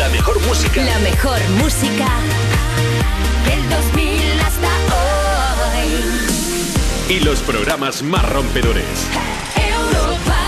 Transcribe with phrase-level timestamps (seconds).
[0.00, 0.82] La mejor música.
[0.82, 2.08] La mejor música
[3.44, 4.68] del 2000 hasta
[5.76, 5.90] hoy.
[7.14, 8.86] Y los programas más rompedores.
[9.54, 10.38] Europa.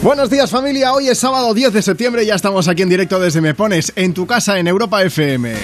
[0.00, 3.18] Buenos días familia, hoy es sábado 10 de septiembre y ya estamos aquí en directo
[3.18, 5.56] desde Me Pones, en tu casa en Europa FM.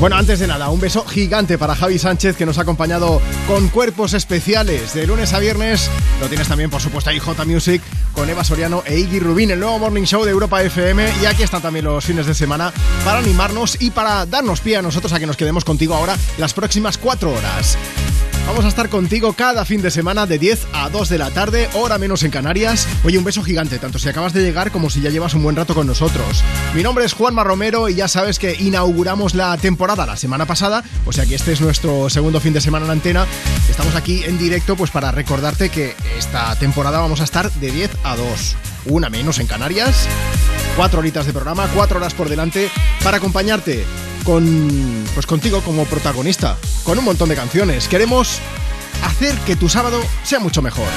[0.00, 3.68] Bueno, antes de nada, un beso gigante para Javi Sánchez que nos ha acompañado con
[3.68, 5.90] cuerpos especiales de lunes a viernes.
[6.22, 7.82] Lo tienes también, por supuesto, ahí J Music
[8.14, 11.06] con Eva Soriano e Iggy Rubín, el nuevo Morning Show de Europa FM.
[11.20, 12.72] Y aquí están también los fines de semana
[13.04, 16.54] para animarnos y para darnos pie a nosotros a que nos quedemos contigo ahora las
[16.54, 17.76] próximas cuatro horas.
[18.50, 21.68] Vamos a estar contigo cada fin de semana de 10 a 2 de la tarde,
[21.72, 22.88] hora menos en Canarias.
[23.04, 25.54] Oye, un beso gigante, tanto si acabas de llegar como si ya llevas un buen
[25.54, 26.42] rato con nosotros.
[26.74, 30.82] Mi nombre es Juanma Romero y ya sabes que inauguramos la temporada la semana pasada,
[31.06, 33.24] o sea que este es nuestro segundo fin de semana en antena.
[33.70, 37.90] Estamos aquí en directo pues para recordarte que esta temporada vamos a estar de 10
[38.02, 40.08] a 2, una menos en Canarias.
[40.76, 42.70] Cuatro horitas de programa, cuatro horas por delante
[43.02, 43.84] para acompañarte
[44.24, 47.88] con pues contigo como protagonista, con un montón de canciones.
[47.88, 48.38] Queremos
[49.04, 50.88] hacer que tu sábado sea mucho mejor.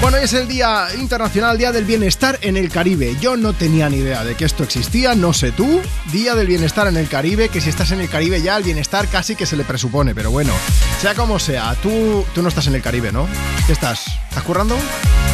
[0.00, 3.16] Bueno, es el Día Internacional, Día del Bienestar en el Caribe.
[3.20, 5.80] Yo no tenía ni idea de que esto existía, no sé tú.
[6.12, 9.08] Día del Bienestar en el Caribe, que si estás en el Caribe ya el bienestar
[9.08, 10.52] casi que se le presupone, pero bueno,
[11.00, 13.26] sea como sea, tú, tú no estás en el Caribe, ¿no?
[13.66, 14.06] ¿Qué estás?
[14.28, 14.76] ¿Estás currando?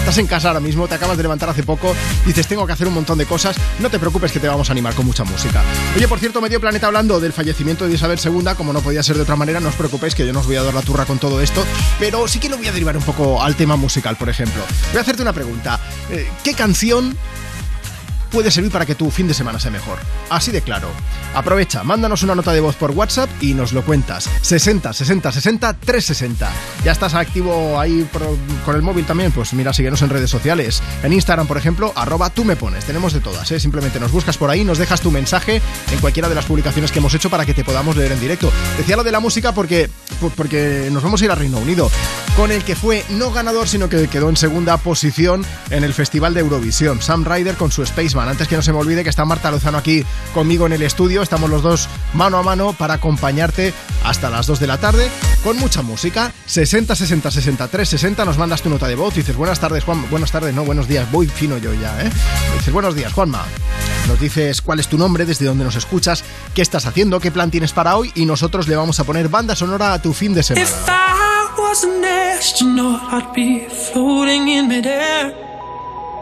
[0.00, 1.94] Estás en casa ahora mismo, te acabas de levantar hace poco,
[2.26, 4.72] dices tengo que hacer un montón de cosas, no te preocupes que te vamos a
[4.72, 5.62] animar con mucha música.
[5.96, 9.16] Oye, por cierto, Medio Planeta hablando del fallecimiento de Isabel II, como no podía ser
[9.16, 11.06] de otra manera, no os preocupéis que yo no os voy a dar la turra
[11.06, 11.64] con todo esto,
[11.98, 14.53] pero sí que lo voy a derivar un poco al tema musical, por ejemplo.
[14.90, 15.80] Voy a hacerte una pregunta.
[16.10, 17.16] Eh, ¿Qué canción
[18.34, 19.96] puede servir para que tu fin de semana sea mejor.
[20.28, 20.88] Así de claro.
[21.34, 24.28] Aprovecha, mándanos una nota de voz por WhatsApp y nos lo cuentas.
[24.42, 26.50] 60 60 60 360.
[26.84, 28.06] Ya estás activo ahí
[28.64, 30.82] con el móvil también, pues mira, síguenos en redes sociales.
[31.02, 32.84] En Instagram, por ejemplo, arroba tú me pones.
[32.84, 33.60] Tenemos de todas, ¿eh?
[33.60, 35.62] Simplemente nos buscas por ahí, nos dejas tu mensaje
[35.92, 38.50] en cualquiera de las publicaciones que hemos hecho para que te podamos leer en directo.
[38.76, 39.88] Decía lo de la música porque,
[40.20, 41.88] por- porque nos vamos a ir a Reino Unido,
[42.36, 46.34] con el que fue no ganador, sino que quedó en segunda posición en el Festival
[46.34, 47.00] de Eurovisión.
[47.00, 48.23] Sam Ryder con su Spaceman.
[48.28, 51.22] Antes que no se me olvide que está Marta Lozano aquí conmigo en el estudio.
[51.22, 53.72] Estamos los dos mano a mano para acompañarte
[54.04, 55.10] hasta las 2 de la tarde
[55.42, 56.32] con mucha música.
[56.46, 60.08] 60 60 63 60 nos mandas tu nota de voz y dices buenas tardes Juan,
[60.10, 62.10] buenas tardes, no, buenos días, voy fino yo ya, ¿eh?
[62.56, 63.44] Dices buenos días Juanma.
[64.08, 66.24] Nos dices cuál es tu nombre, desde dónde nos escuchas,
[66.54, 69.56] qué estás haciendo, qué plan tienes para hoy y nosotros le vamos a poner banda
[69.56, 70.66] sonora a tu fin de semana.
[70.66, 75.43] If I was an astronaut, I'd be floating in midair.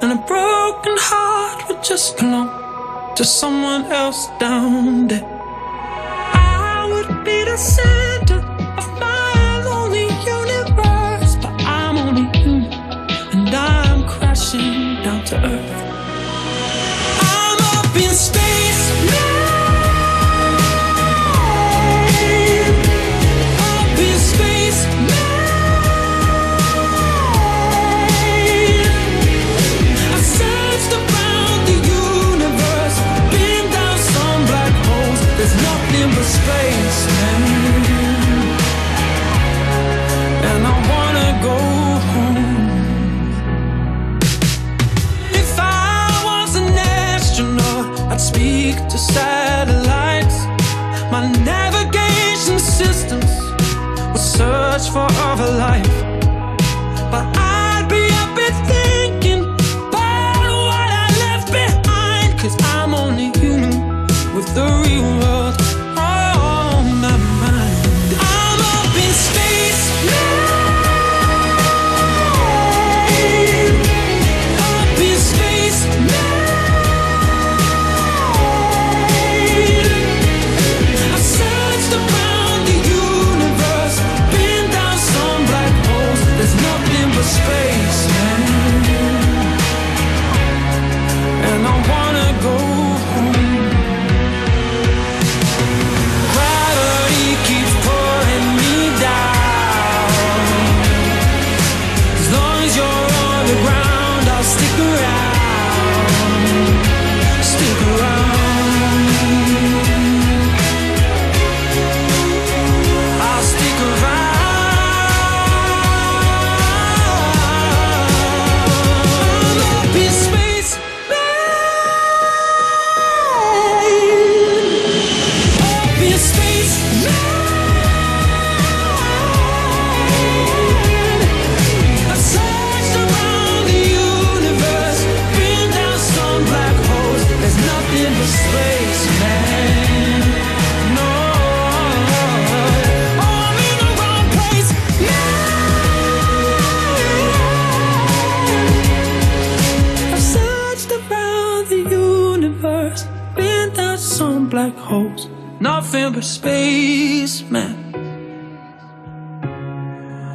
[0.02, 2.50] And a broken heart would just belong
[3.14, 5.22] to someone else down there.
[5.22, 8.38] I would be the center
[8.80, 12.72] of my lonely universe, but I'm only human
[13.32, 15.61] and I'm crashing down to earth.
[54.92, 56.02] For other life.
[57.10, 57.41] But I'd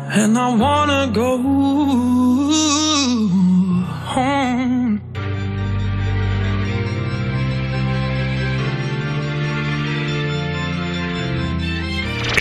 [0.09, 1.37] And I wanna go
[4.15, 5.01] home.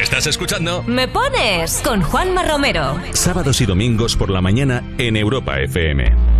[0.01, 2.99] Estás escuchando Me pones con Juanma Romero.
[3.13, 6.36] sábados y domingos por la mañana en Europa FM.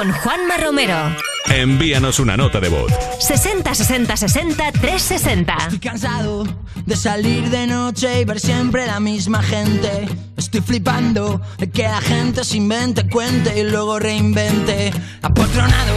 [0.00, 0.96] Con Juanma Romero.
[1.50, 2.90] Envíanos una nota de voz.
[3.18, 5.56] 60 60 60 360.
[5.58, 6.46] Estoy cansado
[6.86, 10.08] de salir de noche y ver siempre la misma gente.
[10.38, 14.90] Estoy flipando de que la gente se invente, cuente y luego reinvente.
[15.20, 15.96] Apotronado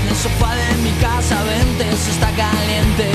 [0.00, 3.10] en el sofá de mi casa, vente, se está caliente.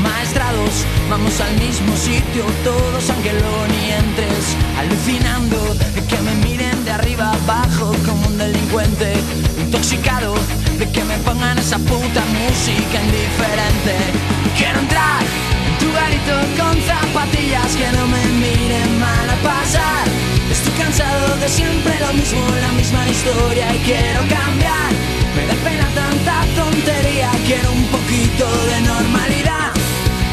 [0.00, 4.56] Maestrados, vamos al mismo sitio, todos aunque luego ni entres.
[4.78, 9.14] Alucinando de que me miren de arriba abajo como un delincuente.
[9.72, 10.34] Intoxicado
[10.78, 13.96] de que me pongan esa puta música indiferente.
[14.54, 15.22] Quiero entrar
[15.66, 20.04] en tu garito con zapatillas que no me miren mal a pasar.
[20.50, 24.92] Estoy cansado de siempre lo mismo, la misma historia y quiero cambiar.
[25.34, 29.72] Me da pena tanta tontería, quiero un poquito de normalidad.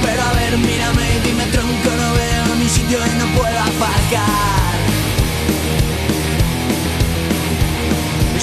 [0.04, 4.99] Pero a ver, mírame y dime tronco, no veo mi sitio y no puedo aparcar.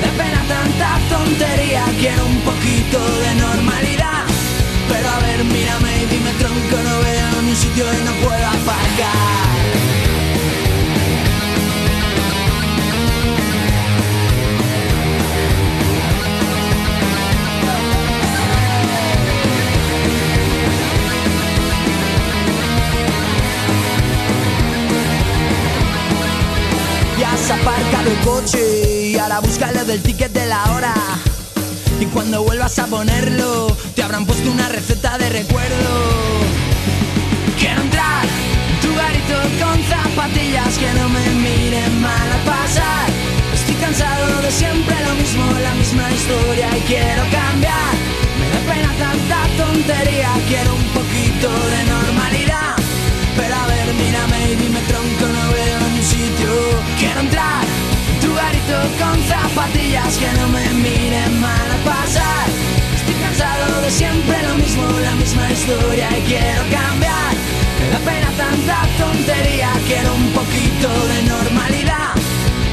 [0.00, 4.24] Me pena tanta tontería, quiero un poquito de normalidad.
[4.88, 9.42] Pero a ver, mírame y dime tronco, no veo ni sitio y no puedo aparcar.
[27.32, 30.94] Has aparcado el coche y ahora búscalo del ticket de la hora.
[32.00, 35.92] Y cuando vuelvas a ponerlo, te habrán puesto una receta de recuerdo.
[37.58, 43.06] Quiero entrar en tu garito con zapatillas que no me miren mal a pasar.
[43.54, 47.94] Estoy cansado de siempre lo mismo, la misma historia y quiero cambiar.
[48.40, 52.74] Me da pena tanta tontería, quiero un poquito de normalidad.
[53.36, 56.50] Pero a ver, mírame y dime tronco, no veo ni sitio.
[56.98, 57.91] Quiero entrar en
[58.22, 62.46] tu garito con zapatillas que no me miren mal a pasar.
[62.94, 67.32] Estoy cansado de siempre lo mismo, la misma historia y quiero cambiar.
[67.80, 72.10] Me da pena tanta tontería, quiero un poquito de normalidad.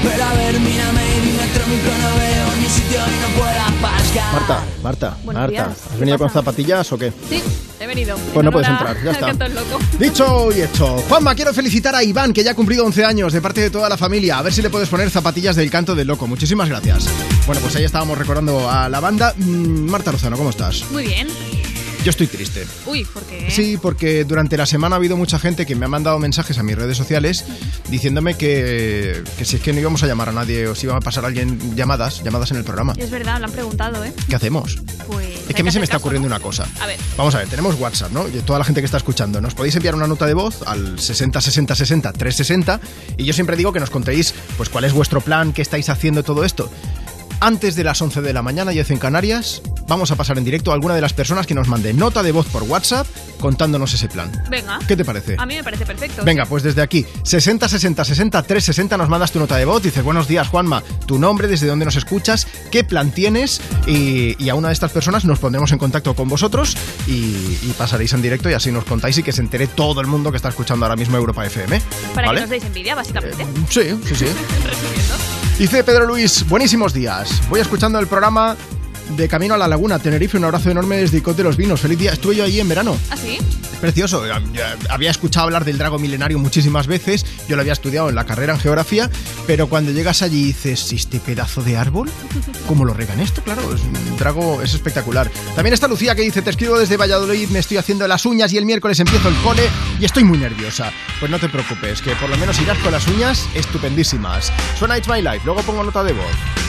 [0.03, 4.33] Pero a ver, mírame y dime tronco, no veo ni sitio y no puedo pascar.
[4.33, 5.51] Marta, Marta, Buenos Marta.
[5.51, 5.67] días.
[5.67, 6.39] ¿Has ¿Qué venido con pasa?
[6.39, 7.11] zapatillas o qué?
[7.29, 7.43] Sí,
[7.89, 8.15] venido.
[8.33, 9.49] Pues no puedes a- entrar, ya está.
[9.99, 10.97] Dicho y hecho.
[11.09, 13.89] Juanma, quiero felicitar a Iván, que ya ha cumplido 11 años, de parte de toda
[13.89, 14.37] la familia.
[14.37, 16.27] A ver si le puedes poner zapatillas del canto del loco.
[16.27, 17.07] Muchísimas gracias.
[17.45, 19.33] Bueno, pues ahí estábamos recordando a la banda.
[19.37, 20.85] Mm, Marta Lozano, ¿cómo estás?
[20.91, 21.27] Muy bien.
[22.03, 22.65] Yo estoy triste.
[22.85, 23.51] Uy, ¿por qué?
[23.51, 26.63] Sí, porque durante la semana ha habido mucha gente que me ha mandado mensajes a
[26.63, 27.43] mis redes sociales
[27.89, 30.95] diciéndome que, que si es que no íbamos a llamar a nadie o si iba
[30.95, 32.93] a pasar alguien llamadas, llamadas en el programa.
[32.97, 34.13] Es verdad, lo han preguntado, ¿eh?
[34.29, 34.77] ¿Qué hacemos?
[35.07, 35.28] Pues.
[35.59, 36.65] Que a mí se me está ocurriendo una cosa.
[36.79, 36.97] A ver.
[37.17, 38.29] Vamos a ver, tenemos WhatsApp, ¿no?
[38.29, 40.97] Y toda la gente que está escuchando, nos podéis enviar una nota de voz al
[40.97, 42.79] 60 60 60 360
[43.17, 46.23] y yo siempre digo que nos contéis pues cuál es vuestro plan, qué estáis haciendo
[46.23, 46.71] todo esto.
[47.41, 50.71] Antes de las 11 de la mañana, y en Canarias, vamos a pasar en directo
[50.71, 53.07] a alguna de las personas que nos mande nota de voz por WhatsApp
[53.39, 54.31] contándonos ese plan.
[54.49, 54.79] Venga.
[54.87, 55.35] ¿Qué te parece?
[55.37, 56.23] A mí me parece perfecto.
[56.23, 60.03] Venga, pues desde aquí, 60 60 60 360 nos mandas tu nota de voz, dices
[60.03, 64.55] buenos días Juanma, tu nombre, desde dónde nos escuchas, qué plan tienes y, y a
[64.55, 66.77] una de estas personas nos pondremos en contacto con vosotros
[67.07, 70.07] y, y pasaréis en directo y así nos contáis y que se entere todo el
[70.07, 71.81] mundo que está escuchando ahora mismo Europa FM.
[72.13, 72.37] Para ¿vale?
[72.37, 73.45] que nos deis envidia, básicamente.
[73.69, 74.25] Sí, sí, sí.
[74.63, 75.15] Resumiendo.
[75.57, 77.41] Dice Pedro Luis, buenísimos días.
[77.49, 78.55] Voy escuchando el programa
[79.09, 80.37] de Camino a la Laguna, Tenerife.
[80.37, 81.81] Un abrazo enorme desde Icot de los Vinos.
[81.81, 82.13] Feliz día.
[82.13, 82.97] Estuve yo allí en verano.
[83.09, 83.37] ¿Ah, sí?
[83.37, 84.25] Es precioso.
[84.27, 84.41] Ya
[84.89, 87.25] Había escuchado hablar del drago milenario muchísimas veces.
[87.47, 89.09] Yo lo había estudiado en la carrera en geografía.
[89.47, 92.09] Pero cuando llegas allí y dices, este pedazo de árbol,
[92.67, 93.41] ¿cómo lo regan esto?
[93.41, 95.29] Claro, es un drago, es espectacular.
[95.55, 98.57] También está Lucía que dice, te escribo desde Valladolid, me estoy haciendo las uñas y
[98.57, 99.63] el miércoles empiezo el cole
[99.99, 100.91] y estoy muy nerviosa.
[101.19, 104.51] Pues no te preocupes, que por lo menos irás con las uñas estupendísimas.
[104.77, 106.68] Suena It's My Life, luego pongo nota de voz.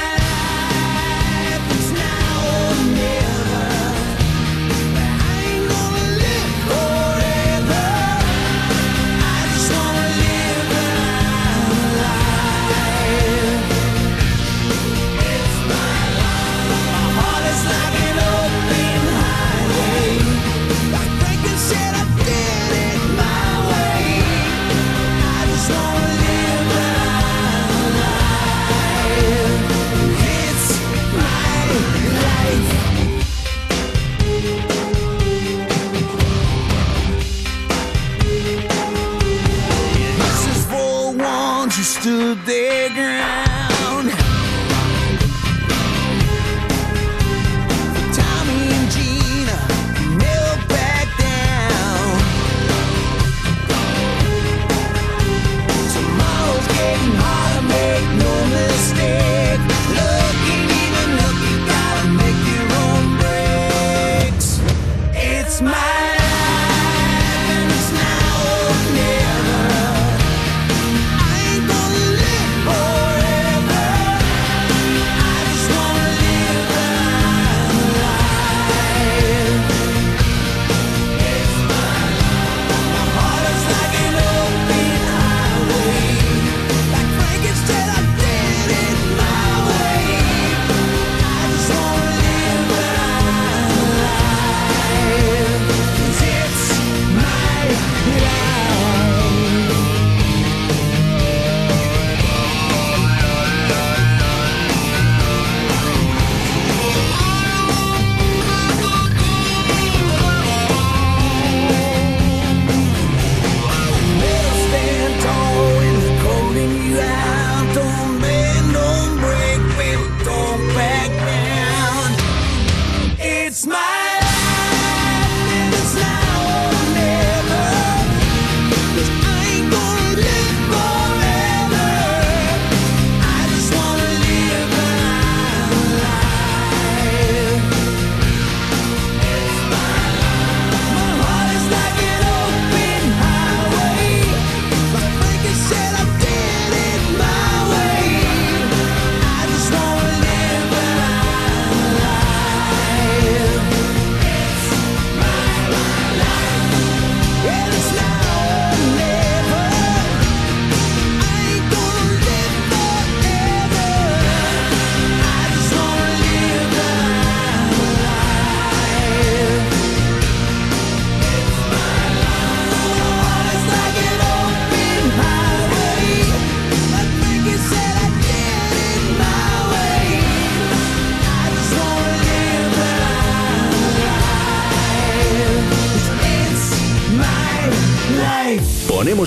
[41.61, 43.50] for the ones who stood their ground.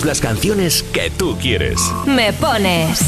[0.05, 1.79] Ponemos las canciones que tú quieres.
[2.05, 2.99] Me pones.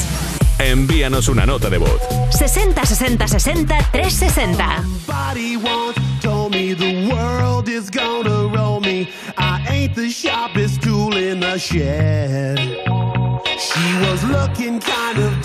[0.60, 2.02] Envíanos una nota de voz.
[2.32, 4.84] 60 60 60 360.
[5.06, 9.10] Somebody once told me the world is gonna roll me.
[9.38, 12.58] I ain't the sharpest tool in the shed.
[13.60, 15.37] She was looking kind of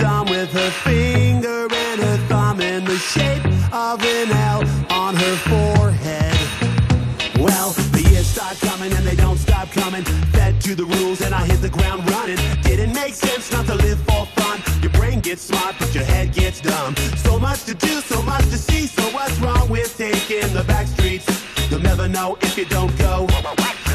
[22.12, 23.26] know if you don't go.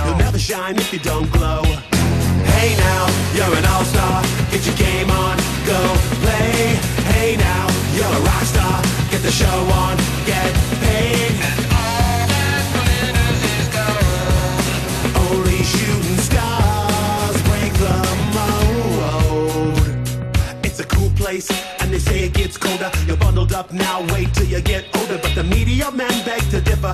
[0.04, 1.62] You'll never shine if you don't glow.
[2.58, 4.24] Hey now, you're an all-star.
[4.52, 5.80] Get your game on, go
[6.24, 6.76] play.
[7.14, 8.82] Hey now, you're a rock star.
[9.12, 10.52] Get the show on, get
[10.82, 11.32] paid.
[11.48, 13.30] And All that's when I
[13.78, 13.88] go.
[15.30, 17.98] Only shooting stars break the
[18.38, 19.78] mold.
[20.66, 22.92] It's a cool place, and they say it gets colder.
[23.06, 25.20] You're bundled up now, wait till you get older.
[25.22, 26.94] But the media men beg to differ,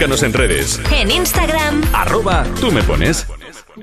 [0.05, 0.81] Búscanos en redes.
[0.91, 3.25] En Instagram, Arroba tú me pones.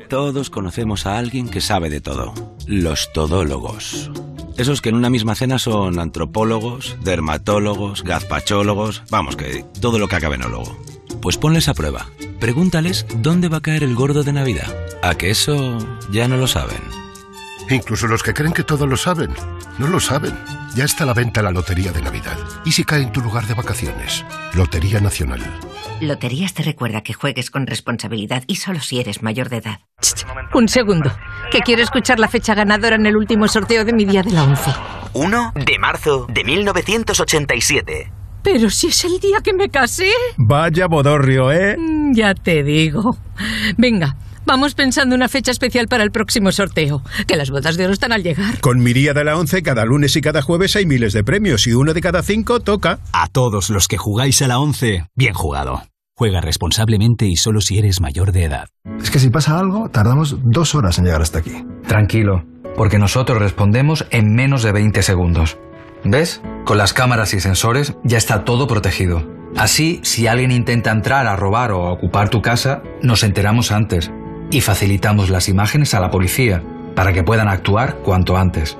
[0.08, 2.32] Todos conocemos a alguien que sabe de todo.
[2.68, 4.08] Los todólogos.
[4.56, 10.14] Esos que en una misma cena son antropólogos, dermatólogos, gazpachólogos, vamos, que todo lo que
[10.14, 10.80] acabe en ólogo.
[11.20, 12.06] Pues ponles a prueba.
[12.38, 14.72] Pregúntales dónde va a caer el gordo de Navidad.
[15.02, 15.76] ¿A que eso
[16.12, 16.82] ya no lo saben?
[17.68, 19.34] Incluso los que creen que todo lo saben,
[19.76, 20.38] no lo saben.
[20.76, 22.38] Ya está a la venta la Lotería de Navidad.
[22.64, 24.24] ¿Y si cae en tu lugar de vacaciones?
[24.54, 25.42] Lotería Nacional.
[26.00, 29.80] Loterías te recuerda que juegues con responsabilidad y solo si eres mayor de edad.
[30.52, 31.12] Un segundo,
[31.50, 34.42] que quiero escuchar la fecha ganadora en el último sorteo de mi día de la
[34.44, 34.70] once.
[35.12, 38.12] 1 de marzo de 1987.
[38.42, 40.10] Pero si es el día que me casé.
[40.36, 41.76] Vaya bodorrio, ¿eh?
[41.78, 43.16] Mm, Ya te digo.
[43.76, 44.16] Venga,
[44.52, 47.02] vamos pensando una fecha especial para el próximo sorteo.
[47.26, 48.60] Que las bodas de oro están al llegar.
[48.60, 51.66] Con mi día de la 11, cada lunes y cada jueves hay miles de premios
[51.66, 52.98] y uno de cada cinco toca.
[53.14, 55.84] A todos los que jugáis a la 11, bien jugado.
[56.14, 58.68] Juega responsablemente y solo si eres mayor de edad.
[59.00, 61.64] Es que si pasa algo, tardamos dos horas en llegar hasta aquí.
[61.88, 62.44] Tranquilo,
[62.76, 65.56] porque nosotros respondemos en menos de 20 segundos.
[66.04, 66.42] ¿Ves?
[66.66, 69.26] Con las cámaras y sensores ya está todo protegido.
[69.56, 74.10] Así, si alguien intenta entrar a robar o a ocupar tu casa, nos enteramos antes
[74.52, 76.62] y facilitamos las imágenes a la policía
[76.94, 78.76] para que puedan actuar cuanto antes.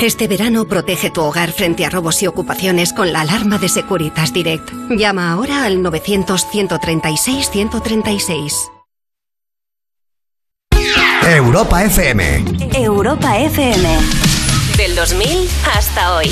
[0.00, 4.32] Este verano protege tu hogar frente a robos y ocupaciones con la alarma de Securitas
[4.32, 4.70] Direct.
[4.90, 8.70] Llama ahora al 900-136-136.
[11.26, 12.44] Europa FM.
[12.74, 13.88] Europa FM.
[14.76, 16.28] Del 2000 hasta hoy.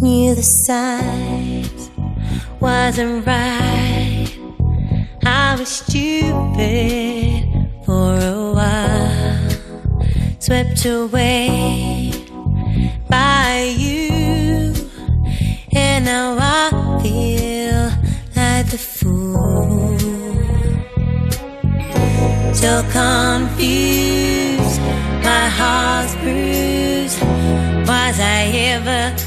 [0.00, 1.90] Knew the signs
[2.60, 4.28] wasn't right.
[5.24, 7.42] I was stupid
[7.84, 9.50] for a while,
[10.38, 12.12] swept away
[13.10, 14.72] by you,
[15.72, 16.70] and now I
[17.02, 17.90] feel
[18.36, 19.98] like the fool.
[22.54, 24.80] So confused,
[25.24, 27.20] my heart's bruised.
[27.88, 29.17] Was I ever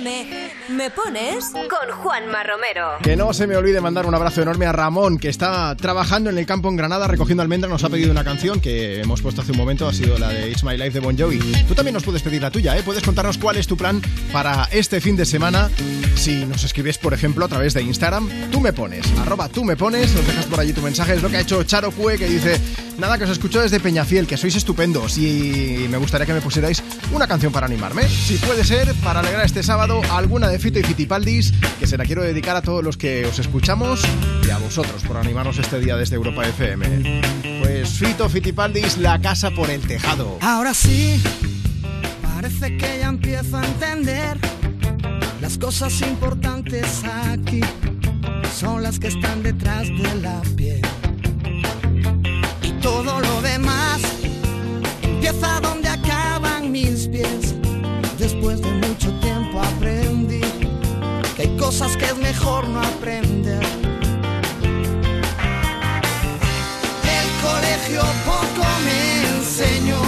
[0.00, 1.46] ¿me pones?
[1.46, 2.98] Con Juanma Romero.
[3.02, 6.38] Que no se me olvide mandar un abrazo enorme a Ramón, que está trabajando en
[6.38, 7.70] el campo en Granada recogiendo almendras.
[7.70, 10.50] Nos ha pedido una canción que hemos puesto hace un momento, ha sido la de
[10.50, 11.38] It's My Life de Bon Jovi.
[11.68, 12.82] Tú también nos puedes pedir la tuya, ¿eh?
[12.82, 14.00] Puedes contarnos cuál es tu plan
[14.32, 15.70] para este fin de semana.
[16.14, 19.76] Si nos escribes, por ejemplo, a través de Instagram, tú me pones, arroba tú me
[19.76, 21.14] pones, nos dejas por allí tu mensaje.
[21.14, 22.60] Es lo que ha hecho Charo Cue, que dice:
[23.00, 26.84] Nada, que os escucho desde Peñafiel, que sois estupendos y me gustaría que me pusierais
[27.14, 28.06] una canción para animarme.
[28.06, 32.04] Si puede ser, para alegrar este sábado, alguna de Fito y Fitipaldis, que se la
[32.04, 34.02] quiero dedicar a todos los que os escuchamos
[34.46, 37.22] y a vosotros por animarnos este día desde Europa FM.
[37.62, 40.36] Pues Fito Fitipaldis, la casa por el tejado.
[40.42, 41.22] Ahora sí,
[42.22, 44.36] parece que ya empiezo a entender
[45.40, 47.62] las cosas importantes aquí
[48.54, 50.82] son las que están detrás de la piel.
[53.02, 54.02] Todo lo demás
[55.00, 57.54] empieza donde acaban mis pies.
[58.18, 60.42] Después de mucho tiempo aprendí
[61.34, 63.62] que hay cosas que es mejor no aprender.
[67.16, 70.02] El colegio poco me enseñó.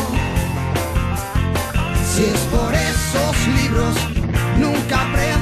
[2.13, 3.97] Si es por esos libros,
[4.59, 5.42] nunca aprendo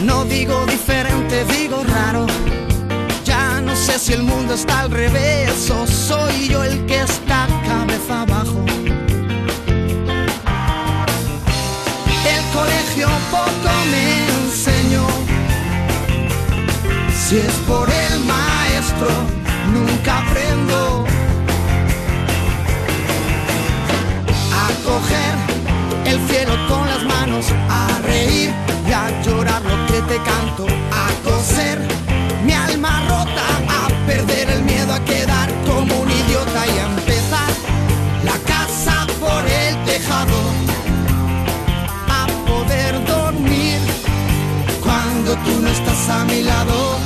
[0.00, 2.26] no digo diferente, digo raro.
[3.24, 7.46] Ya no sé si el mundo está al revés o soy yo el que está
[7.64, 8.64] cabeza abajo.
[12.34, 15.06] El colegio poco me enseñó.
[17.12, 19.08] Si es por el maestro,
[19.72, 20.95] nunca aprendo
[26.16, 28.50] el cielo con las manos, a reír
[30.08, 31.78] te canto, a coser.
[32.44, 37.50] Mi alma rota, a perder el miedo a quedar como un idiota y a empezar
[38.24, 40.38] la casa por el tejado,
[42.08, 43.78] a poder dormir
[44.82, 46.98] cuando tú no estás a mi lado.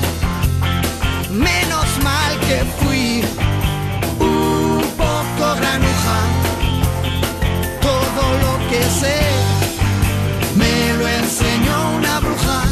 [1.31, 3.25] Menos mal que fui
[4.19, 6.50] un poco granuja, lo
[8.71, 9.21] que sé
[10.57, 12.63] me lo enseñó una bruja.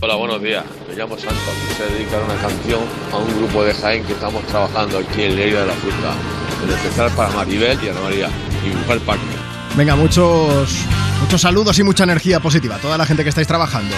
[0.00, 0.64] Hola, buenos días.
[0.88, 1.54] Me llamo Santos.
[1.68, 2.80] Quise dedicar una canción
[3.12, 6.14] a un grupo de Jaén que estamos trabajando aquí en Leira de la Fruta.
[6.64, 8.28] En especial para Maribel y Ana María,
[8.62, 9.22] mi mujer Paqui.
[9.76, 10.84] Venga, muchos,
[11.20, 13.94] muchos saludos y mucha energía positiva a toda la gente que estáis trabajando.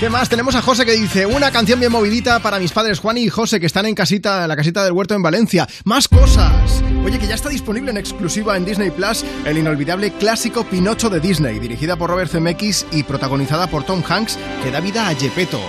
[0.00, 0.28] ¿Qué más?
[0.28, 3.58] Tenemos a José que dice una canción bien movidita para mis padres Juan y José
[3.58, 5.66] que están en casita, en la casita del huerto en Valencia.
[5.84, 6.84] Más cosas.
[7.04, 11.18] Oye, que ya está disponible en exclusiva en Disney Plus el inolvidable clásico Pinocho de
[11.18, 15.60] Disney, dirigida por Robert Zemeckis y protagonizada por Tom Hanks, que da vida a Gepetto.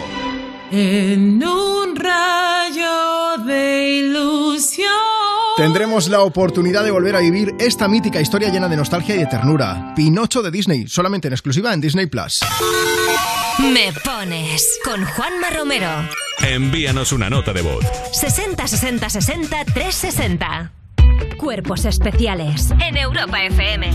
[0.69, 5.08] En un rayo de ilusión.
[5.59, 9.25] Tendremos la oportunidad de volver a vivir esta mítica historia llena de nostalgia y de
[9.25, 9.93] ternura.
[9.93, 12.39] Pinocho de Disney, solamente en exclusiva en Disney Plus.
[13.59, 15.89] Me pones con Juanma Romero.
[16.41, 17.83] Envíanos una nota de voz.
[18.13, 20.78] 60 60 60 360.
[21.37, 23.87] Cuerpos especiales en Europa FM.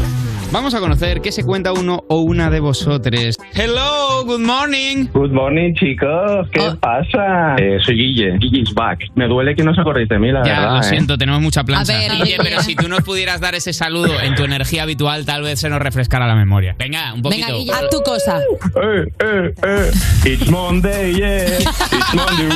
[0.52, 3.37] Vamos a conocer qué se cuenta uno o una de vosotros.
[3.54, 5.06] Hello, good morning.
[5.12, 6.48] Good morning, chicos.
[6.52, 7.56] ¿Qué pasa?
[7.58, 8.38] Eh, soy Guille.
[8.38, 9.00] Guille's back.
[9.16, 10.74] Me duele que no os acordéis de mí, la Ya, verdad.
[10.76, 10.82] lo ¿eh?
[10.84, 11.92] siento, tenemos mucha plancha.
[11.92, 12.37] A ver, Guille.
[12.40, 15.68] pero si tú nos pudieras dar ese saludo en tu energía habitual, tal vez se
[15.68, 16.76] nos refrescara la memoria.
[16.78, 17.46] Venga, un poquito.
[17.46, 18.38] Venga, Guille, haz tu cosa.
[18.38, 19.90] Eh, eh, eh.
[20.24, 21.58] It's Monday, yeah.
[21.58, 22.48] It's Monday.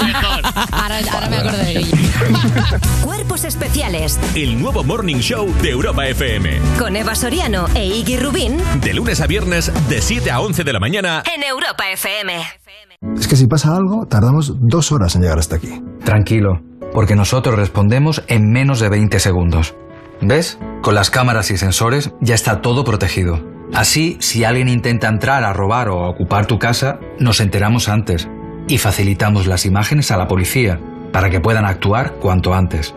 [0.72, 1.92] Ahora, ahora me acuerdo de Guille.
[3.04, 3.89] Cuerpos especiales
[4.36, 6.60] El nuevo Morning Show de Europa FM.
[6.78, 10.72] con Eva Soriano e Iggy Rubín De lunes a viernes, de 7 a 11 de
[10.72, 11.24] la mañana.
[11.34, 12.34] en Europa FM.
[13.18, 15.82] Es que si pasa algo, tardamos dos horas en llegar hasta aquí.
[16.04, 16.60] Tranquilo,
[16.92, 19.74] porque nosotros respondemos en menos de 20 segundos.
[20.20, 20.60] ¿Ves?
[20.82, 23.40] Con las cámaras y sensores ya está todo protegido.
[23.74, 28.28] Así, si alguien intenta entrar a robar o a ocupar tu casa, nos enteramos antes
[28.68, 30.78] y facilitamos las imágenes a la policía
[31.12, 32.94] para que puedan actuar cuanto antes.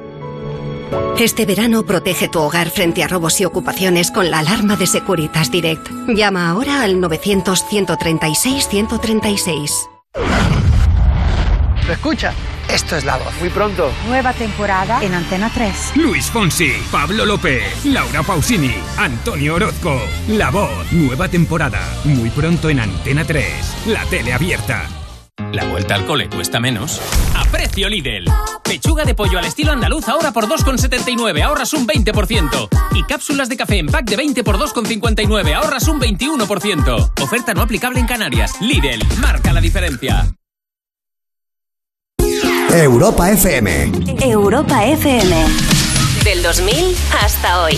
[1.20, 5.52] Este verano protege tu hogar frente a robos y ocupaciones con la alarma de Securitas
[5.52, 5.88] Direct.
[6.08, 9.90] Llama ahora al 900-136-136.
[11.86, 12.34] ¿Lo escucha?
[12.68, 13.32] Esto es La Voz.
[13.40, 13.92] Muy pronto.
[14.08, 15.92] Nueva temporada en Antena 3.
[15.96, 20.02] Luis Fonsi, Pablo López, Laura Pausini, Antonio Orozco.
[20.30, 21.80] La Voz, nueva temporada.
[22.06, 24.88] Muy pronto en Antena 3, la tele abierta.
[25.54, 27.00] La vuelta al cole cuesta menos.
[27.36, 28.26] A precio Lidl.
[28.64, 32.70] Pechuga de pollo al estilo andaluz ahora por 2,79, ahorras un 20%.
[32.96, 37.12] Y cápsulas de café en pack de 20 por 2,59, ahorras un 21%.
[37.22, 38.60] Oferta no aplicable en Canarias.
[38.62, 40.26] Lidl, marca la diferencia.
[42.72, 43.92] Europa FM.
[44.22, 45.46] Europa FM.
[46.24, 47.78] Del 2000 hasta hoy.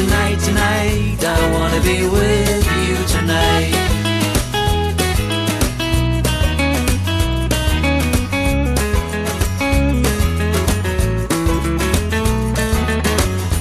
[0.00, 3.74] tonight, tonight, I wanna be with you tonight.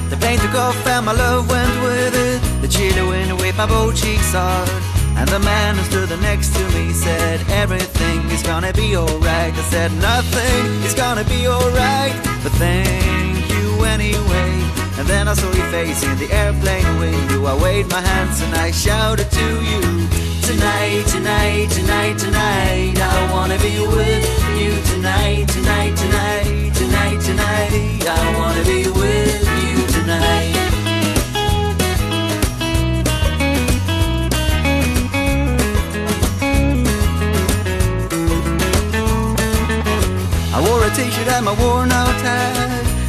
[0.10, 2.40] The plane took off and my love went with it.
[2.62, 4.70] The chilly wind waved my both cheeks hard.
[5.18, 9.54] And the man who stood next to me said, Everything is gonna be alright.
[9.54, 12.16] I said, Nothing is gonna be alright.
[12.44, 13.39] But you
[13.90, 14.52] anyway.
[15.00, 17.46] And then I saw your face in the airplane window.
[17.46, 19.82] I waved my hands and I shouted to you.
[20.50, 22.96] Tonight, tonight, tonight, tonight.
[22.98, 24.26] I wanna be with
[24.62, 28.04] you tonight, tonight, tonight, tonight, tonight.
[28.08, 30.56] I wanna be with you tonight.
[40.56, 42.59] I wore a t-shirt and my worn out hat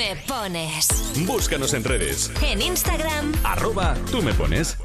[0.00, 0.88] Me pones.
[1.26, 2.30] Búscanos en redes.
[2.40, 3.34] En Instagram.
[3.44, 4.78] Arroba tú me pones.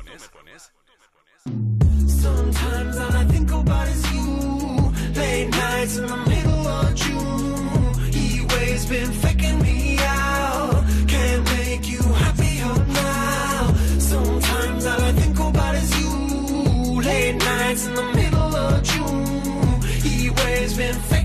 [2.06, 4.92] Sometimes all I think about is you.
[5.16, 8.12] Late nights in the middle of June.
[8.12, 10.84] He waves been faking me out.
[11.08, 13.74] Can't make you happier now.
[13.98, 17.02] Sometimes all I think about is you.
[17.02, 19.82] Late nights in the middle of June.
[20.04, 21.25] He waves been faking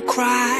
[0.00, 0.59] you cry.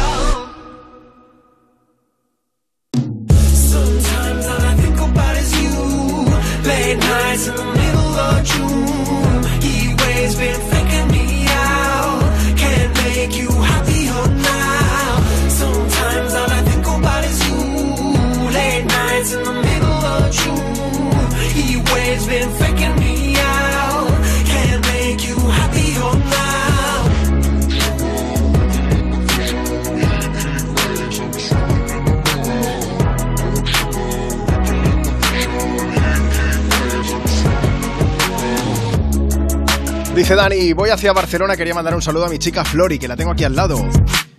[40.31, 43.17] Dice Dani, voy hacia Barcelona, quería mandar un saludo a mi chica Flori, que la
[43.17, 43.85] tengo aquí al lado.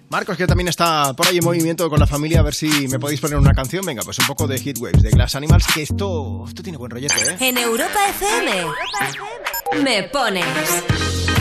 [0.08, 2.98] Marcos, que también está por ahí en movimiento con la familia, a ver si me
[2.98, 3.84] podéis poner una canción.
[3.84, 7.14] Venga, pues un poco de Heatwaves, de Glass Animals, que esto, esto tiene buen rollete,
[7.32, 7.36] ¿eh?
[7.40, 9.84] En Europa FM.
[9.84, 10.46] Me pones.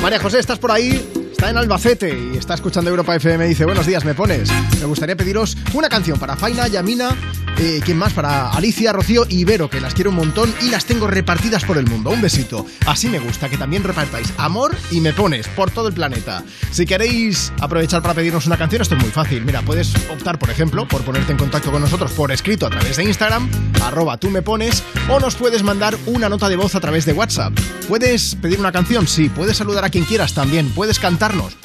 [0.02, 1.21] María José, ¿estás por ahí?
[1.42, 3.48] Está en Albacete y está escuchando Europa FM.
[3.48, 4.52] Dice, buenos días, me pones.
[4.80, 7.18] Me gustaría pediros una canción para Faina, Yamina,
[7.58, 8.14] eh, ¿quién más?
[8.14, 11.78] Para Alicia, Rocío y Vero, que las quiero un montón y las tengo repartidas por
[11.78, 12.12] el mundo.
[12.12, 12.66] Un besito.
[12.86, 16.44] Así me gusta, que también repartáis amor y me pones por todo el planeta.
[16.72, 19.44] Si queréis aprovechar para pedirnos una canción, esto es muy fácil.
[19.44, 22.98] Mira, puedes optar, por ejemplo, por ponerte en contacto con nosotros por escrito a través
[22.98, 23.50] de Instagram,
[23.84, 27.14] arroba tú me pones, o nos puedes mandar una nota de voz a través de
[27.14, 27.54] WhatsApp.
[27.88, 29.08] ¿Puedes pedir una canción?
[29.08, 29.30] Sí.
[29.30, 30.70] ¿Puedes saludar a quien quieras también?
[30.70, 31.00] ¿Puedes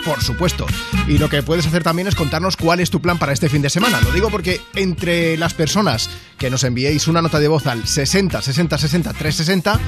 [0.04, 0.66] Por supuesto.
[1.08, 3.62] Y lo que puedes hacer también es contarnos cuál es tu plan para este fin
[3.62, 4.00] de semana.
[4.00, 6.08] Lo digo porque entre las personas
[6.38, 9.80] que nos enviéis una nota de voz al 60 60 60 360,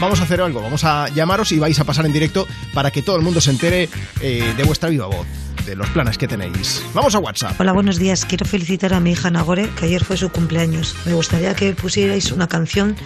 [0.00, 0.60] vamos a hacer algo.
[0.60, 3.50] Vamos a llamaros y vais a pasar en directo para que todo el mundo se
[3.50, 3.88] entere
[4.20, 5.26] eh, de vuestra viva voz,
[5.64, 6.82] de los planes que tenéis.
[6.92, 7.58] Vamos a WhatsApp.
[7.58, 8.26] Hola, buenos días.
[8.26, 10.94] Quiero felicitar a mi hija Nagore, que ayer fue su cumpleaños.
[11.06, 12.96] Me gustaría que pusierais una canción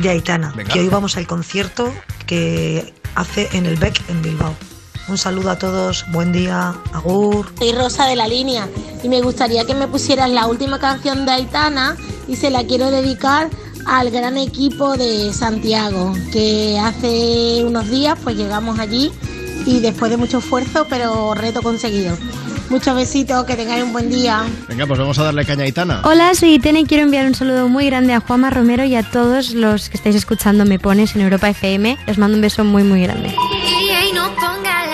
[0.00, 0.72] de Aitana, Venga.
[0.72, 1.92] que hoy vamos al concierto
[2.26, 4.54] que hace en el BEC en Bilbao.
[5.08, 7.52] Un saludo a todos, buen día, agur.
[7.58, 8.68] Soy Rosa de la línea
[9.02, 11.96] y me gustaría que me pusieras la última canción de Aitana
[12.28, 13.50] y se la quiero dedicar
[13.86, 19.12] al gran equipo de Santiago, que hace unos días pues llegamos allí
[19.66, 22.16] y después de mucho esfuerzo, pero reto conseguido.
[22.70, 24.44] Muchos besitos, que tengáis un buen día.
[24.66, 26.00] Venga, pues vamos a darle caña a Aitana.
[26.04, 29.02] Hola, soy Itene y quiero enviar un saludo muy grande a Juanma Romero y a
[29.02, 31.98] todos los que estáis escuchando Me Pones en Europa FM.
[32.06, 33.28] Les mando un beso muy, muy grande.
[33.28, 34.81] Y no ponga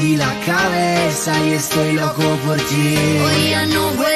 [0.00, 2.96] perdí la cabeza y estoy loco por ti.
[3.24, 4.09] Hoy ya no vuelan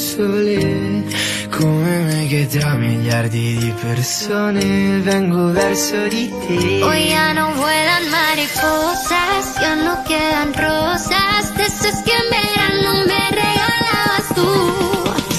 [0.00, 1.04] sole,
[1.50, 6.82] come me che tra miliardi di persone vengo verso di te.
[6.82, 13.22] Hoy ya no vuelan mariposas, ya no quedan rosas, de esas que en verano me
[13.42, 14.50] regalabas tú.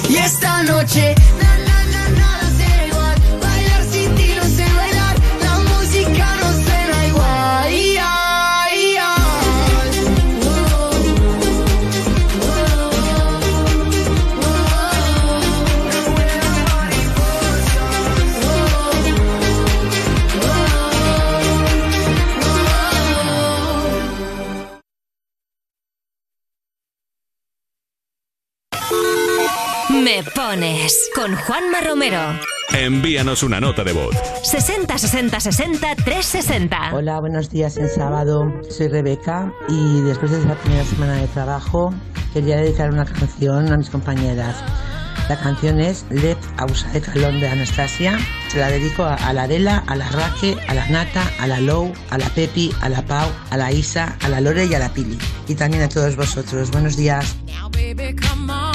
[0.09, 1.15] Y esta noche,
[31.21, 32.19] con Juanma Romero.
[32.73, 34.15] Envíanos una nota de voz.
[34.41, 36.95] 60 60 60 360.
[36.95, 38.51] Hola, buenos días en sábado.
[38.71, 41.93] Soy Rebeca y después de la primera semana de trabajo
[42.33, 44.63] quería dedicar una canción a mis compañeras.
[45.29, 48.17] La canción es Let Ausa de Calón de Anastasia.
[48.47, 51.59] Se la dedico a, a la Adela, a la Raque, a la Nata, a la
[51.59, 54.79] Lou, a la Pepi, a la Pau, a la Isa, a la Lore y a
[54.79, 55.19] la Pili.
[55.47, 56.71] Y también a todos vosotros.
[56.71, 57.35] Buenos días.
[57.71, 58.70] Baby, come on.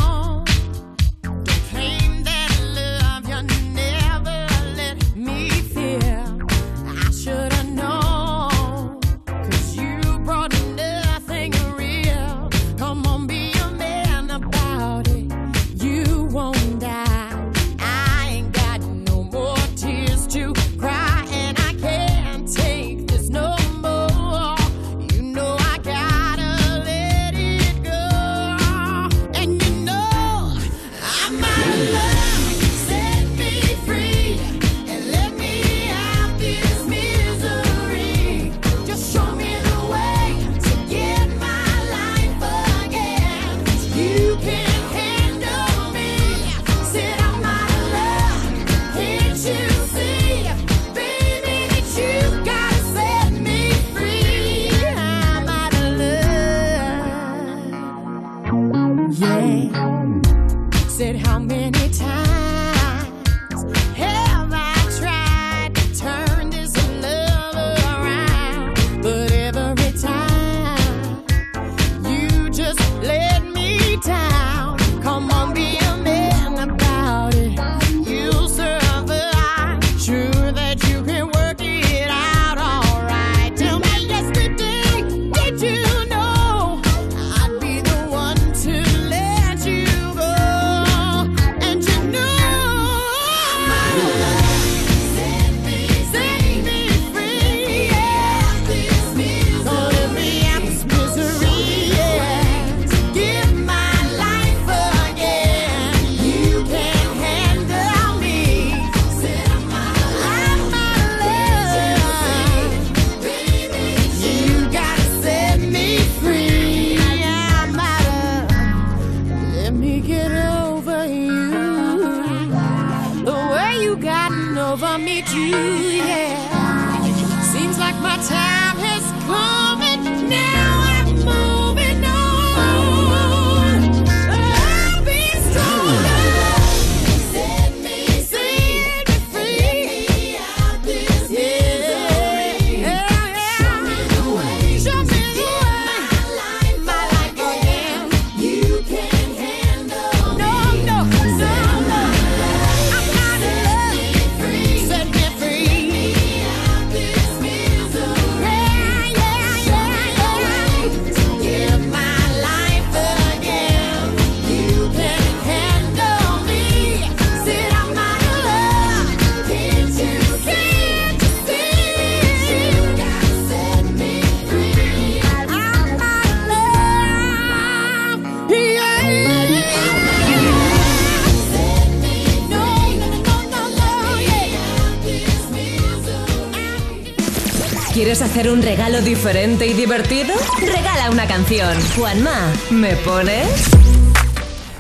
[188.57, 190.35] un regalo diferente y divertido?
[190.61, 191.77] Regala una canción.
[191.95, 193.69] Juanma, ¿me pones?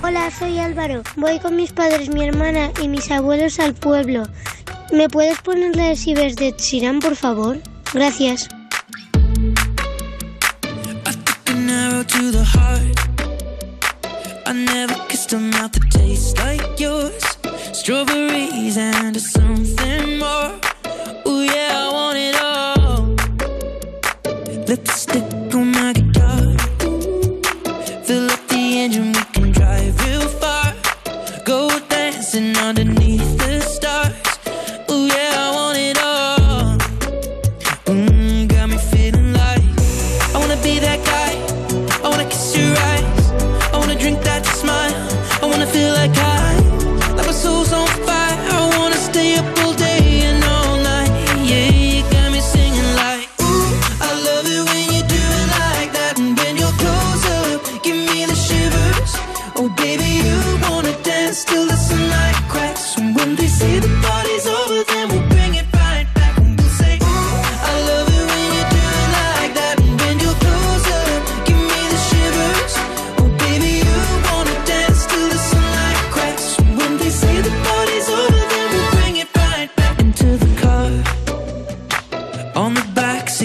[0.02, 1.02] Hola, soy Álvaro.
[1.16, 4.22] Voy con mis padres, mi hermana y mis abuelos al pueblo.
[4.92, 7.58] ¿Me puedes poner la de Cibers de Chirán, por favor?
[7.92, 8.48] Gracias.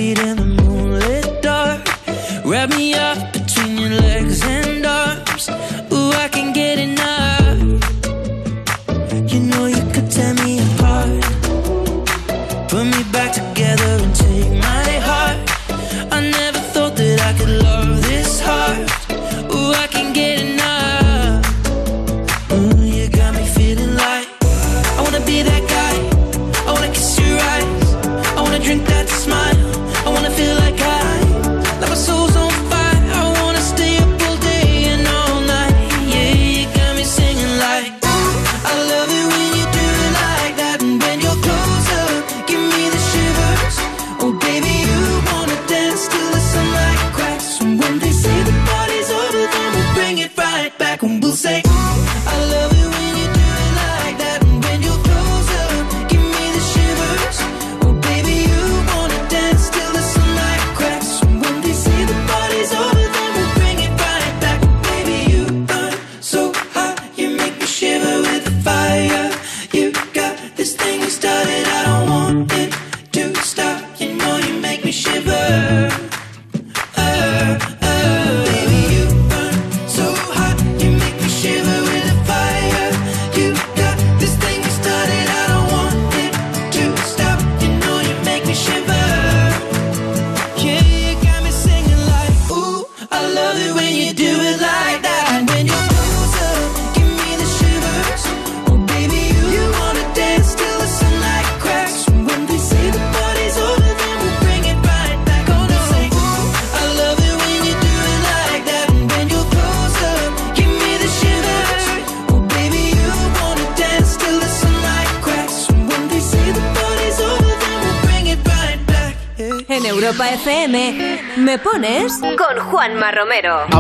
[0.01, 1.81] seat in the moonlit dark.
[2.43, 3.10] Wrap me up.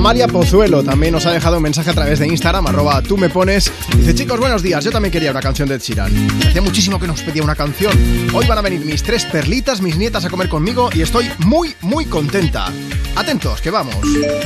[0.01, 3.29] Amalia Pozuelo también nos ha dejado un mensaje a través de Instagram, arroba tú me
[3.29, 3.71] pones.
[3.95, 6.11] Dice, chicos, buenos días, yo también quería una canción de Chirán.
[6.43, 7.93] Hacía muchísimo que nos pedía una canción.
[8.33, 11.75] Hoy van a venir mis tres perlitas, mis nietas a comer conmigo y estoy muy,
[11.81, 12.69] muy contenta.
[13.15, 13.95] Atentos, que vamos.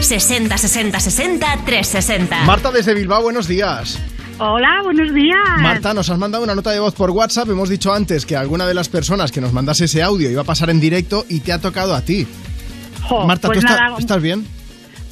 [0.01, 2.43] 60, 60, 60, 360.
[2.43, 3.97] Marta desde Bilbao, buenos días.
[4.39, 5.39] Hola, buenos días.
[5.59, 7.49] Marta, nos has mandado una nota de voz por WhatsApp.
[7.49, 10.45] Hemos dicho antes que alguna de las personas que nos mandase ese audio iba a
[10.45, 12.27] pasar en directo y te ha tocado a ti.
[13.25, 13.63] Marta, pues
[13.97, 14.54] estás bien?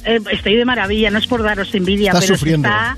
[0.04, 2.68] Eh, estoy de maravilla, no es por daros envidia, Estás pero sufriendo.
[2.68, 2.96] Se, está,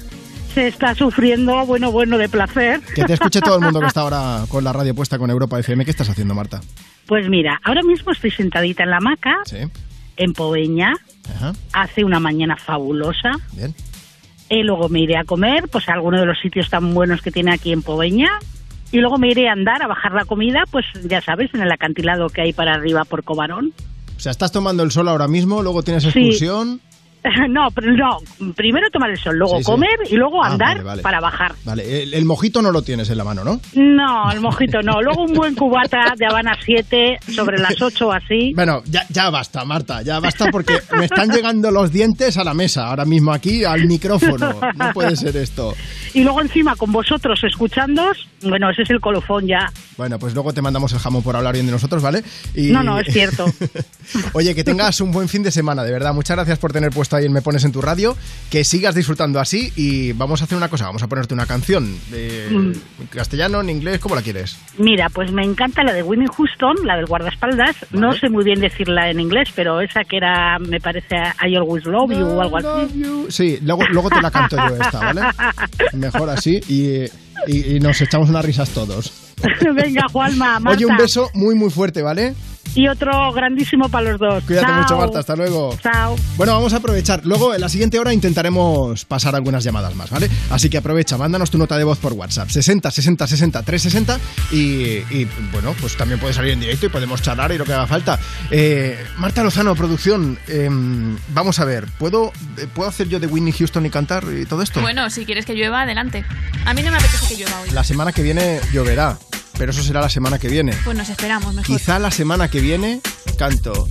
[0.54, 2.80] se está sufriendo, bueno, bueno, de placer.
[2.94, 5.58] Que te escuche todo el mundo que está ahora con la radio puesta con Europa
[5.58, 5.84] FM.
[5.84, 6.60] ¿Qué estás haciendo, Marta?
[7.06, 9.58] Pues mira, ahora mismo estoy sentadita en la hamaca, Sí.
[10.16, 10.92] en Poveña,
[11.36, 11.52] Ajá.
[11.72, 13.30] hace una mañana fabulosa.
[13.52, 13.74] Bien.
[14.48, 17.30] Y luego me iré a comer, pues a alguno de los sitios tan buenos que
[17.30, 18.30] tiene aquí en Poveña.
[18.92, 21.72] Y luego me iré a andar, a bajar la comida, pues ya sabes, en el
[21.72, 23.72] acantilado que hay para arriba por Cobarón.
[24.16, 26.80] O sea, estás tomando el sol ahora mismo, luego tienes excursión.
[27.48, 29.70] No, no, primero tomar el sol, luego Sí, sí.
[29.70, 31.02] comer y luego Ah, andar vale, vale.
[31.02, 31.54] para bajar.
[31.64, 33.60] Vale, el, el mojito no lo tienes en la mano, ¿no?
[33.74, 35.00] No, el mojito no.
[35.02, 38.52] Luego un buen cubata de Habana 7 sobre las 8 o así.
[38.54, 42.54] Bueno, ya, ya basta, Marta, ya basta porque me están llegando los dientes a la
[42.54, 44.60] mesa, ahora mismo aquí, al micrófono.
[44.76, 45.74] No puede ser esto.
[46.14, 49.70] Y luego encima con vosotros escuchándos, bueno, ese es el colofón ya.
[49.96, 52.22] Bueno, pues luego te mandamos el jamón por hablar bien de nosotros, ¿vale?
[52.54, 53.46] Y- No, no, es cierto.
[54.34, 56.12] Oye, que tengas un buen fin de semana, de verdad.
[56.14, 58.16] Muchas gracias por tener puesto ahí el Me Pones en tu radio.
[58.50, 61.96] Que sigas disfrutando así y vamos a hacer una cosa, vamos a ponerte una canción.
[62.10, 62.72] De Mm.
[63.00, 64.56] en castellano, en inglés, ¿cómo la quieres?
[64.78, 67.74] Mira, pues me encanta la de Winnie Houston, la del guardaespaldas.
[67.92, 71.16] No sé muy bien decirla en inglés, pero esa que era, me parece,
[71.46, 73.02] I Always Love You o algo así.
[73.28, 75.20] Sí, luego, luego te la canto yo esta, ¿vale?
[75.94, 77.04] Mejor así y,
[77.46, 79.12] y- y nos echamos unas risas todos.
[79.74, 80.70] Venga, Juanma, Marta.
[80.76, 82.34] Oye, un beso muy, muy fuerte, ¿vale?
[82.76, 84.44] Y otro grandísimo para los dos.
[84.44, 84.82] Cuídate Chao.
[84.82, 85.18] mucho, Marta.
[85.20, 85.76] Hasta luego.
[85.82, 86.14] Chao.
[86.36, 87.24] Bueno, vamos a aprovechar.
[87.24, 90.28] Luego, en la siguiente hora, intentaremos pasar algunas llamadas más, ¿vale?
[90.50, 92.50] Así que aprovecha, mándanos tu nota de voz por WhatsApp.
[92.50, 94.18] 60 60 60 360
[94.52, 94.58] y,
[95.10, 97.86] y, bueno, pues también puedes salir en directo y podemos charlar y lo que haga
[97.86, 98.18] falta.
[98.50, 103.52] Eh, Marta Lozano, producción, em, vamos a ver, ¿puedo, eh, ¿puedo hacer yo de Whitney
[103.52, 104.82] Houston y cantar y todo esto?
[104.82, 106.24] Bueno, si quieres que llueva, adelante.
[106.66, 107.70] A mí no me apetece que llueva hoy.
[107.70, 109.16] La semana que viene lloverá,
[109.58, 110.72] pero eso será la semana que viene.
[110.84, 111.66] Pues nos esperamos mejor.
[111.66, 113.00] Quizá la semana que viene
[113.36, 113.88] canto.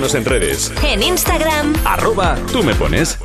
[0.00, 0.72] Búscanos en redes.
[0.82, 1.74] En Instagram.
[1.84, 3.18] Arroba tú me pones.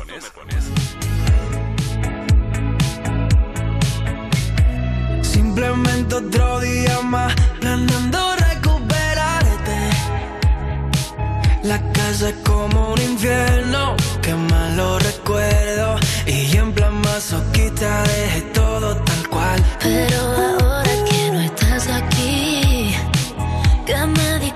[5.22, 9.78] Simplemente otro día más planeando recuperarte.
[11.62, 15.96] La casa es como un infierno, que malo recuerdo.
[16.26, 19.64] Y en plan masoquista dejé todo tal cual.
[19.82, 22.94] Pero ahora que no estás aquí,
[23.86, 24.55] que me di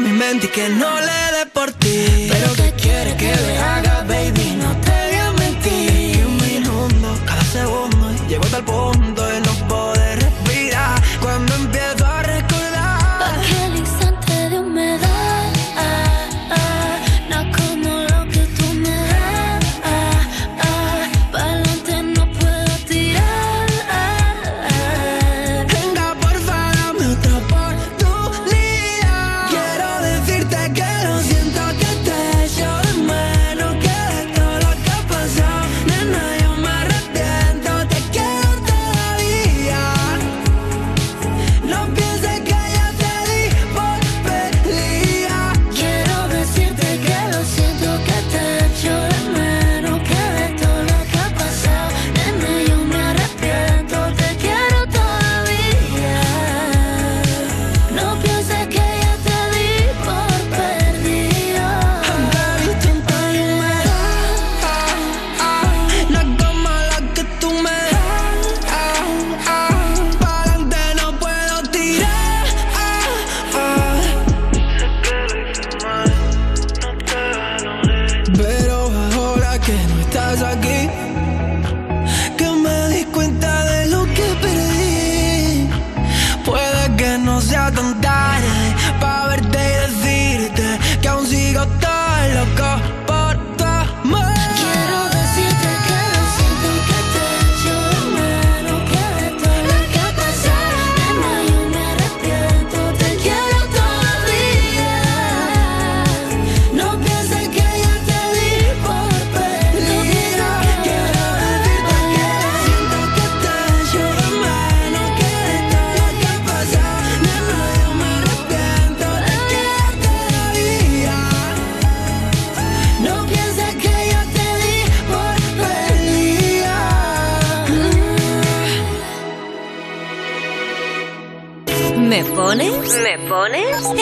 [0.00, 2.28] mi mente y que no le dé por ti.
[2.30, 6.26] Pero que quiere que le haga, baby, no te voy a mentir.
[6.26, 9.09] Un minuto, cada segundo Llego hasta el punto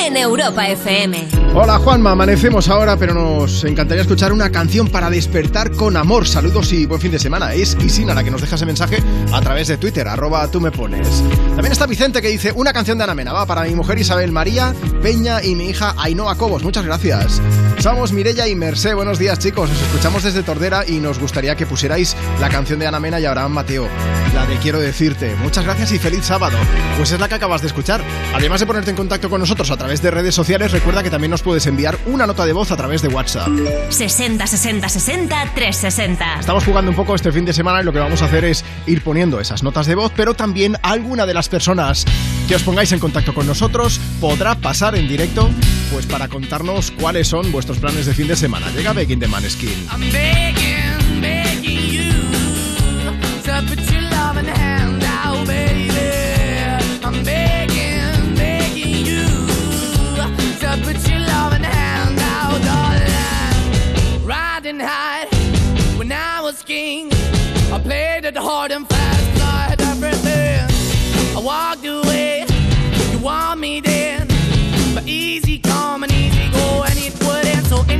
[0.08, 1.28] En Europa FM.
[1.54, 6.26] Hola Juanma, amanecemos ahora, pero nos encantaría escuchar una canción para despertar con amor.
[6.26, 7.52] Saludos y buen fin de semana.
[7.52, 10.70] Es Isina la que nos deja ese mensaje a través de Twitter, arroba tú me
[10.70, 11.22] pones.
[11.48, 14.32] También está Vicente que dice una canción de Ana Mena, va para mi mujer Isabel
[14.32, 16.62] María Peña y mi hija Ainhoa Cobos.
[16.62, 17.42] Muchas gracias.
[17.78, 18.92] Somos Mirella y Mercé.
[18.92, 19.70] Buenos días chicos.
[19.70, 23.24] Os escuchamos desde Tordera y nos gustaría que pusierais la canción de Ana Mena y
[23.24, 23.88] Abraham Mateo.
[24.34, 25.36] La de Quiero decirte.
[25.36, 26.58] Muchas gracias y feliz sábado.
[26.96, 28.02] Pues es la que acabas de escuchar.
[28.34, 31.30] Además de ponerte en contacto con nosotros a través de redes sociales, recuerda que también
[31.30, 33.48] nos puedes enviar una nota de voz a través de WhatsApp.
[33.90, 36.40] 60 60 60 360.
[36.40, 38.64] Estamos jugando un poco este fin de semana y lo que vamos a hacer es
[38.86, 42.04] ir poniendo esas notas de voz, pero también alguna de las personas
[42.48, 45.50] que os pongáis en contacto con nosotros podrá pasar en directo
[45.92, 48.70] pues para contarnos cuáles son vuestros planes de fin de semana.
[48.70, 49.86] Llega Begging de Maneskin.
[49.92, 52.08] I'm begging, begging you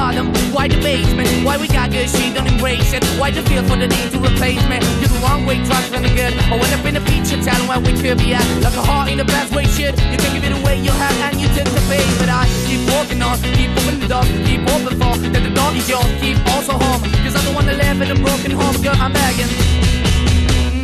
[0.00, 3.04] bottom, why the basement, why we got good, she don't embrace it.
[3.20, 4.80] Why the feel for the need to replace me?
[5.00, 6.32] You're the wrong way, trying to good.
[6.52, 8.46] I went up in the feature, telling where we could be at.
[8.64, 9.92] Like a heart in the best way, shit.
[10.12, 12.08] You can give it away, you have, and you took the bait.
[12.20, 15.70] But I keep walking on, keep opening the door, keep open for that the door
[15.80, 17.02] is yours, keep also home.
[17.24, 19.50] Cause I'm the one that live in a broken home, girl, I'm begging.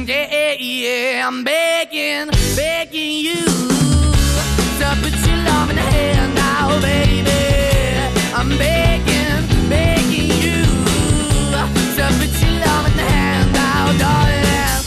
[0.04, 3.42] Yeah, yeah, yeah, I'm begging, begging you
[4.80, 7.32] to put your love in the hand now, baby.
[8.38, 8.85] I'm begging,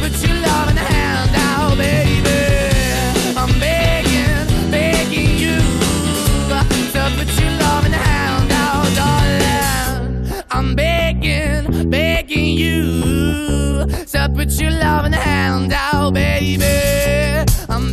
[0.00, 2.40] Put your loving hand out, baby.
[3.36, 5.58] I'm begging, begging you.
[6.92, 10.44] To put your loving hand out, darling.
[10.50, 13.86] I'm begging, begging you.
[14.12, 16.66] To put your loving hand out, baby.
[17.68, 17.92] I'm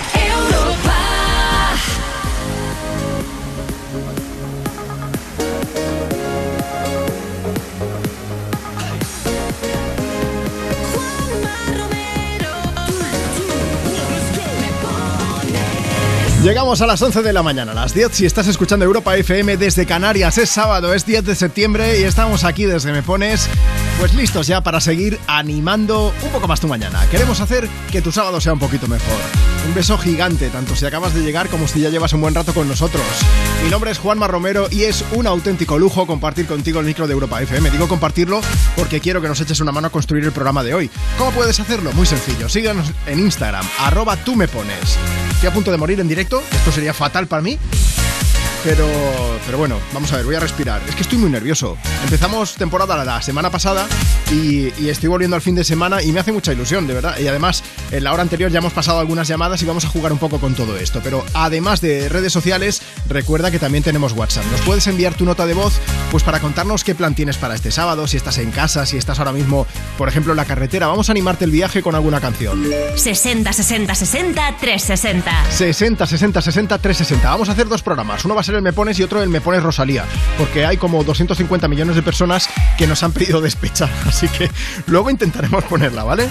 [16.51, 19.55] Llegamos a las 11 de la mañana, a las 10 si estás escuchando Europa FM
[19.55, 20.37] desde Canarias.
[20.37, 23.47] Es sábado, es 10 de septiembre y estamos aquí desde Me Pones,
[23.99, 27.05] pues listos ya para seguir animando un poco más tu mañana.
[27.09, 29.19] Queremos hacer que tu sábado sea un poquito mejor.
[29.67, 32.53] Un beso gigante, tanto si acabas de llegar como si ya llevas un buen rato
[32.53, 33.03] con nosotros.
[33.63, 37.13] Mi nombre es Juanma Romero y es un auténtico lujo compartir contigo el micro de
[37.13, 37.69] Europa FM.
[37.69, 38.41] Digo compartirlo
[38.75, 40.89] porque quiero que nos eches una mano a construir el programa de hoy.
[41.17, 41.91] ¿Cómo puedes hacerlo?
[41.93, 42.49] Muy sencillo.
[42.49, 44.97] Síguenos en Instagram, arroba tú me pones.
[45.31, 46.43] Estoy a punto de morir en directo.
[46.51, 47.57] Esto sería fatal para mí.
[48.63, 48.87] Pero,
[49.45, 50.81] pero bueno, vamos a ver, voy a respirar.
[50.87, 51.77] Es que estoy muy nervioso.
[52.03, 53.87] Empezamos temporada la semana pasada
[54.31, 57.17] y, y estoy volviendo al fin de semana y me hace mucha ilusión, de verdad.
[57.17, 60.11] Y además, en la hora anterior ya hemos pasado algunas llamadas y vamos a jugar
[60.13, 61.01] un poco con todo esto.
[61.03, 64.45] Pero además de redes sociales, recuerda que también tenemos WhatsApp.
[64.51, 65.73] Nos puedes enviar tu nota de voz
[66.11, 69.17] pues para contarnos qué plan tienes para este sábado, si estás en casa, si estás
[69.17, 69.65] ahora mismo,
[69.97, 70.85] por ejemplo, en la carretera.
[70.85, 72.63] Vamos a animarte el viaje con alguna canción.
[72.95, 75.51] 60 60 60 360.
[75.51, 77.29] 60, 60, 60, 360.
[77.29, 78.23] Vamos a hacer dos programas.
[78.23, 80.05] Uno va a ser el Me Pones y otro el Me Pones Rosalía.
[80.37, 83.89] Porque hay como 250 millones de personas que nos han pedido despechar.
[84.05, 84.49] Así que
[84.87, 86.29] luego intentaremos ponerla, ¿vale?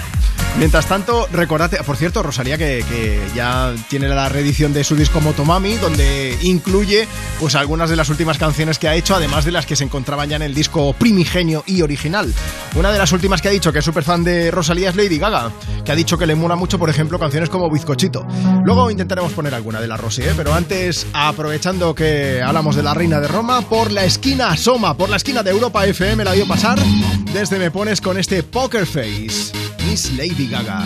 [0.57, 5.21] Mientras tanto, recordate, por cierto, Rosalía que, que ya tiene la reedición de su disco
[5.21, 7.07] Motomami, donde incluye
[7.39, 10.29] pues algunas de las últimas canciones que ha hecho, además de las que se encontraban
[10.29, 12.33] ya en el disco primigenio y original.
[12.75, 15.17] Una de las últimas que ha dicho que es súper fan de Rosalía es Lady
[15.17, 15.51] Gaga,
[15.85, 18.25] que ha dicho que le mola mucho, por ejemplo, canciones como Bizcochito.
[18.63, 20.33] Luego intentaremos poner alguna de la Rosy, ¿eh?
[20.35, 22.10] pero antes, aprovechando que
[22.43, 25.85] hablamos de la Reina de Roma, por la esquina Soma, por la esquina de Europa
[25.85, 26.77] FM la dio pasar,
[27.33, 29.51] desde Me Pones con este Poker Face,
[29.85, 30.85] Miss Lady Gaga.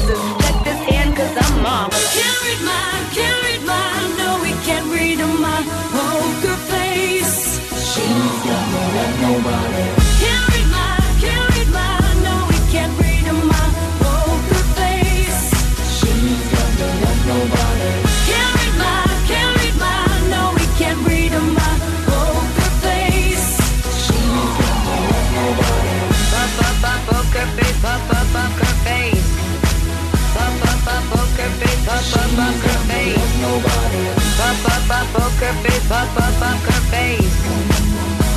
[33.41, 34.01] Nobody.
[34.37, 37.35] Pop, pop, pop, poker face, pop, pop, poker face.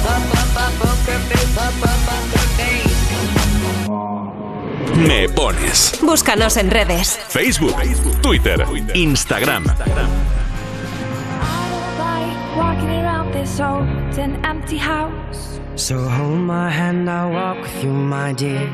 [0.05, 0.34] Pop,
[4.97, 5.99] Me pones.
[6.01, 7.19] Búscanos en redes.
[7.29, 7.77] Facebook,
[8.23, 9.65] Twitter, Instagram.
[11.99, 13.89] like walking around this old
[14.19, 15.61] and empty house.
[15.77, 18.71] So hold my hand, I'll walk with you, my dear.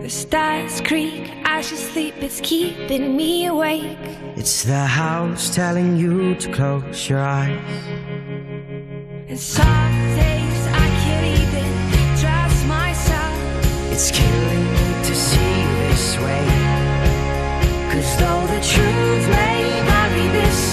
[0.00, 3.98] The stars creak as you sleep, it's keeping me awake.
[4.36, 7.60] It's the house telling you to close your eyes.
[9.30, 11.68] And some days I can't even
[12.16, 13.36] trust myself.
[13.92, 16.48] It's killing me to see you this way.
[17.92, 20.72] Cause though the truth may vary, this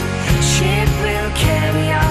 [0.56, 2.05] ship will carry our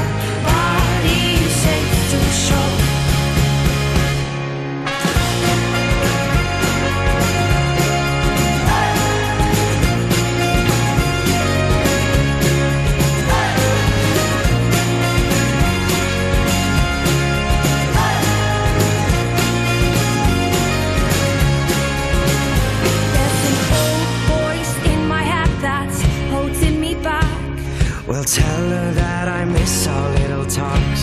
[29.64, 31.02] miss our little talks.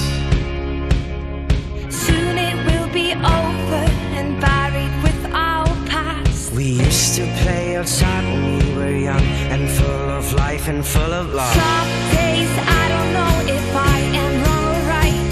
[2.05, 3.07] Soon it will be
[3.39, 3.84] over
[4.18, 6.53] and buried with our past.
[6.53, 11.14] We used to play outside when we were young and full of life and full
[11.22, 11.55] of love.
[11.70, 15.24] Some days I don't know if I am wrong or right.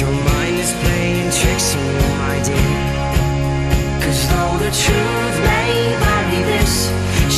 [0.00, 2.78] Your mind is playing tricks on you, my dear.
[4.02, 5.72] Cause though the truth may
[6.04, 6.74] vary, this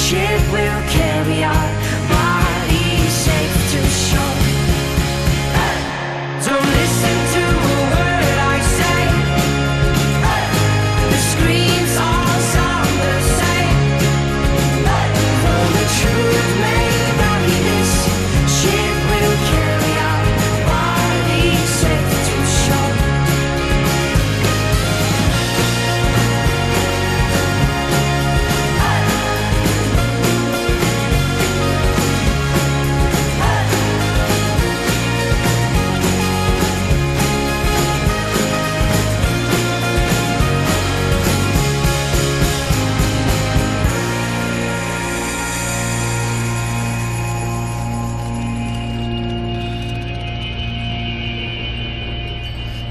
[0.05, 1.14] ship will carry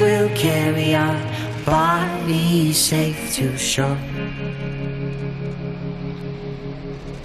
[0.00, 1.20] will carry our
[1.66, 4.09] bodies safe to shore.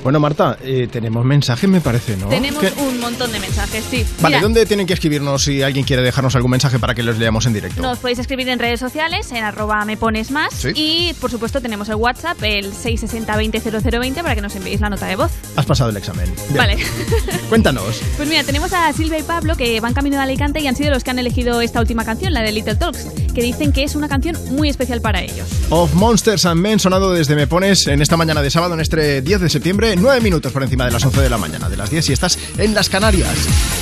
[0.06, 2.28] Bueno, Marta, eh, tenemos mensaje, me parece, ¿no?
[2.28, 4.06] Tenemos ¿Qué- un montón de mensajes, sí.
[4.22, 7.18] Vale, Mira, ¿dónde tienen que escribirnos si alguien quiere dejarnos algún mensaje para que los
[7.18, 7.82] leamos en directo?
[7.82, 10.54] Nos podéis escribir en redes sociales, en arroba me pones más.
[10.54, 10.70] Sí.
[10.76, 15.16] Y por supuesto tenemos el WhatsApp, el 660-200020 para que nos enviéis la nota de
[15.16, 15.32] voz.
[15.56, 16.32] Has pasado el examen.
[16.50, 16.56] Bien.
[16.58, 16.78] Vale.
[17.50, 18.00] Cuéntanos.
[18.16, 20.92] Pues mira, tenemos a Silvia y Pablo que van camino de Alicante y han sido
[20.92, 23.96] los que han elegido esta última canción, la de Little Talks, que dicen que es
[23.96, 25.48] una canción muy especial para ellos.
[25.72, 29.24] Of Monsters and Men sonado desde Me Pones en esta mañana de sábado, en este
[29.24, 31.90] 10 de septiembre, 9 minutos por encima de las 11 de la mañana, de las
[31.90, 33.34] 10 si estás en las Canarias.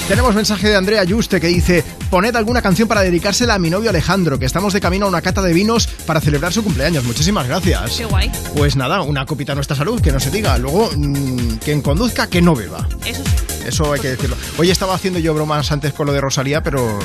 [0.08, 3.90] Tenemos mensaje de Andrea Yuste que dice, poned alguna canción para dedicársela a mi novio
[3.90, 7.04] Alejandro, que estamos de camino a una cata de vinos para celebrar su cumpleaños.
[7.04, 7.98] Muchísimas gracias.
[7.98, 8.32] Qué guay.
[8.56, 10.58] Pues nada, una copita a nuestra salud, que no se diga.
[10.58, 12.88] Luego, mm, quien conduzca, que no beba.
[13.06, 13.66] Eso sí.
[13.66, 14.36] Eso hay que decirlo.
[14.58, 17.00] Hoy estaba haciendo yo bromas antes con lo de Rosalía, pero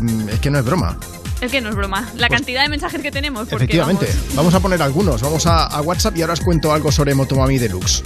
[0.00, 0.98] mm, es que no es broma.
[1.40, 2.06] Es que no es broma.
[2.16, 3.48] La cantidad de mensajes que tenemos.
[3.48, 4.06] Porque, Pues Efectivamente.
[4.06, 4.54] vamos, Vamos.
[4.54, 5.22] a poner algunos.
[5.22, 8.02] Vamos a, a WhatsApp y ahora os cuento algo sobre Motomami Deluxe.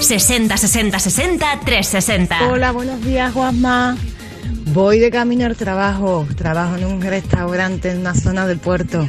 [0.00, 2.48] 60 60 60 360.
[2.48, 3.96] Hola, buenos días, Juanma.
[4.72, 6.26] Voy de camino al trabajo.
[6.36, 9.08] Trabajo en un restaurante en una zona del puerto.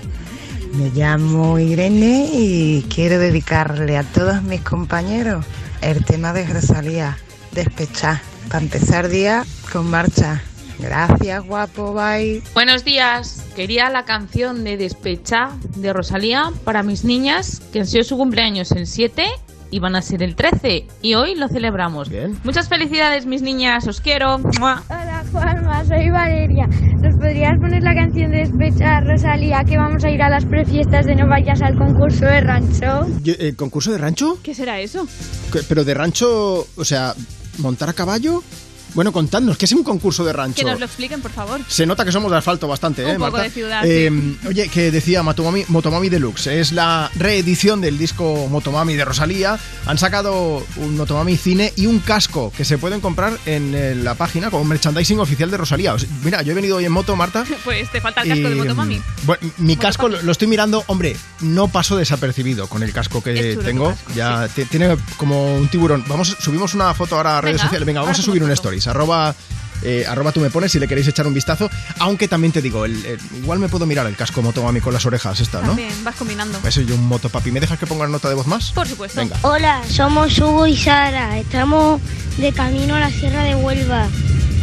[0.74, 5.45] Me llamo Irene y quiero dedicarle a todos mis compañeros
[5.82, 7.18] el tema de Rosalía,
[7.52, 8.22] despechar.
[8.49, 10.41] Para empezar día con marcha.
[10.80, 12.41] Gracias, guapo, bye.
[12.54, 13.44] Buenos días.
[13.56, 18.72] Quería la canción de Despecha de Rosalía para mis niñas, que han sido su cumpleaños
[18.74, 19.26] el 7
[19.72, 20.86] y van a ser el 13.
[21.02, 22.10] Y hoy lo celebramos.
[22.44, 23.88] Muchas felicidades, mis niñas.
[23.88, 24.38] Os quiero.
[24.60, 24.84] ¡Mua!
[24.88, 26.68] Hola Juanma, soy Valeria.
[26.68, 31.06] ¿Nos podrías poner la canción de Despecha Rosalía que vamos a ir a las prefiestas
[31.08, 33.08] de no vayas al concurso de rancho?
[33.24, 34.38] Yo, eh, ¿Concurso de rancho?
[34.44, 35.08] ¿Qué será eso?
[35.52, 37.14] ¿Qué- ¿Pero de rancho, o sea,
[37.58, 38.44] montar a caballo?
[38.93, 40.64] Bueno, contadnos, ¿qué es un concurso de rancho?
[40.64, 41.61] Que nos lo expliquen, por favor.
[41.68, 43.43] Se nota que somos de asfalto bastante, Un ¿eh, poco Marta?
[43.43, 44.11] de ciudad, Eh,
[44.47, 49.59] Oye, que decía Motomami, Motomami Deluxe, es la reedición del disco Motomami de Rosalía.
[49.85, 54.49] Han sacado un Motomami cine y un casco que se pueden comprar en la página
[54.49, 55.93] como merchandising oficial de Rosalía.
[55.93, 57.43] O sea, mira, yo he venido hoy en moto, Marta.
[57.64, 58.95] Pues te falta el casco de Motomami.
[58.99, 63.22] mm, Bueno, mi casco lo, lo estoy mirando, hombre, no paso desapercibido con el casco
[63.22, 63.89] que tengo.
[63.89, 66.03] casco, ya ti- tiene como un tiburón.
[66.07, 67.85] Vamos, subimos una foto ahora a redes Venga, sociales.
[67.85, 68.51] Venga, vamos a subir un
[68.86, 69.34] Arroba,
[69.82, 71.70] eh, arroba tú me pones si le queréis echar un vistazo.
[71.99, 75.06] Aunque también te digo, el- el- igual me puedo mirar el casco Motomami con las
[75.08, 75.68] orejas esta, ¿no?
[75.70, 76.60] También vas combinando.
[76.60, 77.52] Pues soy yo un motopapi.
[77.52, 78.72] ¿Me dejas que ponga nota de voz más?
[78.74, 79.20] Por supuesto.
[79.20, 79.38] Venga.
[79.41, 81.38] Hola, somos Hugo y Sara.
[81.40, 82.02] Estamos
[82.38, 84.08] de camino a la Sierra de Huelva.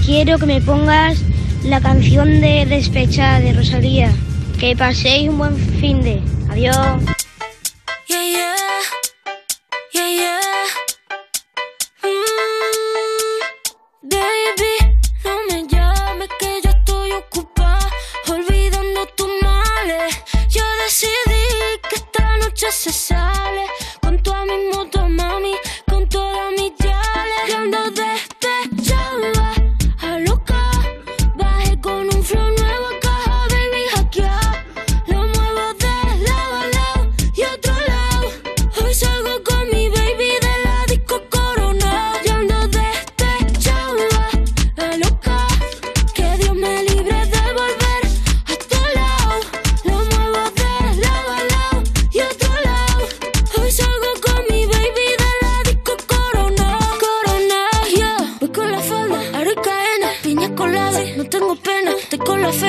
[0.05, 1.19] Quiero que me pongas
[1.65, 4.13] la canción de Despecha de Rosalía.
[4.61, 6.23] Que paséis un buen fin de.
[6.51, 6.77] Adiós.
[8.09, 8.55] Yeah, yeah.
[9.93, 10.11] Yeah,
[14.05, 17.91] baby, no me llames que yo estoy ocupada.
[18.29, 20.15] Olvidando tus males.
[20.49, 21.45] Yo decidí
[21.89, 23.67] que esta noche se sale.
[24.01, 25.54] Con toda mi moto, mami.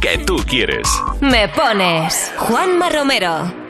[0.00, 0.88] que tú quieres.
[1.20, 3.63] Me pones Juanma Romero.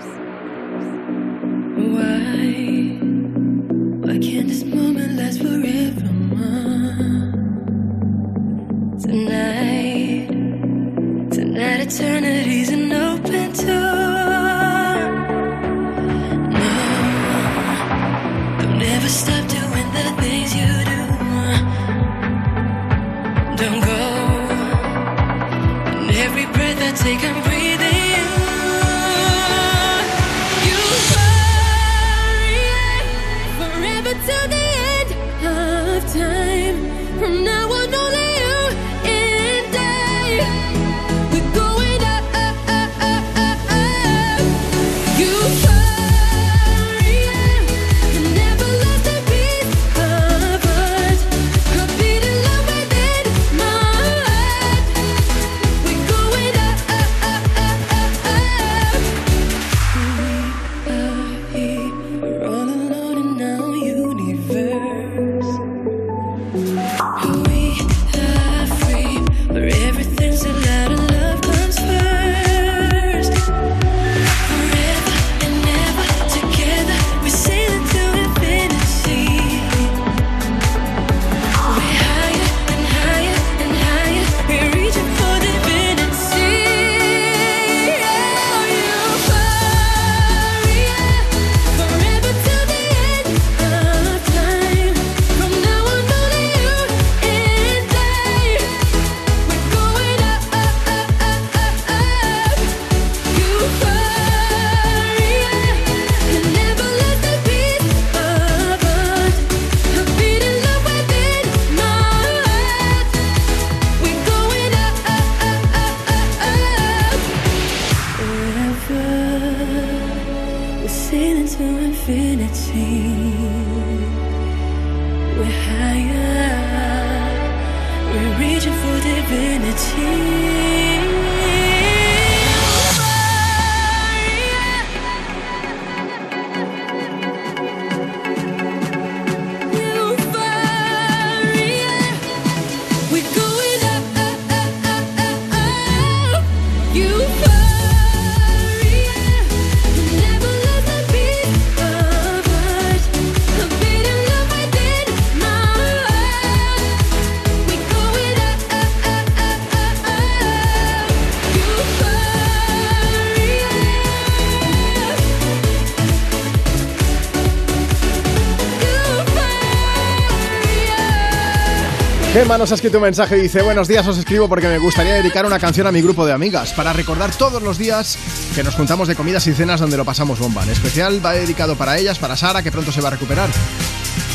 [172.54, 175.44] Emma nos ha escrito mensaje y dice, buenos días, os escribo porque me gustaría dedicar
[175.44, 178.16] una canción a mi grupo de amigas para recordar todos los días
[178.54, 180.62] que nos juntamos de comidas y cenas donde lo pasamos bomba.
[180.62, 183.48] En especial va dedicado para ellas, para Sara, que pronto se va a recuperar.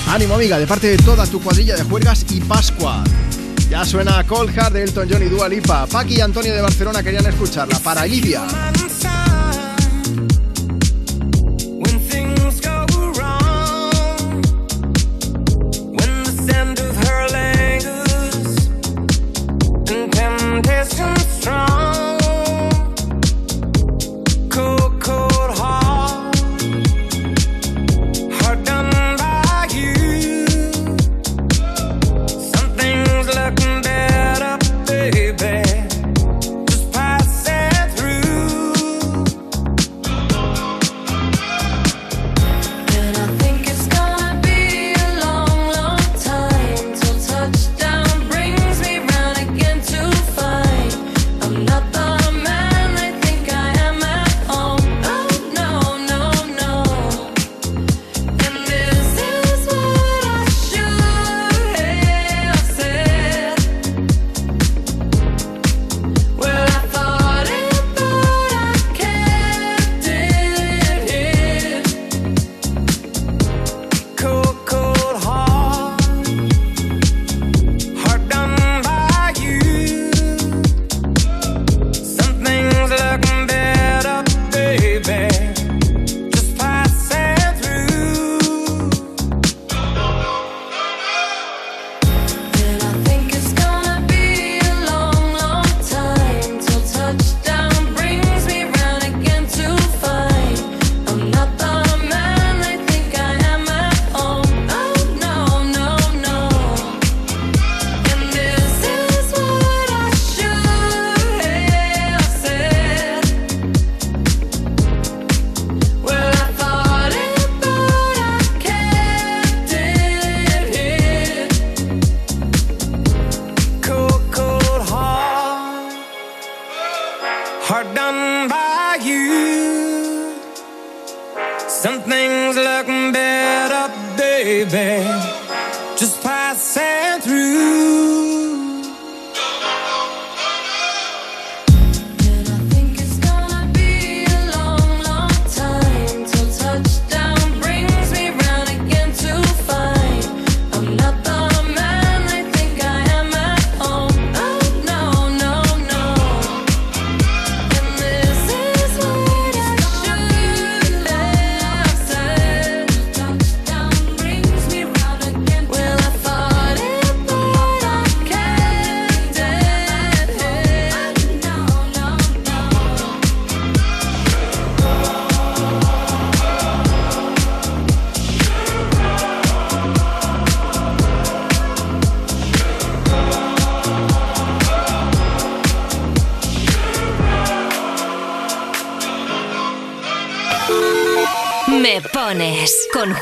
[0.10, 3.06] Ánimo amiga, de parte de toda tu cuadrilla de juergas y Pascua.
[3.70, 5.88] Ya suena Cold Hard de Elton John y Dua Lipa.
[5.88, 7.80] Paki y Antonio de Barcelona querían escucharla.
[7.80, 8.44] Para Olivia.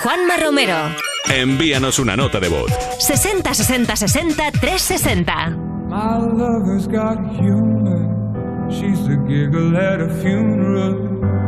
[0.07, 0.95] Juanma Romero.
[1.29, 2.71] Envíanos una nota de voz.
[2.97, 5.49] 60 60 60 360.
[5.89, 8.07] My lover's got humor.
[8.69, 10.93] She's the giggle at a funeral.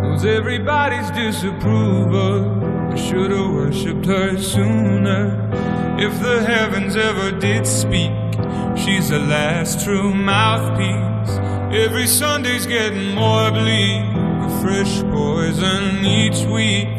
[0.02, 2.92] Knows everybody's disapproval.
[2.92, 5.40] I should have worshipped her sooner.
[5.98, 8.12] If the heavens ever did speak,
[8.76, 11.32] she's the last true mouthpiece.
[11.72, 14.04] Every Sunday's getting more bleak.
[14.44, 16.99] A fresh poison each week.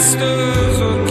[0.00, 1.09] sisters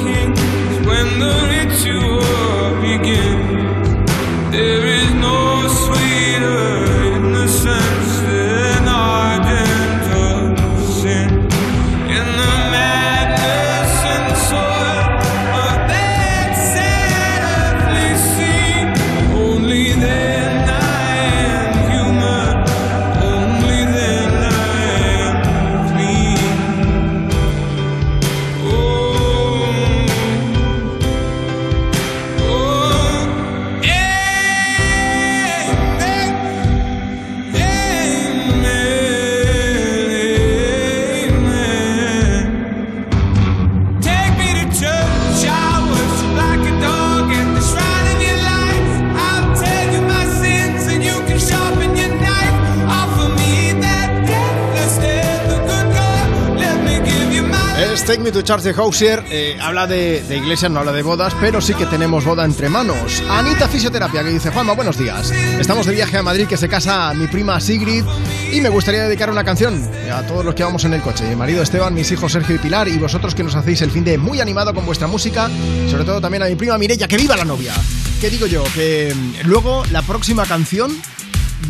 [58.29, 59.23] my Es Take Me to Church de Hausier.
[59.29, 62.69] eh, habla de, de iglesias, no habla de bodas, pero sí que tenemos boda entre
[62.69, 63.23] manos.
[63.29, 65.31] Anita Fisioterapia, que dice: Juanma, buenos días.
[65.31, 68.03] Estamos de viaje a Madrid, que se casa mi prima Sigrid,
[68.51, 71.23] y me gustaría dedicar una canción a todos los que vamos en el coche.
[71.27, 74.03] Mi marido Esteban, mis hijos Sergio y Pilar, y vosotros que nos hacéis el fin
[74.03, 75.49] de muy animado con vuestra música,
[75.89, 77.73] sobre todo también a mi prima Mirella, que viva la novia.
[78.21, 78.63] ¿Qué digo yo?
[78.75, 80.95] Que mm, luego la próxima canción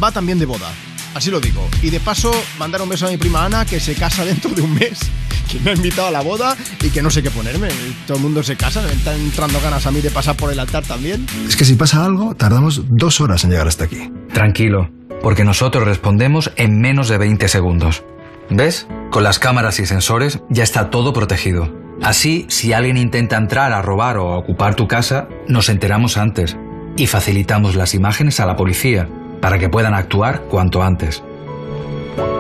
[0.02, 0.70] va también de boda.
[1.16, 1.68] Así lo digo.
[1.82, 4.62] Y de paso, mandar un beso a mi prima Ana, que se casa dentro de
[4.62, 5.00] un mes,
[5.50, 7.70] que me ha invitado a la boda y que no sé qué ponerme.
[8.06, 10.60] Todo el mundo se casa, me están entrando ganas a mí de pasar por el
[10.60, 11.26] altar también.
[11.48, 14.12] Es que si pasa algo, tardamos dos horas en llegar hasta aquí.
[14.34, 14.90] Tranquilo,
[15.22, 18.04] porque nosotros respondemos en menos de 20 segundos.
[18.50, 18.88] ¿Ves?
[19.12, 21.74] Con las cámaras y sensores ya está todo protegido.
[22.02, 26.58] Así, si alguien intenta entrar a robar o a ocupar tu casa, nos enteramos antes
[26.96, 29.08] y facilitamos las imágenes a la policía
[29.42, 31.24] para que puedan actuar cuanto antes.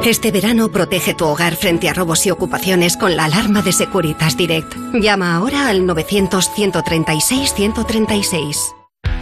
[0.05, 4.37] Este verano protege tu hogar frente a robos y ocupaciones con la alarma de Securitas
[4.37, 4.73] Direct.
[4.93, 8.75] Llama ahora al 900-136-136.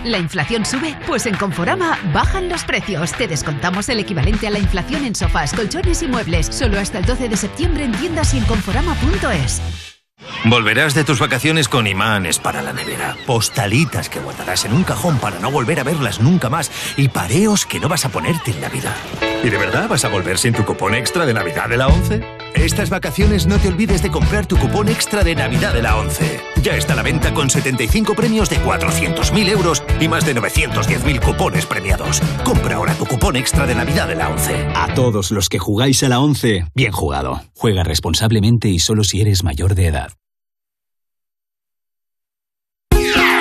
[0.05, 0.95] ¿La inflación sube?
[1.07, 3.11] Pues en Conforama bajan los precios.
[3.13, 6.45] Te descontamos el equivalente a la inflación en sofás, colchones y muebles.
[6.45, 9.61] Solo hasta el 12 de septiembre en tiendas y en conforama.es.
[10.49, 15.19] Volverás de tus vacaciones con imanes para la nevera, postalitas que guardarás en un cajón
[15.19, 18.61] para no volver a verlas nunca más y pareos que no vas a ponerte en
[18.61, 18.95] Navidad.
[19.43, 22.36] ¿Y de verdad vas a volver sin tu cupón extra de Navidad de la 11?
[22.55, 26.39] Estas vacaciones no te olvides de comprar tu cupón extra de Navidad de la 11.
[26.63, 31.23] Ya está a la venta con 75 premios de 400.000 euros y más de 910.000
[31.23, 32.21] cupones premiados.
[32.43, 34.67] Compra ahora tu cupón extra de Navidad de la 11.
[34.75, 37.41] A todos los que jugáis a la 11, bien jugado.
[37.55, 40.11] Juega responsablemente y solo si eres mayor de edad.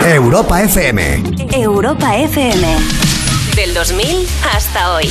[0.00, 1.22] Europa FM.
[1.52, 2.76] Europa FM.
[3.56, 4.06] Del 2000
[4.54, 5.08] hasta hoy.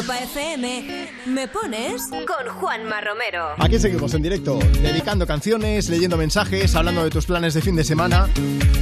[0.00, 2.08] Europa FM, ¿me pones?
[2.08, 3.48] Con Juanma Romero.
[3.58, 7.84] Aquí seguimos en directo, dedicando canciones, leyendo mensajes, hablando de tus planes de fin de
[7.84, 8.26] semana.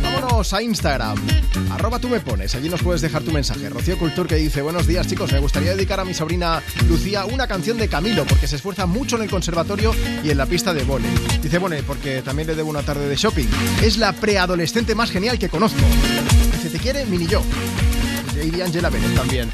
[0.01, 1.17] Vámonos a Instagram,
[1.73, 3.69] arroba tú me pones, allí nos puedes dejar tu mensaje.
[3.69, 7.49] Rocío Cultur que dice, buenos días chicos, me gustaría dedicar a mi sobrina Lucía una
[7.49, 9.93] canción de Camilo, porque se esfuerza mucho en el conservatorio
[10.23, 11.09] y en la pista de vole.
[11.43, 13.49] Dice, bueno, porque también le debo una tarde de shopping.
[13.83, 15.81] Es la preadolescente más genial que conozco.
[16.53, 17.43] Dice, te quiere mini yo.
[18.41, 19.51] Y Angela Pérez también.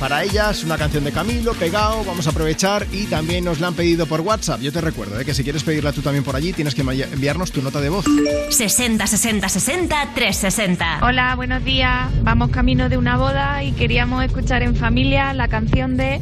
[0.00, 3.74] Para ellas, una canción de Camilo, pegado, vamos a aprovechar y también nos la han
[3.74, 4.60] pedido por WhatsApp.
[4.60, 5.24] Yo te recuerdo ¿eh?
[5.24, 7.88] que si quieres pedirla tú también por allí, tienes que envi- enviarnos tu nota de
[7.88, 8.04] voz.
[8.50, 11.00] 60 60 60 360.
[11.02, 12.08] Hola, buenos días.
[12.22, 16.20] Vamos camino de una boda y queríamos escuchar en familia la canción de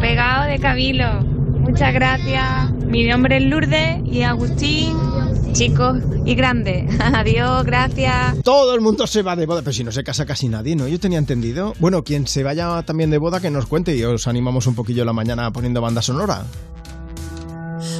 [0.00, 1.20] Pegado de Camilo.
[1.20, 2.72] Muchas gracias.
[2.86, 4.96] Mi nombre es Lourdes y Agustín,
[5.52, 7.00] chicos y grandes.
[7.00, 8.42] Adiós, gracias.
[8.42, 10.88] Todo el mundo se va de boda, pero si no se casa casi nadie, ¿no?
[10.88, 11.74] Yo tenía entendido.
[11.78, 15.04] Bueno, quien se vaya también de boda, que nos cuente y os animamos un poquillo
[15.04, 16.44] la mañana poniendo banda sonora.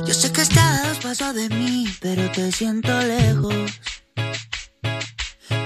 [0.06, 3.54] Yo sé que estás a dos pasos de mí, pero te siento lejos.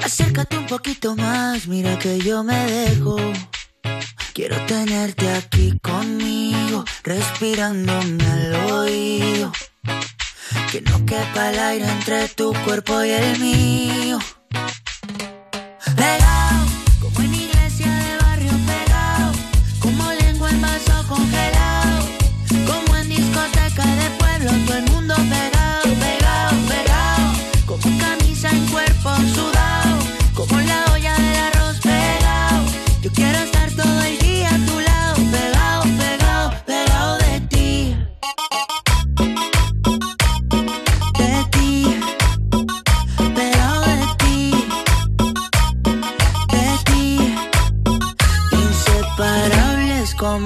[0.05, 3.17] Acércate un poquito más, mira que yo me dejo.
[4.35, 9.53] Quiero tenerte aquí conmigo, respirándome al oído.
[10.71, 14.19] Que no quepa el aire entre tu cuerpo y el mío.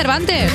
[0.00, 0.50] Cervantes.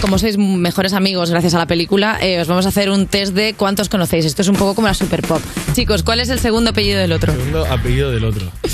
[0.00, 3.34] Como sois mejores amigos gracias a la película, eh, os vamos a hacer un test
[3.34, 4.24] de cuántos conocéis.
[4.24, 5.42] Esto es un poco como la Super Pop.
[5.72, 7.32] Chicos, ¿cuál es el segundo apellido del otro?
[7.32, 8.46] Segundo apellido del otro.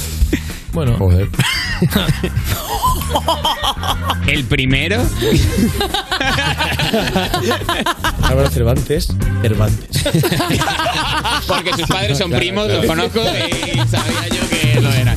[0.70, 0.96] Bueno.
[0.98, 1.28] Joder.
[4.26, 4.98] El primero.
[8.22, 9.08] Álvaro Cervantes,
[9.40, 10.04] Cervantes.
[11.48, 15.16] Porque sus padres son primos, los conozco y sabía yo que lo eran.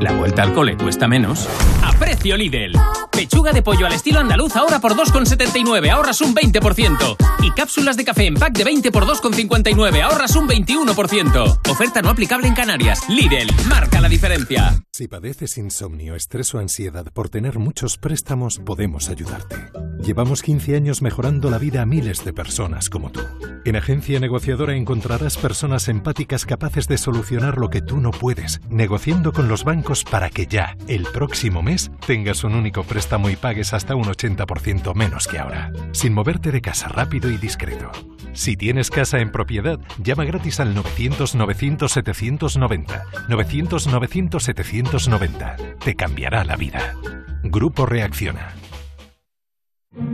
[0.00, 1.48] La vuelta al cole cuesta menos.
[1.82, 2.72] A precio Lidl.
[3.10, 7.16] Pechuga de pollo al estilo andaluz ahora por 2,79, ahorras un 20%.
[7.42, 11.68] Y cápsulas de café en pack de 20 por 2,59, ahorras un 21%.
[11.68, 13.00] Oferta no aplicable en Canarias.
[13.08, 14.84] Lidl, marca la diferencia.
[14.92, 19.56] Si padeces insomnio, estrés o ansiedad por tener muchos préstamos, podemos ayudarte.
[20.00, 23.20] Llevamos 15 años mejorando la vida a miles de personas como tú.
[23.64, 29.32] En Agencia Negociadora encontrarás personas empáticas capaces de solucionar lo que tú no puedes, negociando
[29.32, 33.74] con los bancos para que ya, el próximo mes, tengas un único préstamo y pagues
[33.74, 37.92] hasta un 80% menos que ahora, sin moverte de casa rápido y discreto.
[38.32, 43.04] Si tienes casa en propiedad, llama gratis al 900-900-790.
[43.28, 45.78] 900-900-790.
[45.78, 46.96] Te cambiará la vida.
[47.42, 48.54] Grupo Reacciona.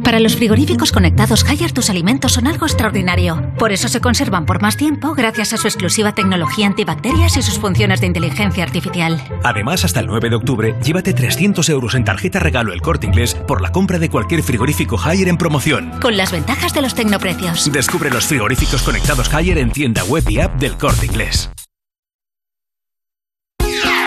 [0.05, 3.53] Para los frigoríficos conectados Haier tus alimentos son algo extraordinario.
[3.59, 7.59] Por eso se conservan por más tiempo gracias a su exclusiva tecnología antibacterias y sus
[7.59, 9.21] funciones de inteligencia artificial.
[9.43, 13.35] Además, hasta el 9 de octubre, llévate 300 euros en tarjeta regalo el corte inglés
[13.35, 15.91] por la compra de cualquier frigorífico Haier en promoción.
[16.01, 17.73] Con las ventajas de los tecnoprecios.
[17.73, 21.51] Descubre los frigoríficos conectados Haier en tienda web y app del corte inglés.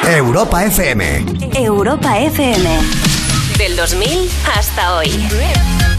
[0.05, 1.25] Europa FM.
[1.53, 3.06] Europa FM.
[3.77, 5.96] Del 2000 hasta hoy.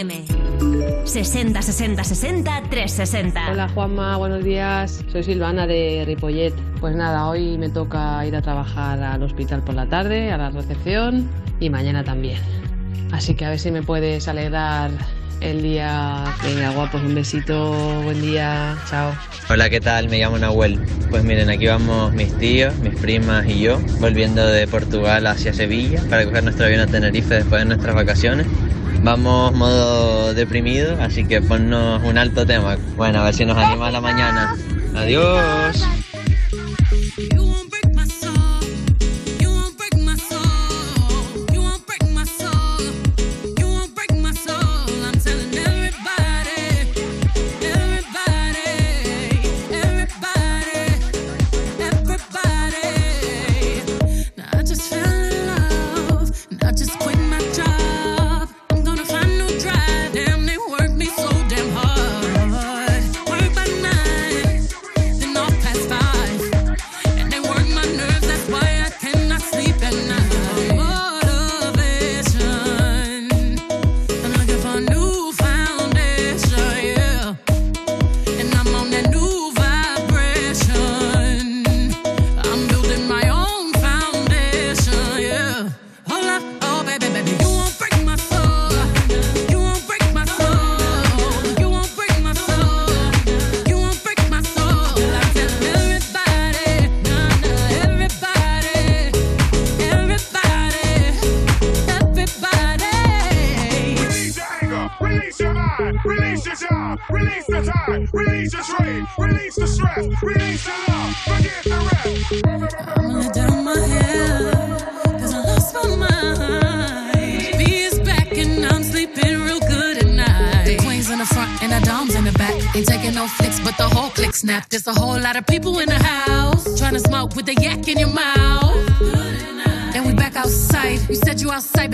[0.00, 0.24] FM.
[1.04, 3.50] 60 60 60 360.
[3.52, 5.04] Hola Juanma, buenos días.
[5.12, 6.54] Soy Silvana de Ripollet.
[6.80, 10.50] Pues nada, hoy me toca ir a trabajar al hospital por la tarde, a la
[10.50, 11.28] recepción
[11.58, 12.38] y mañana también.
[13.12, 14.90] Así que a ver si me puedes alegrar
[15.40, 16.24] el día.
[16.44, 19.12] Venga, guapos, un besito, buen día, chao.
[19.50, 20.08] Hola, ¿qué tal?
[20.08, 20.78] Me llamo Nahuel.
[21.10, 26.02] Pues miren, aquí vamos mis tíos, mis primas y yo, volviendo de Portugal hacia Sevilla
[26.08, 28.46] para coger nuestro avión a Tenerife después de nuestras vacaciones.
[29.02, 32.76] Vamos modo deprimido, así que ponnos un alto tema.
[32.96, 34.54] Bueno, a ver si nos anima la mañana.
[34.94, 35.82] Adiós.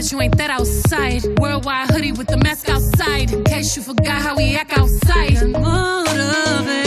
[0.06, 1.24] But you ain't that outside.
[1.40, 3.32] Worldwide hoodie with the mask outside.
[3.32, 5.34] In case you forgot how we act outside.
[5.48, 6.86] Motivation.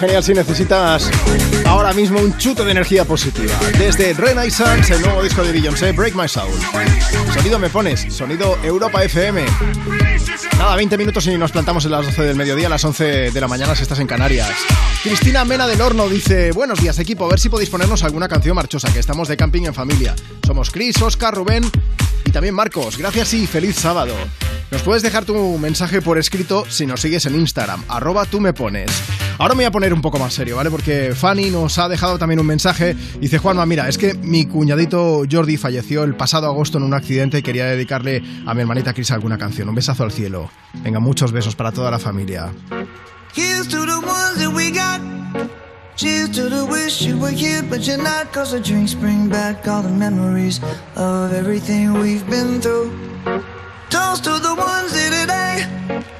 [0.00, 1.10] Genial si necesitas
[1.66, 3.52] ahora mismo un chuto de energía positiva.
[3.78, 6.54] Desde Renaissance, el nuevo disco de Beyoncé, Break My Soul.
[7.34, 9.44] Sonido me pones, sonido Europa FM.
[10.56, 13.40] Nada, 20 minutos y nos plantamos en las 12 del mediodía, a las 11 de
[13.40, 14.48] la mañana si estás en Canarias.
[15.02, 18.56] Cristina Mena del Horno dice, buenos días equipo, a ver si podéis ponernos alguna canción
[18.56, 20.16] marchosa, que estamos de camping en familia.
[20.46, 21.70] Somos Chris, Oscar, Rubén
[22.24, 22.96] y también Marcos.
[22.96, 24.14] Gracias y feliz sábado.
[24.70, 28.54] Nos puedes dejar tu mensaje por escrito si nos sigues en Instagram, arroba tú me
[28.54, 28.90] pones.
[29.40, 30.70] Ahora me voy a poner un poco más serio, ¿vale?
[30.70, 32.94] Porque Fanny nos ha dejado también un mensaje.
[33.18, 37.38] Dice, Juanma, mira, es que mi cuñadito Jordi falleció el pasado agosto en un accidente
[37.38, 39.70] y quería dedicarle a mi hermanita Cris alguna canción.
[39.70, 40.50] Un besazo al cielo.
[40.84, 42.52] Venga, muchos besos para toda la familia.
[43.34, 45.00] Here's to the ones that we got.
[45.96, 48.30] To the wish you were here, but you're not.
[48.34, 50.60] Cause the bring back all the memories
[50.96, 52.90] of everything we've been through.
[53.88, 56.19] To the ones today.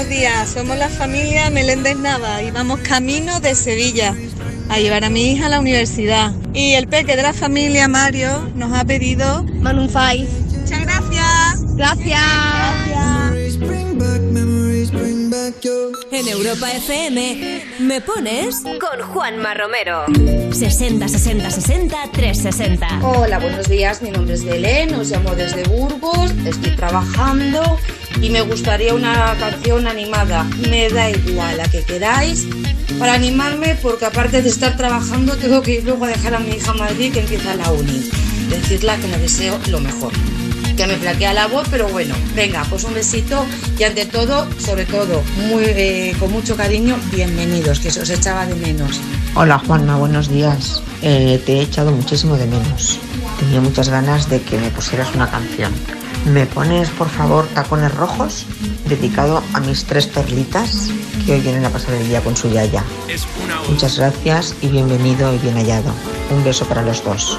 [0.00, 0.48] buenos días.
[0.48, 4.14] Somos la familia Meléndez Nava y vamos camino de Sevilla
[4.70, 6.32] a llevar a mi hija a la universidad.
[6.54, 10.00] Y el peque de la familia, Mario, nos ha pedido Maroon 5.
[10.58, 11.76] Muchas gracias.
[11.76, 13.29] Gracias.
[15.32, 20.06] En Europa FM me pones con Juanma Romero.
[20.50, 22.98] 60 60 60 360.
[23.02, 24.02] Hola, buenos días.
[24.02, 27.78] Mi nombre es Belén, os llamo desde Burgos, estoy trabajando
[28.20, 30.42] y me gustaría una canción animada.
[30.68, 32.48] Me da igual la que queráis
[32.98, 36.56] para animarme porque aparte de estar trabajando tengo que ir luego a dejar a mi
[36.56, 38.10] hija a Madrid que empieza la uni.
[38.48, 40.12] Decirla que le deseo lo mejor.
[40.80, 43.44] Que me flaquea la voz, pero bueno, venga, pues un besito
[43.78, 48.46] y ante todo, sobre todo, muy, eh, con mucho cariño, bienvenidos, que se os echaba
[48.46, 48.98] de menos.
[49.34, 50.82] Hola Juanma, buenos días.
[51.02, 52.98] Eh, te he echado muchísimo de menos.
[53.38, 55.70] Tenía muchas ganas de que me pusieras una canción.
[56.24, 58.46] ¿Me pones, por favor, tacones rojos?
[58.88, 60.88] Dedicado a mis tres perlitas
[61.26, 62.82] que hoy vienen a pasar el día con su yaya.
[63.68, 65.92] Muchas gracias y bienvenido y bien hallado.
[66.30, 67.38] Un beso para los dos.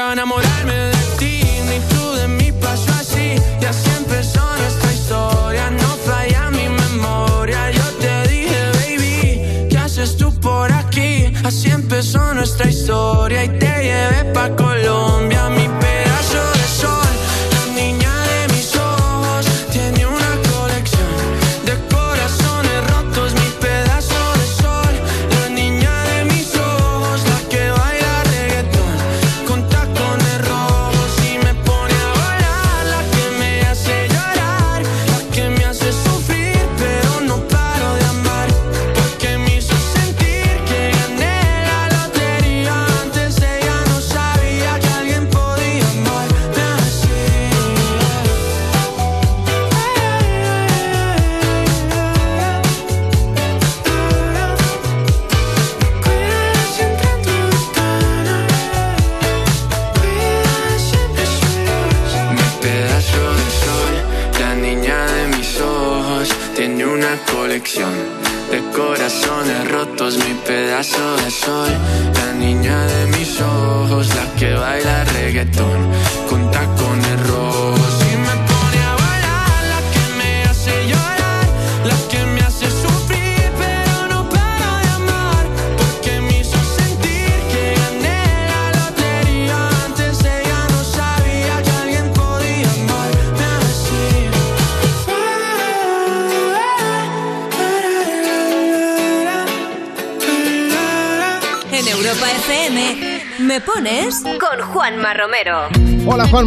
[0.00, 0.59] Ey, no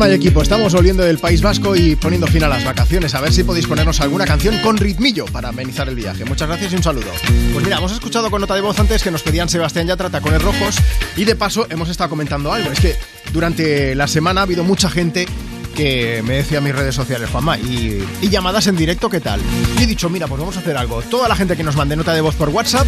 [0.03, 3.15] Juanma y equipo, estamos volviendo del País Vasco y poniendo fin a las vacaciones.
[3.15, 6.25] A ver si podéis ponernos alguna canción con ritmillo para amenizar el viaje.
[6.25, 7.07] Muchas gracias y un saludo.
[7.53, 10.41] Pues mira, hemos escuchado con nota de voz antes que nos pedían Sebastián Yatra tacones
[10.41, 10.75] rojos
[11.15, 12.69] y de paso hemos estado comentando algo.
[12.69, 12.97] Es que
[13.31, 15.25] durante la semana ha habido mucha gente
[15.73, 19.39] que me decía en mis redes sociales, Juanma, y, y llamadas en directo, ¿qué tal?
[19.79, 21.01] Y he dicho, mira, pues vamos a hacer algo.
[21.03, 22.85] Toda la gente que nos mande nota de voz por WhatsApp,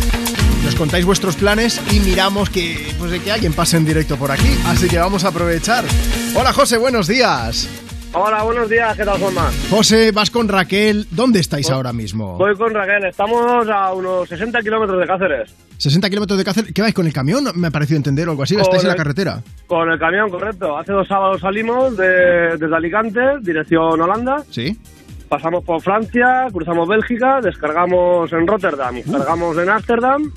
[0.66, 4.32] nos contáis vuestros planes y miramos que, pues, de que alguien pase en directo por
[4.32, 4.50] aquí.
[4.66, 5.86] Así que vamos a aprovechar.
[6.36, 7.70] Hola José, buenos días.
[8.14, 9.52] Hola, buenos días, ¿qué tal, Juanma?
[9.70, 11.06] José, vas con Raquel.
[11.12, 12.38] ¿Dónde estáis ahora mismo?
[12.38, 15.56] Voy con Raquel, estamos a unos 60 kilómetros de Cáceres.
[15.78, 16.72] 60 kilómetros de Cáceres.
[16.74, 17.44] ¿Qué vais con el camión?
[17.56, 18.56] Me ha parecido entender o algo así.
[18.56, 19.42] Con ¿Estáis en la carretera?
[19.68, 20.78] Con el camión, correcto.
[20.78, 24.44] Hace dos sábados salimos de- desde Alicante, dirección Holanda.
[24.50, 24.78] Sí.
[25.28, 30.32] Pasamos por Francia, cruzamos Bélgica, descargamos en Rotterdam, cargamos en Ámsterdam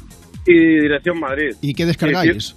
[0.48, 1.54] y dirección Madrid.
[1.60, 2.56] ¿Y qué descargáis?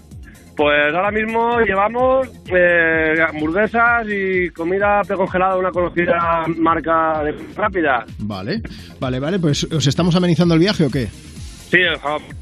[0.55, 8.05] Pues ahora mismo llevamos eh, hamburguesas y comida precongelada de una conocida marca de rápida.
[8.19, 8.61] Vale,
[8.99, 9.39] vale, vale.
[9.39, 11.07] Pues ¿os estamos amenizando el viaje o qué?
[11.07, 11.79] Sí,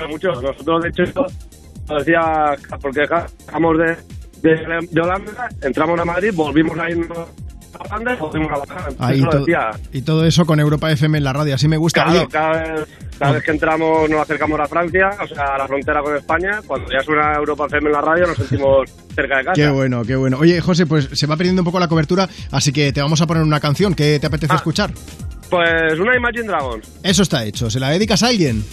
[0.09, 0.29] mucho.
[0.29, 1.25] Nosotros, de hecho,
[1.97, 3.01] decía, porque
[3.45, 3.95] bajamos de,
[4.41, 7.29] de, de Holanda, entramos a Madrid, volvimos a irnos
[9.15, 9.71] y todo- decía.
[9.93, 11.55] y todo eso con Europa FM en la radio.
[11.55, 12.03] Así me gusta.
[12.05, 12.87] Claro, cada vez,
[13.17, 16.61] cada vez que entramos nos acercamos a Francia, o sea, a la frontera con España.
[16.65, 19.53] Cuando ya suena Europa FM en la radio nos sentimos cerca de casa.
[19.55, 20.37] Qué bueno, qué bueno.
[20.39, 23.27] Oye, José, pues se va perdiendo un poco la cobertura, así que te vamos a
[23.27, 23.93] poner una canción.
[23.93, 24.91] ¿Qué te apetece escuchar?
[25.49, 26.87] Pues una Imagine Dragons.
[27.03, 27.69] Eso está hecho.
[27.69, 28.63] ¿Se la dedicas a alguien?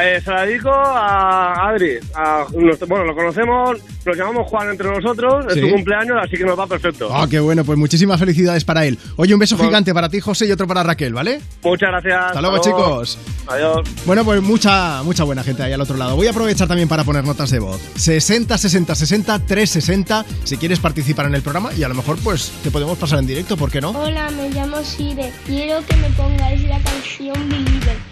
[0.00, 1.98] Eh, se la dedico a Adri.
[2.14, 2.46] A,
[2.88, 5.60] bueno, lo conocemos, nos llamamos Juan entre nosotros, es Sí.
[5.60, 7.10] su cumpleaños, así que nos va perfecto.
[7.12, 7.62] Ah, qué bueno.
[7.64, 8.98] Pues muchísimas felicidades para él.
[9.16, 9.68] Oye, un beso Bueno.
[9.70, 11.40] gigante para ti, José, y otro para Raquel, ¿vale?
[11.62, 12.24] Muchas gracias.
[12.28, 13.18] Hasta luego, chicos.
[13.48, 13.80] Adiós.
[14.06, 16.16] Bueno, pues mucha, mucha buena gente ahí al otro lado.
[16.16, 17.80] Voy a aprovechar también para poner notas de voz.
[17.96, 22.50] 60 60 60 360 si quieres participar en el programa y a lo mejor pues
[22.62, 23.90] te podemos pasar en directo, ¿por qué no?
[23.90, 25.32] Hola, me llamo Sire.
[25.46, 28.11] Quiero que me pongáis la canción Believer.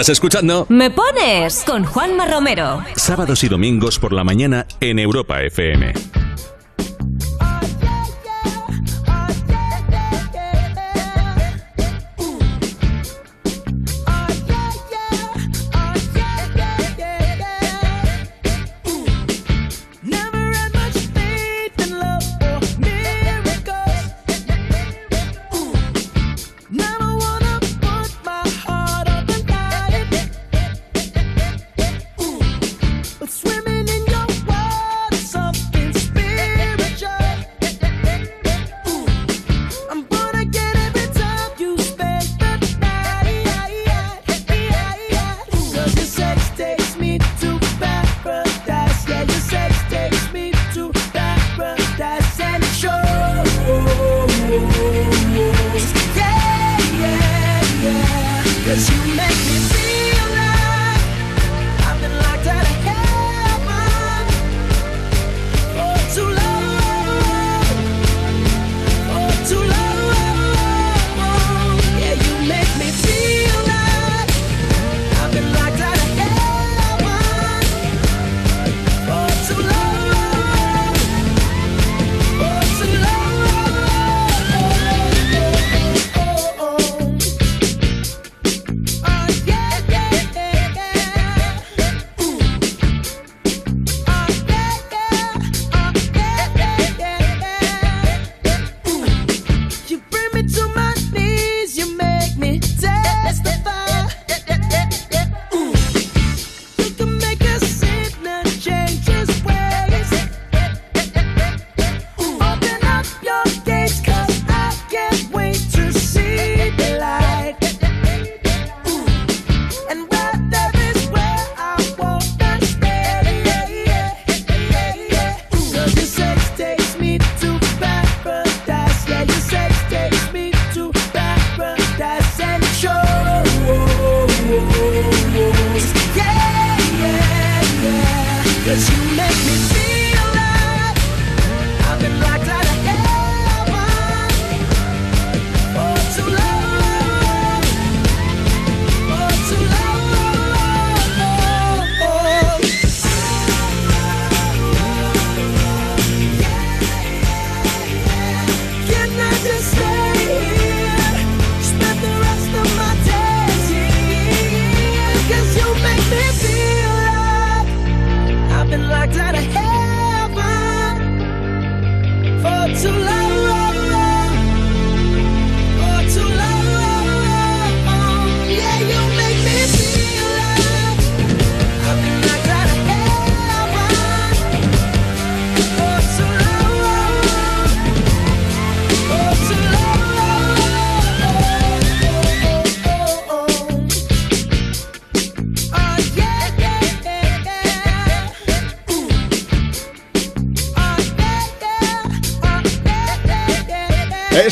[0.00, 2.82] Estás escuchando Me Pones con Juanma Romero.
[2.96, 5.92] Sábados y domingos por la mañana en Europa FM.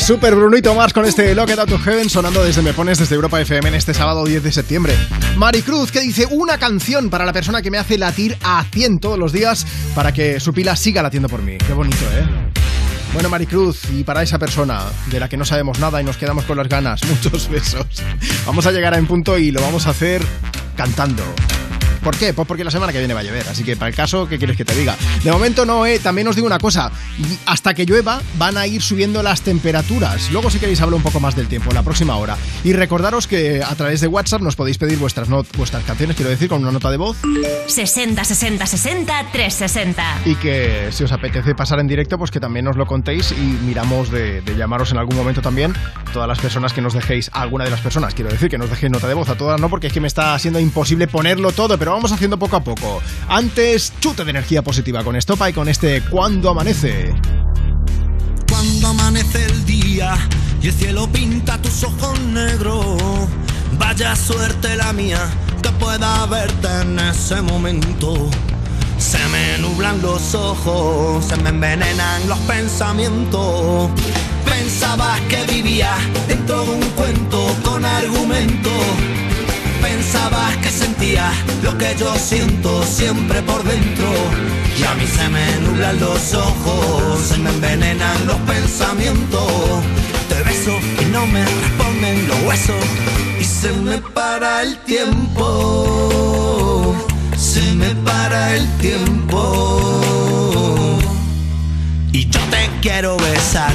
[0.09, 3.13] Super Brunito más con este Lock It Out to Heaven sonando desde Me Pones desde
[3.13, 4.95] Europa FM en este sábado 10 de septiembre.
[5.37, 9.19] Maricruz que dice una canción para la persona que me hace latir a 100 todos
[9.19, 11.59] los días para que su pila siga latiendo por mí.
[11.59, 12.25] Qué bonito, ¿eh?
[13.13, 14.81] Bueno, Maricruz, y para esa persona
[15.11, 17.85] de la que no sabemos nada y nos quedamos con las ganas, muchos besos.
[18.47, 20.23] Vamos a llegar a en punto y lo vamos a hacer
[20.75, 21.23] cantando.
[22.03, 22.33] ¿Por qué?
[22.33, 24.37] Pues porque la semana que viene va a llover, así que para el caso, ¿qué
[24.37, 24.95] quieres que te diga?
[25.23, 26.91] De momento no, eh, también os digo una cosa,
[27.45, 30.31] hasta que llueva van a ir subiendo las temperaturas.
[30.31, 32.37] Luego si queréis hablo un poco más del tiempo, en la próxima hora.
[32.63, 36.29] Y recordaros que a través de WhatsApp nos podéis pedir vuestras, not- vuestras canciones, quiero
[36.31, 37.17] decir, con una nota de voz.
[37.67, 40.03] 60 60 60 360.
[40.25, 43.35] Y que si os apetece pasar en directo, pues que también nos lo contéis y
[43.65, 45.73] miramos de, de llamaros en algún momento también.
[46.13, 48.91] Todas las personas que nos dejéis, alguna de las personas, quiero decir, que nos dejéis
[48.91, 51.77] nota de voz, a todas no, porque es que me está siendo imposible ponerlo todo,
[51.77, 53.01] pero vamos haciendo poco a poco.
[53.27, 57.13] Antes, chute de energía positiva con Estopa y con este Cuando Amanece.
[58.49, 60.17] Cuando amanece el día
[60.61, 62.97] y el cielo pinta tus ojos negros,
[63.77, 65.19] vaya suerte la mía
[65.61, 68.29] que pueda verte en ese momento.
[68.97, 73.91] Se me nublan los ojos, se me envenenan los pensamientos.
[74.61, 75.91] Pensabas que vivía
[76.27, 78.69] dentro de un cuento con argumento.
[79.81, 81.31] Pensabas que sentía
[81.63, 84.11] lo que yo siento siempre por dentro.
[84.77, 89.81] Y a mí se me nublan los ojos, se me envenenan los pensamientos.
[90.27, 92.83] Te beso y no me responden los huesos.
[93.39, 95.45] Y se me para el tiempo.
[97.37, 99.79] Se me para el tiempo.
[102.11, 103.73] Y yo te quiero besar,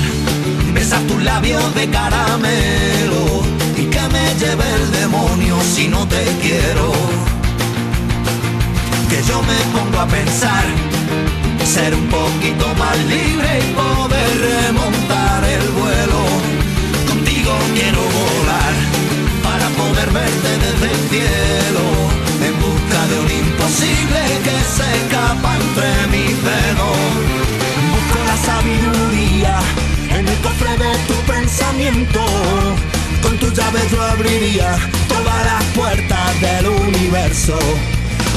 [0.75, 3.43] besar tus labios de caramelo
[3.77, 6.93] y que me lleve el demonio si no te quiero.
[9.09, 10.65] Que yo me pongo a pensar,
[11.65, 16.21] ser un poquito más libre y poder remontar el vuelo.
[17.09, 18.75] Contigo quiero volar
[19.47, 21.85] para poder verte desde el cielo,
[22.47, 27.34] en busca de un imposible que se escapa entre mis dedos.
[33.21, 34.77] Con tu llave yo abriría
[35.09, 37.59] todas las puertas del universo.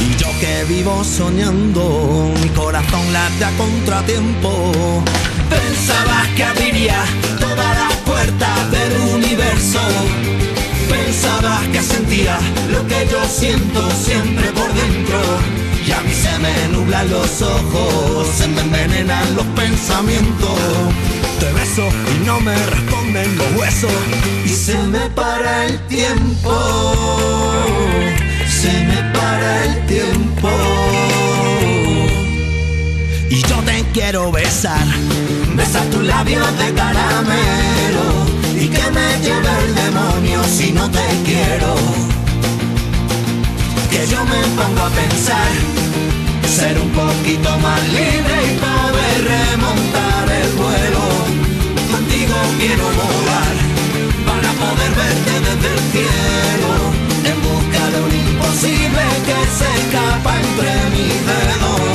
[0.02, 5.04] Y yo que vivo soñando, mi corazón late a contratiempo.
[5.52, 7.04] Pensabas que abriría
[7.40, 9.82] todas las puertas del universo.
[10.90, 12.40] Pensabas que sentía
[12.72, 15.20] lo que yo siento siempre por dentro.
[15.86, 20.60] Y a mí se me nublan los ojos, se me envenenan los pensamientos.
[21.40, 23.92] Te beso y no me responden los huesos.
[24.46, 26.52] Y se me para el tiempo.
[28.48, 30.50] Se me para el tiempo.
[33.30, 34.88] Y yo te quiero besar,
[35.56, 41.76] besar tus labios de caramelo y que me lleve el demonio si no te quiero.
[43.92, 45.52] Que yo me pongo a pensar,
[46.58, 51.04] ser un poquito más libre y poder remontar el vuelo.
[51.92, 53.56] Contigo quiero volar
[54.26, 56.72] para poder verte desde el cielo,
[57.30, 61.87] en busca de un imposible que se escapa entre mis dedos.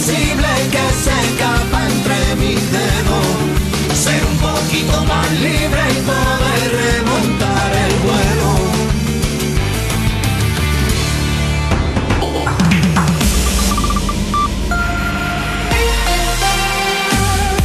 [0.00, 3.26] Imposible que se escapa entre mis dedos.
[3.94, 8.50] Ser un poquito más libre y poder remontar el vuelo.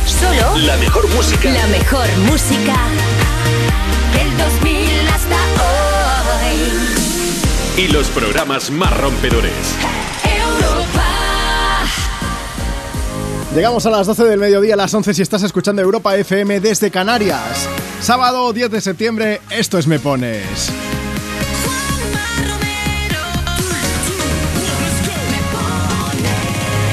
[0.05, 1.49] Solo La mejor música.
[1.49, 2.75] la mejor música
[4.13, 5.37] del 2000 hasta
[7.77, 7.83] hoy.
[7.83, 9.75] Y los programas más rompedores.
[13.55, 16.91] Llegamos a las 12 del mediodía, a las 11 si estás escuchando Europa FM desde
[16.91, 17.69] Canarias.
[18.01, 20.69] Sábado 10 de septiembre, esto es Me Pones.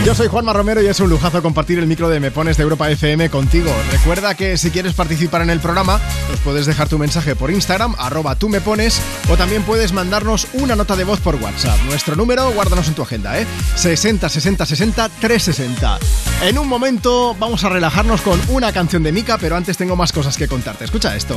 [0.05, 2.65] Yo soy Juanma Romero y es un lujazo compartir el micro de Me Pones de
[2.65, 3.71] Europa FM contigo.
[3.93, 7.95] Recuerda que si quieres participar en el programa, nos puedes dejar tu mensaje por Instagram,
[7.97, 9.01] arroba tú me pones,
[9.31, 11.79] o también puedes mandarnos una nota de voz por WhatsApp.
[11.85, 13.47] Nuestro número, guárdanos en tu agenda, ¿eh?
[13.77, 15.99] 60 60 60 360.
[16.43, 20.13] En un momento vamos a relajarnos con una canción de Mika, pero antes tengo más
[20.13, 20.85] cosas que contarte.
[20.85, 21.37] Escucha esto.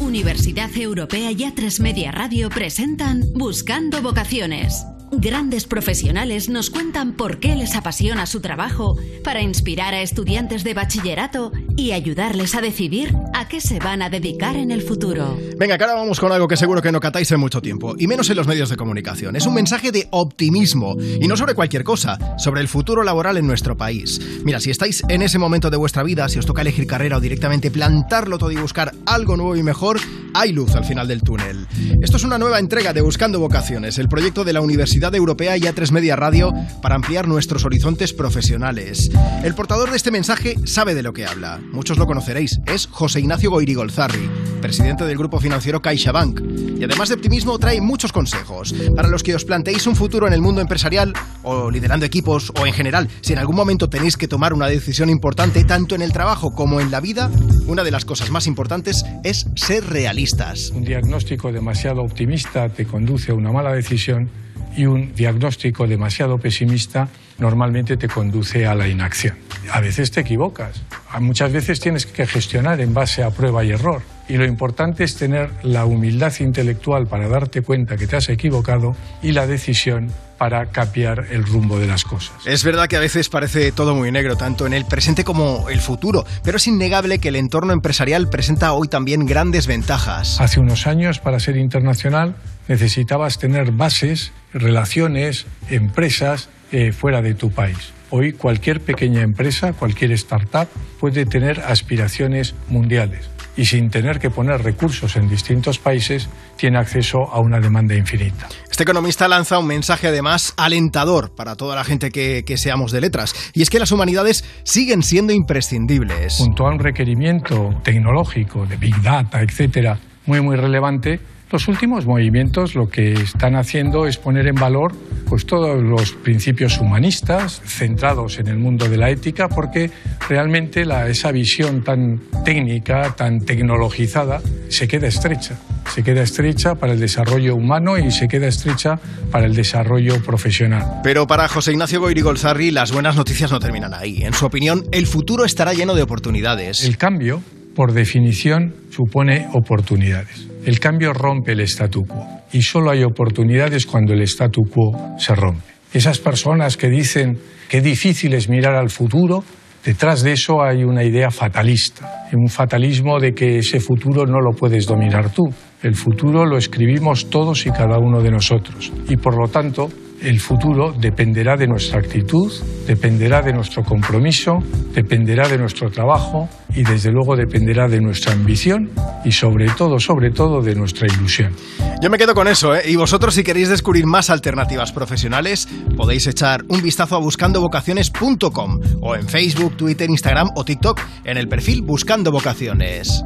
[0.00, 4.84] Universidad Europea y A3 Media Radio presentan Buscando Vocaciones.
[5.12, 10.74] Grandes profesionales nos cuentan por qué les apasiona su trabajo para inspirar a estudiantes de
[10.74, 15.38] bachillerato y ayudarles a decidir a qué se van a dedicar en el futuro.
[15.56, 18.28] Venga, ahora vamos con algo que seguro que no catáis en mucho tiempo, y menos
[18.30, 19.36] en los medios de comunicación.
[19.36, 23.46] Es un mensaje de optimismo, y no sobre cualquier cosa, sobre el futuro laboral en
[23.46, 24.20] nuestro país.
[24.44, 27.20] Mira, si estáis en ese momento de vuestra vida, si os toca elegir carrera o
[27.20, 30.00] directamente plantarlo todo y buscar algo nuevo y mejor,
[30.34, 31.66] hay luz al final del túnel.
[32.02, 35.62] Esto es una nueva entrega de Buscando Vocaciones, el proyecto de la Universidad Europea y
[35.62, 39.10] A3 Media Radio para ampliar nuestros horizontes profesionales.
[39.42, 41.60] El portador de este mensaje sabe de lo que habla.
[41.72, 42.60] Muchos lo conoceréis.
[42.66, 44.30] Es José Ignacio Goirigolzarri,
[44.62, 46.40] presidente del grupo financiero CaixaBank.
[46.78, 50.32] Y además de optimismo, trae muchos consejos para los que os planteéis un futuro en
[50.32, 51.12] el mundo empresarial
[51.42, 53.08] o liderando equipos o en general.
[53.20, 56.80] Si en algún momento tenéis que tomar una decisión importante, tanto en el trabajo como
[56.80, 57.30] en la vida,
[57.66, 60.70] una de las cosas más importantes es ser realistas.
[60.70, 64.30] Un diagnóstico demasiado optimista te conduce a una mala decisión
[64.76, 69.36] y un diagnóstico demasiado pesimista normalmente te conduce a la inacción.
[69.72, 70.82] A veces te equivocas,
[71.20, 74.02] muchas veces tienes que gestionar en base a prueba y error.
[74.28, 78.96] Y lo importante es tener la humildad intelectual para darte cuenta que te has equivocado
[79.22, 82.34] y la decisión para cambiar el rumbo de las cosas.
[82.44, 85.80] Es verdad que a veces parece todo muy negro, tanto en el presente como el
[85.80, 90.40] futuro, pero es innegable que el entorno empresarial presenta hoy también grandes ventajas.
[90.40, 92.36] Hace unos años, para ser internacional,
[92.68, 97.92] necesitabas tener bases, relaciones, empresas eh, fuera de tu país.
[98.10, 100.68] Hoy cualquier pequeña empresa, cualquier startup
[101.00, 107.30] puede tener aspiraciones mundiales y sin tener que poner recursos en distintos países tiene acceso
[107.30, 108.48] a una demanda infinita.
[108.70, 113.00] Este economista lanza un mensaje además alentador para toda la gente que, que seamos de
[113.00, 116.36] letras, y es que las humanidades siguen siendo imprescindibles.
[116.38, 121.20] Junto a un requerimiento tecnológico de Big Data, etcétera, muy muy relevante,
[121.54, 124.92] los últimos movimientos lo que están haciendo es poner en valor
[125.28, 129.88] pues todos los principios humanistas centrados en el mundo de la ética porque
[130.28, 135.56] realmente la, esa visión tan técnica, tan tecnologizada se queda estrecha.
[135.94, 138.98] Se queda estrecha para el desarrollo humano y se queda estrecha
[139.30, 141.02] para el desarrollo profesional.
[141.04, 144.24] Pero para José Ignacio Goirigolzarri las buenas noticias no terminan ahí.
[144.24, 146.82] En su opinión, el futuro estará lleno de oportunidades.
[146.82, 147.44] El cambio,
[147.76, 150.48] por definición, supone oportunidades.
[150.64, 155.34] El cambio rompe el statu quo y solo hay oportunidades cuando el statu quo se
[155.34, 155.74] rompe.
[155.92, 157.38] Esas personas que dicen
[157.68, 159.44] que difícil es mirar al futuro,
[159.84, 164.52] detrás de eso hay una idea fatalista, un fatalismo de que ese futuro no lo
[164.52, 165.44] puedes dominar tú.
[165.82, 169.88] El futuro lo escribimos todos y cada uno de nosotros y por lo tanto
[170.24, 172.50] el futuro dependerá de nuestra actitud,
[172.86, 174.58] dependerá de nuestro compromiso,
[174.94, 178.90] dependerá de nuestro trabajo y desde luego dependerá de nuestra ambición
[179.24, 181.52] y sobre todo, sobre todo de nuestra ilusión.
[182.00, 182.82] Yo me quedo con eso, ¿eh?
[182.86, 189.14] Y vosotros si queréis descubrir más alternativas profesionales, podéis echar un vistazo a buscandovocaciones.com o
[189.14, 193.22] en Facebook, Twitter, Instagram o TikTok en el perfil Buscando Vocaciones.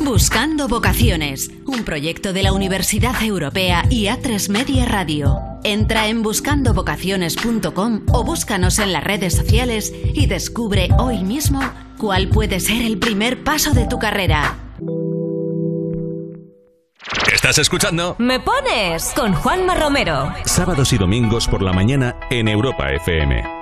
[0.00, 5.36] Buscando Vocaciones, un proyecto de la Universidad Europea y A3 Media Radio.
[5.64, 11.60] Entra en buscandovocaciones.com o búscanos en las redes sociales y descubre hoy mismo
[11.98, 14.56] cuál puede ser el primer paso de tu carrera.
[17.32, 18.14] ¿Estás escuchando?
[18.18, 20.32] Me pones con Juanma Romero.
[20.44, 23.57] Sábados y domingos por la mañana en Europa FM.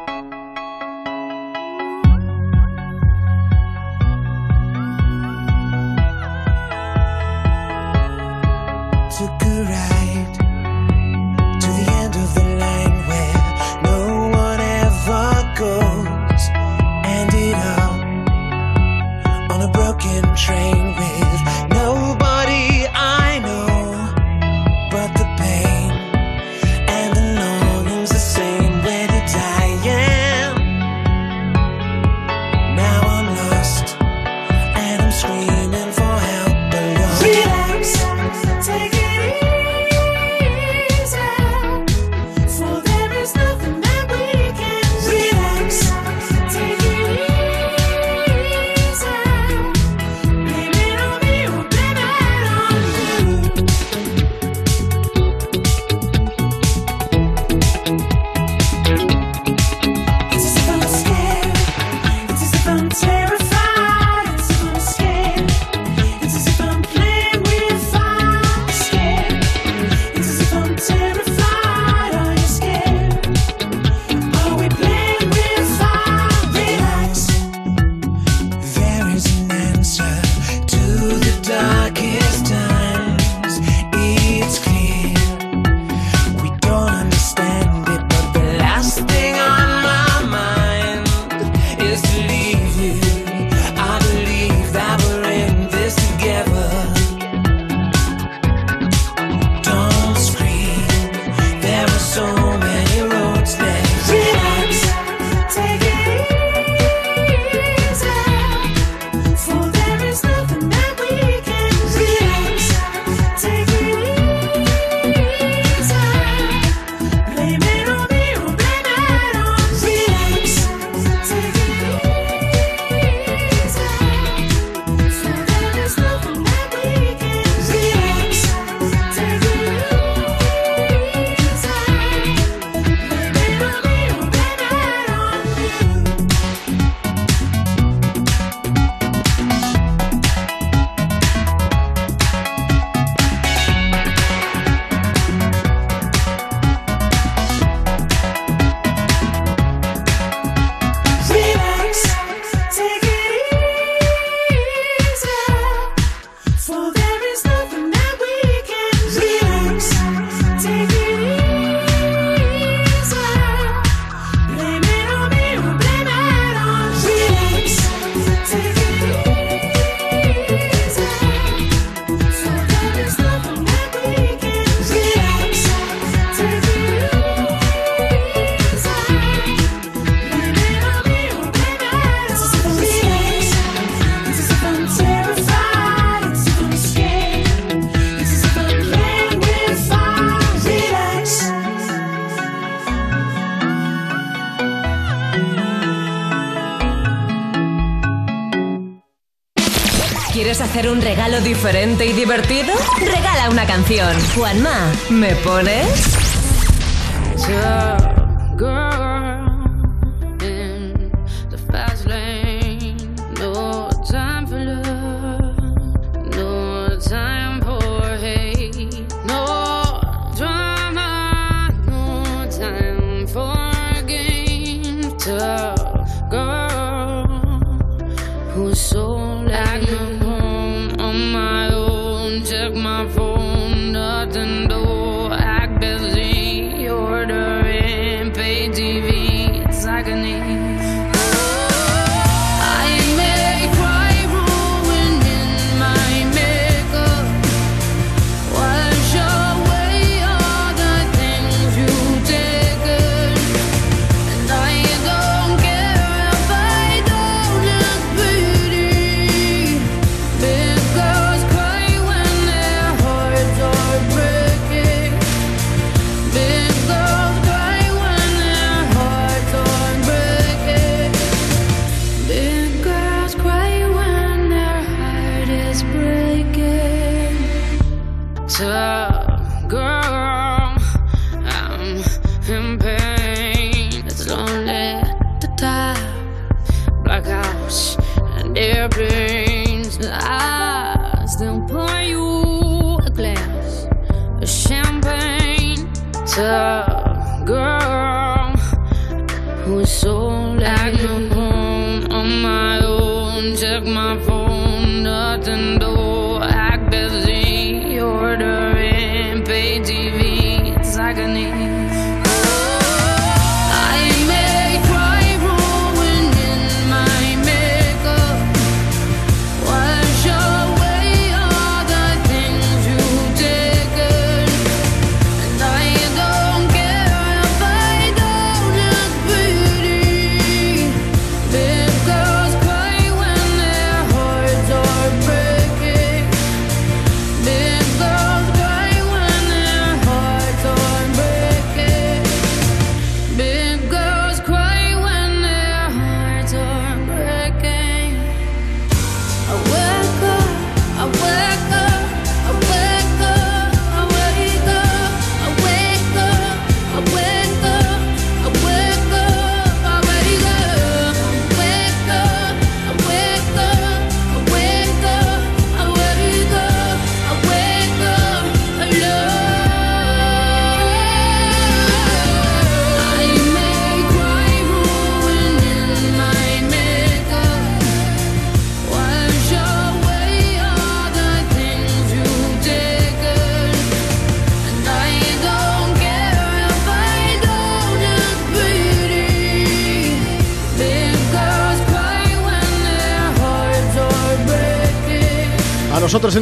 [201.47, 202.74] Diferente y divertido?
[202.98, 204.12] Regala una canción.
[204.35, 205.86] Juanma, ¿me pones?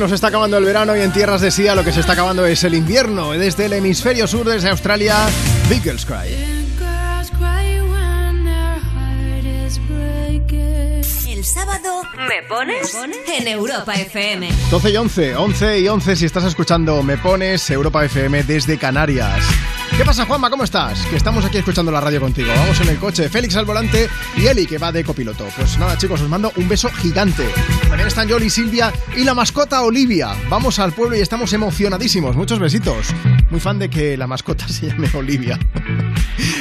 [0.05, 2.44] Nos está acabando el verano y en tierras de Sia lo que se está acabando
[2.44, 3.32] es el invierno.
[3.32, 5.16] Desde el hemisferio sur, desde Australia,
[5.70, 6.28] Big Girls Cry.
[11.26, 12.94] El sábado, ¿me pones?
[13.39, 14.51] En Europa FM.
[14.70, 19.43] 12 y 11, 11 y 11 si estás escuchando Me Pones Europa FM desde Canarias.
[19.97, 20.51] ¿Qué pasa, Juanma?
[20.51, 21.01] ¿Cómo estás?
[21.06, 22.51] Que estamos aquí escuchando la radio contigo.
[22.55, 25.47] Vamos en el coche, Félix al volante y Eli que va de copiloto.
[25.56, 27.47] Pues nada, chicos, os mando un beso gigante.
[28.05, 30.35] También están Yoli, Silvia y la mascota Olivia.
[30.51, 32.36] Vamos al pueblo y estamos emocionadísimos.
[32.36, 33.06] Muchos besitos.
[33.48, 35.59] Muy fan de que la mascota se llame Olivia.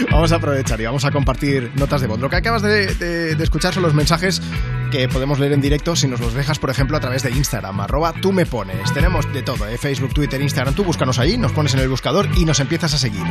[0.10, 2.18] Vamos a aprovechar y vamos a compartir notas de voz.
[2.22, 4.42] Lo que acabas de, escuchar son los mensajes
[4.90, 7.82] que podemos leer en directo si nos los dejas, por ejemplo, a través de Instagram,
[7.82, 8.94] arroba tú me pones.
[8.94, 9.78] Tenemos de todo, ¿eh?
[9.78, 10.76] Facebook, Twitter, Instagram.
[10.76, 13.24] Tú búscanos ahí, nos pones en el buscador y nos empiezas a seguir.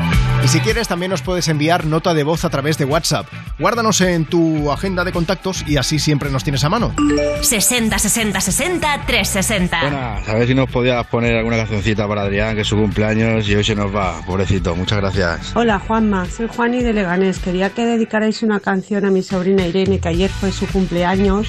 [0.44, 3.26] Y si quieres, también nos puedes enviar nota de voz a través de WhatsApp.
[3.62, 6.96] Guárdanos en tu agenda de contactos y así siempre nos tienes a mano.
[7.42, 9.80] 60 60 60 360.
[9.82, 13.48] Buenas, a ver si nos podías poner alguna cancioncita para Adrián, que es su cumpleaños
[13.48, 14.74] y hoy se nos va, pobrecito.
[14.74, 15.54] Muchas gracias.
[15.54, 17.38] Hola Juanma, soy Juani de Leganés.
[17.38, 21.46] Quería que dedicarais una canción a mi sobrina Irene, que ayer fue su cumpleaños.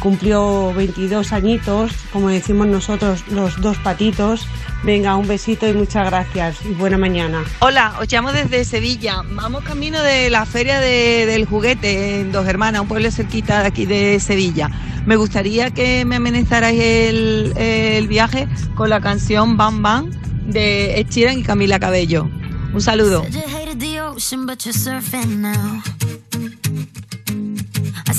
[0.00, 4.46] Cumplió 22 añitos, como decimos nosotros, los dos patitos.
[4.82, 7.44] Venga, un besito y muchas gracias y buena mañana.
[7.58, 9.22] Hola, os llamo desde Sevilla.
[9.32, 13.68] Vamos camino de la Feria de- del Juguete en Dos Hermanas, un pueblo cerquita de
[13.68, 14.70] aquí de Sevilla.
[15.04, 20.10] Me gustaría que me amenizarais el, el viaje con la canción Bam Bam
[20.46, 22.26] de Ed Sheeran y Camila Cabello.
[22.72, 23.22] Un saludo.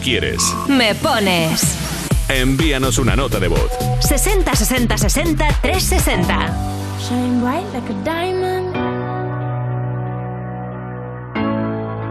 [0.00, 0.42] quieres.
[0.68, 1.76] Me pones.
[2.28, 3.70] Envíanos una nota de voz.
[4.00, 6.70] 60 60 60 360.
[7.00, 8.74] Shine bright like a diamond.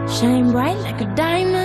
[0.08, 1.59] Shine bright like a diamond.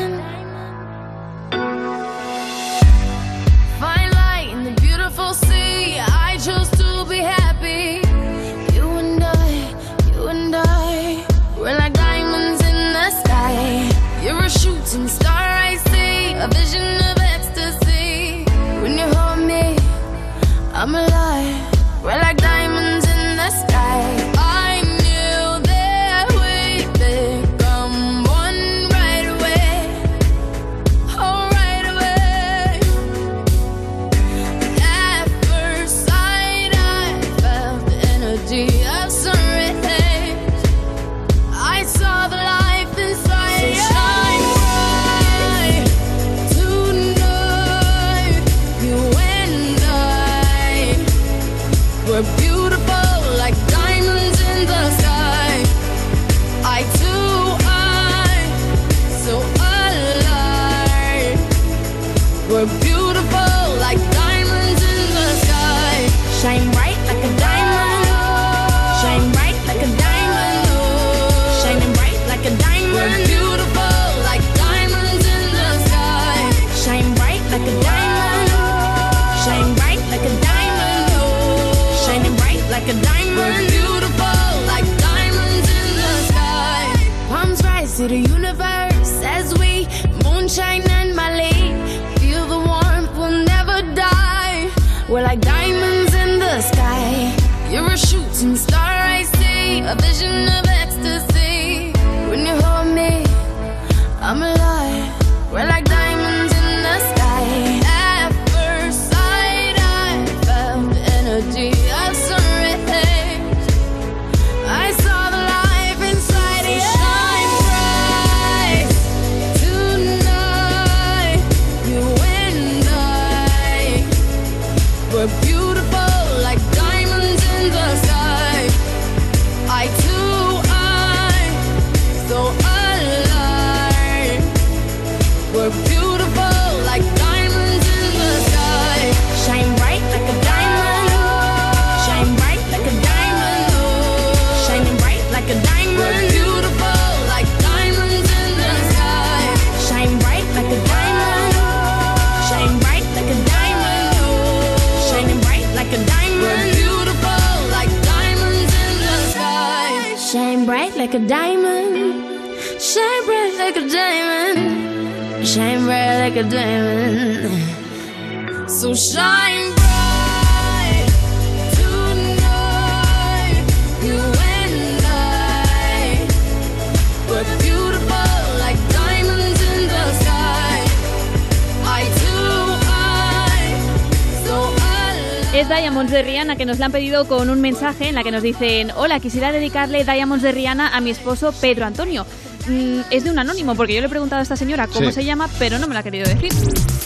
[185.55, 188.31] Es Diamonds de Rihanna que nos la han pedido con un mensaje en la que
[188.31, 192.25] nos dicen Hola, quisiera dedicarle Diamonds de Rihanna a mi esposo Pedro Antonio.
[192.67, 195.15] Mm, es de un anónimo porque yo le he preguntado a esta señora cómo Sí.
[195.15, 196.51] se llama, pero no me lo ha querido decir.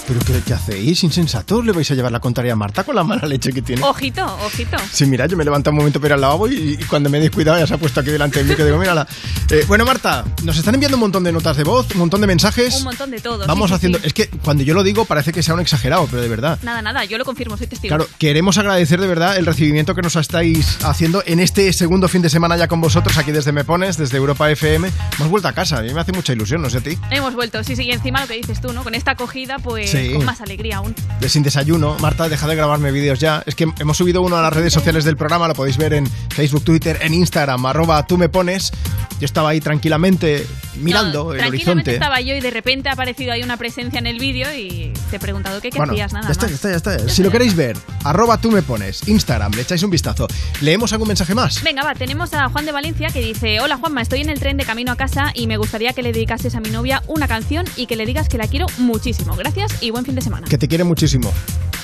[0.07, 1.65] ¿Pero qué, qué hacéis, insensatos?
[1.65, 3.83] ¿Le vais a llevar la contraria a Marta con la mala leche que tiene?
[3.83, 4.77] Ojito, ojito.
[4.91, 7.17] Sí, mira, yo me levanto un momento para ir al lavabo y, y cuando me
[7.17, 9.05] he descuidado ya se ha puesto aquí delante de mí que digo, mírala.
[9.51, 12.27] Eh, bueno, Marta, nos están enviando un montón de notas de voz, un montón de
[12.27, 12.75] mensajes.
[12.77, 13.47] Un montón de todo.
[13.47, 13.97] Vamos sí, haciendo...
[13.97, 14.05] sí.
[14.05, 16.59] Es que cuando yo lo digo parece que sea un exagerado, pero de verdad.
[16.61, 17.95] Nada, nada, yo lo confirmo, soy testigo.
[17.95, 22.21] Claro, queremos agradecer de verdad el recibimiento que nos estáis haciendo en este segundo fin
[22.21, 24.87] de semana ya con vosotros aquí desde Me Pones, desde Europa FM.
[25.17, 26.95] Hemos vuelto a casa, a mí me hace mucha ilusión, no sé a ti.
[27.09, 28.83] Hemos vuelto, sí, sí, y encima lo que dices tú, ¿no?
[28.83, 30.13] Con esta acogida, pues Sí.
[30.13, 30.93] con más alegría aún.
[31.19, 31.97] de Sin Desayuno.
[32.01, 33.41] Marta, deja de grabarme vídeos ya.
[33.47, 36.07] Es que hemos subido uno a las redes sociales del programa, lo podéis ver en
[36.29, 38.71] Facebook, Twitter, en Instagram, arroba tú me pones.
[39.19, 41.93] Yo estaba ahí tranquilamente mirando No, el tranquilamente horizonte.
[41.93, 45.17] estaba yo y de repente ha aparecido ahí una presencia en el vídeo y te
[45.17, 46.61] he preguntado qué, qué Bueno, hacías, nada ya está, más.
[46.61, 47.09] ya está, ya está.
[47.09, 47.75] Si lo queréis ver,
[48.05, 50.27] arroba tú me pones, Instagram, le echáis un vistazo.
[50.61, 51.61] ¿Leemos algún mensaje más?
[51.63, 54.55] Venga, va, tenemos a Juan de Valencia que dice, hola Juanma, estoy en el tren
[54.57, 57.65] de camino a casa y me gustaría que le dedicases a mi novia una canción
[57.75, 59.35] y que le digas que la quiero muchísimo.
[59.35, 60.47] Gracias y buen fin de semana.
[60.47, 61.33] Que te quiere muchísimo.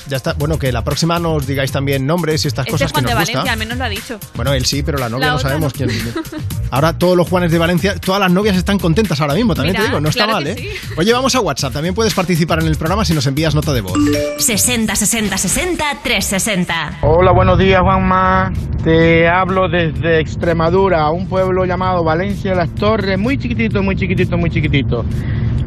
[0.07, 0.33] Ya está.
[0.33, 3.15] Bueno, que la próxima nos digáis también nombres y estas Este cosas Juan que de
[3.15, 3.53] nos Valencia, gusta.
[3.53, 4.19] al menos lo ha dicho.
[4.35, 5.87] Bueno, él sí, pero la novia La no sabemos no.
[5.87, 6.13] quién.
[6.71, 9.83] Ahora todos los Juanes de Valencia, todas las novias están contentas ahora mismo, también Mira,
[9.83, 10.55] te digo, no está claro mal, ¿eh?
[10.57, 10.69] sí.
[10.97, 13.81] Oye, vamos a WhatsApp, también puedes participar en el programa si nos envías nota de
[13.81, 13.93] voz.
[14.37, 16.99] 60 60 60 360.
[17.01, 18.51] Hola, buenos días, Juanma.
[18.83, 24.37] Te hablo desde Extremadura, un pueblo llamado Valencia de las Torres, muy chiquitito, muy chiquitito,
[24.37, 25.05] muy chiquitito.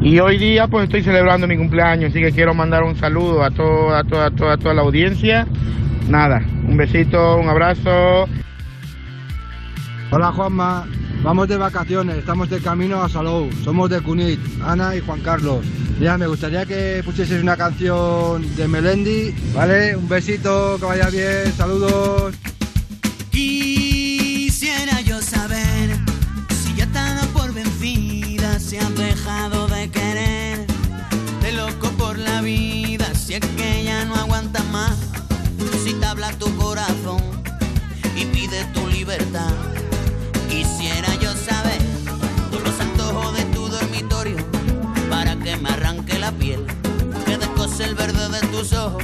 [0.01, 3.51] Y hoy día pues estoy celebrando mi cumpleaños, así que quiero mandar un saludo a
[3.51, 5.45] toda, a toda, a toda, a toda la audiencia.
[6.07, 8.25] Nada, un besito, un abrazo.
[10.11, 10.87] Hola Juanma,
[11.23, 15.65] vamos de vacaciones, estamos de camino a Salou, somos de Cunit, Ana y Juan Carlos.
[15.99, 19.95] Mira, me gustaría que pusieses una canción de Melendi, ¿vale?
[19.95, 22.35] Un besito, que vaya bien, saludos.
[23.31, 25.97] Quisiera yo saber
[26.63, 30.65] si ya te ha dado por vencida, si has dejado de querer,
[31.41, 34.97] de loco por la vida, si es que ya no aguantas más,
[35.83, 37.21] si te habla tu corazón
[38.15, 39.78] y pide tu libertad.
[45.49, 46.63] Que me arranque la piel,
[47.25, 49.03] que descose el verde de tus ojos,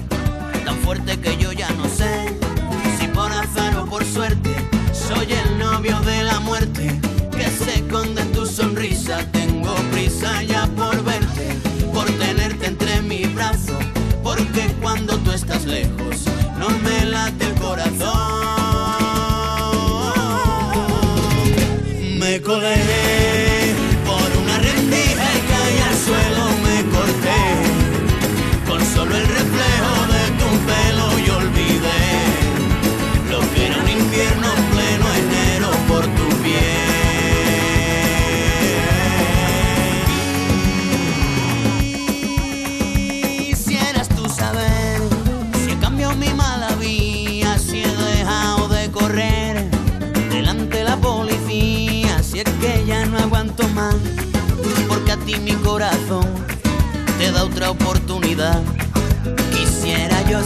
[0.64, 2.38] tan fuerte que yo ya no sé
[2.99, 4.53] si por azar o por suerte
[4.93, 6.99] soy el novio de la muerte
[7.32, 9.25] que se esconde en tu sonrisa.
[9.32, 11.48] Tengo prisa ya por verte,
[11.91, 13.83] por tenerte entre mis brazos,
[14.22, 16.25] porque cuando tú estás lejos
[16.59, 18.15] no me late el corazón.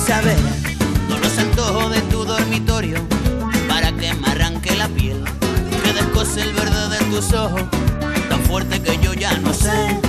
[0.05, 0.37] Saber
[1.07, 2.97] todos los antojos de tu dormitorio
[3.67, 5.23] para que me arranque la piel,
[5.83, 7.63] que descose el verde de tus ojos,
[8.29, 9.99] tan fuerte que yo ya no sé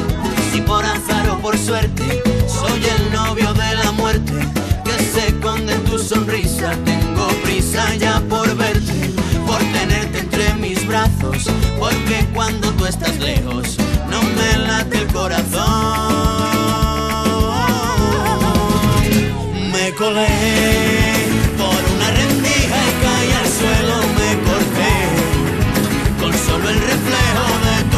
[0.52, 4.32] si por azar o por suerte soy el novio de la muerte
[4.84, 6.72] que se esconde en tu sonrisa.
[6.84, 9.10] Tengo prisa ya por verte,
[9.46, 11.46] por tenerte entre mis brazos,
[11.78, 13.76] porque cuando tú estás lejos
[14.10, 16.39] no me late el corazón.
[20.00, 20.26] Colé
[21.58, 24.96] por una rendija y caí al suelo, me corté
[26.20, 27.89] con solo el reflejo de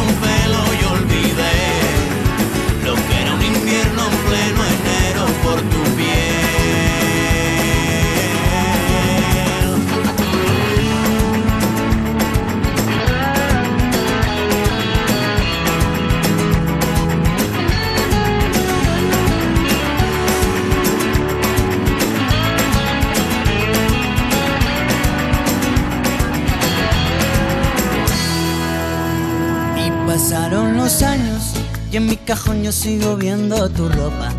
[31.93, 34.33] y en mi cajón yo sigo viendo tu ropa.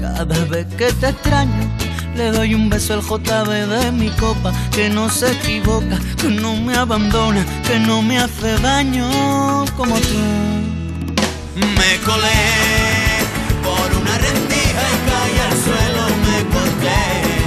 [0.00, 1.70] Cada vez que te extraño,
[2.16, 6.56] le doy un beso al JB de mi copa, que no se equivoca, que no
[6.56, 10.18] me abandona, que no me hace daño como tú.
[11.54, 12.40] Me colé
[13.62, 17.41] por una rendija y caí al suelo, me corté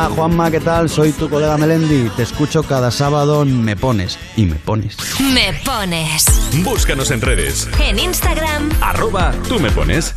[0.00, 0.88] Hola Juanma, ¿qué tal?
[0.88, 2.08] Soy tu colega Melendi.
[2.16, 4.18] Te escucho cada sábado en Me Pones.
[4.34, 4.96] Y me pones.
[5.20, 6.24] Me pones.
[6.64, 7.68] Búscanos en redes.
[7.78, 8.70] En Instagram.
[8.80, 10.14] Arroba tú me pones.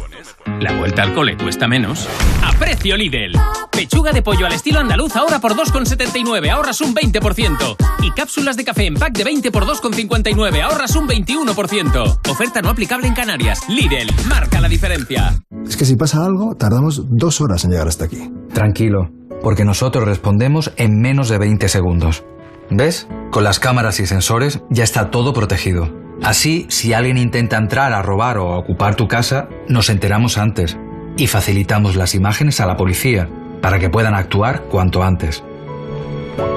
[0.62, 2.08] La vuelta al cole cuesta menos.
[2.42, 3.38] A precio Lidl.
[3.72, 7.76] Pechuga de pollo al estilo andaluz ahora por 2,79, ahorras un 20%.
[8.04, 12.20] Y cápsulas de café en pack de 20 por 2,59, ahorras un 21%.
[12.30, 13.60] Oferta no aplicable en Canarias.
[13.68, 15.44] Lidl, marca la diferencia.
[15.68, 18.30] Es que si pasa algo, tardamos dos horas en llegar hasta aquí.
[18.54, 19.10] Tranquilo,
[19.44, 22.24] porque nosotros respondemos en menos de 20 segundos.
[22.70, 23.08] ¿Ves?
[23.30, 25.90] Con las cámaras y sensores ya está todo protegido.
[26.24, 30.78] Así, si alguien intenta entrar a robar o a ocupar tu casa, nos enteramos antes
[31.18, 33.30] y facilitamos las imágenes a la policía
[33.62, 35.44] para que puedan actuar cuanto antes.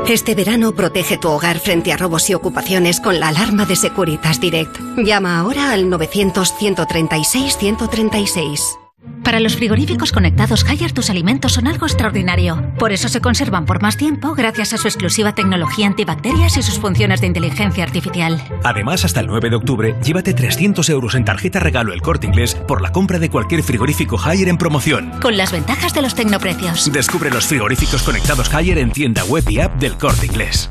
[0.08, 4.40] Este verano protege tu hogar frente a robos y ocupaciones con la alarma de Securitas
[4.40, 4.78] Direct.
[4.96, 8.85] Llama ahora al 900-136-136.
[9.26, 12.62] Para los frigoríficos conectados Haier tus alimentos son algo extraordinario.
[12.78, 16.78] Por eso se conservan por más tiempo gracias a su exclusiva tecnología antibacterias y sus
[16.78, 18.40] funciones de inteligencia artificial.
[18.62, 22.54] Además, hasta el 9 de octubre, llévate 300 euros en tarjeta regalo el corte inglés
[22.54, 25.10] por la compra de cualquier frigorífico Haier en promoción.
[25.20, 26.92] Con las ventajas de los tecnoprecios.
[26.92, 30.70] Descubre los frigoríficos conectados Haier en tienda web y app del corte inglés.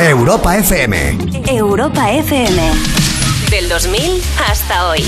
[0.00, 1.18] Europa FM.
[1.46, 3.09] Europa FM.
[3.50, 5.00] Del 2000 hasta hoy.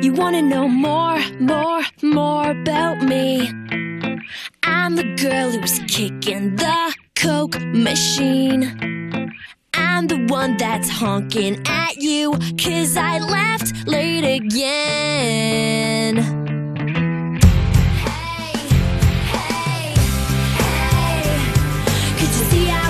[0.00, 3.48] You wanna know more, more, more about me?
[4.62, 9.32] I'm the girl who's kicking the Coke machine.
[9.74, 14.58] I'm the one that's honking at you, cause I left late again.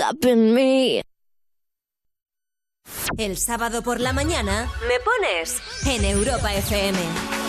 [0.00, 1.02] Up in me.
[3.18, 6.98] El sábado por la mañana me pones en Europa FM.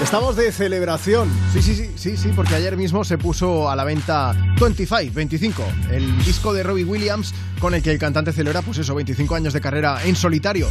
[0.02, 1.30] Estamos de celebración.
[1.54, 5.64] Sí, sí, sí, sí, sí, porque ayer mismo se puso a la venta 25, 25,
[5.92, 9.54] el disco de Robbie Williams con el que el cantante celebra, pues eso, 25 años
[9.54, 10.68] de carrera en solitario.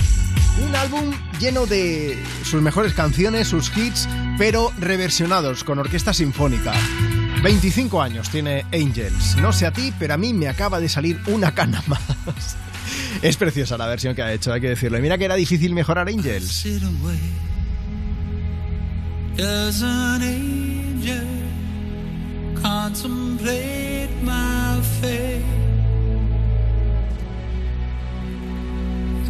[0.67, 6.73] Un álbum lleno de sus mejores canciones, sus hits, pero reversionados con orquesta sinfónica.
[7.43, 9.37] 25 años tiene Angels.
[9.37, 12.57] No sé a ti, pero a mí me acaba de salir una cana más.
[13.23, 14.99] Es preciosa la versión que ha hecho, hay que decirlo.
[14.99, 16.65] Y mira que era difícil mejorar Angels.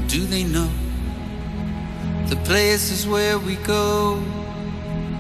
[0.09, 0.69] Do they know
[2.27, 4.17] the places where we go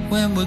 [0.09, 0.47] when we're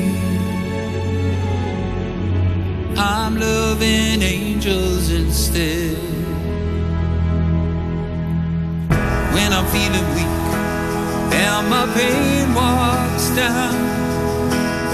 [13.35, 13.73] Down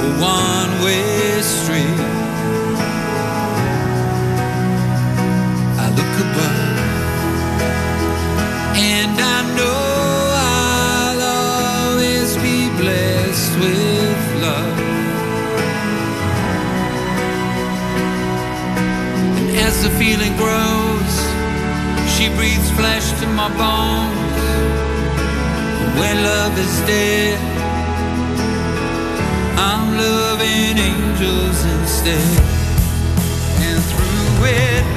[0.05, 1.99] a one way street,
[5.83, 6.77] I look above
[8.77, 9.81] and I know
[10.53, 14.79] I'll always be blessed with love.
[19.37, 21.13] And as the feeling grows,
[22.13, 24.15] she breathes flesh to my bones.
[25.99, 27.46] When love is dead,
[29.97, 32.43] loving angels instead.
[33.59, 34.96] And through it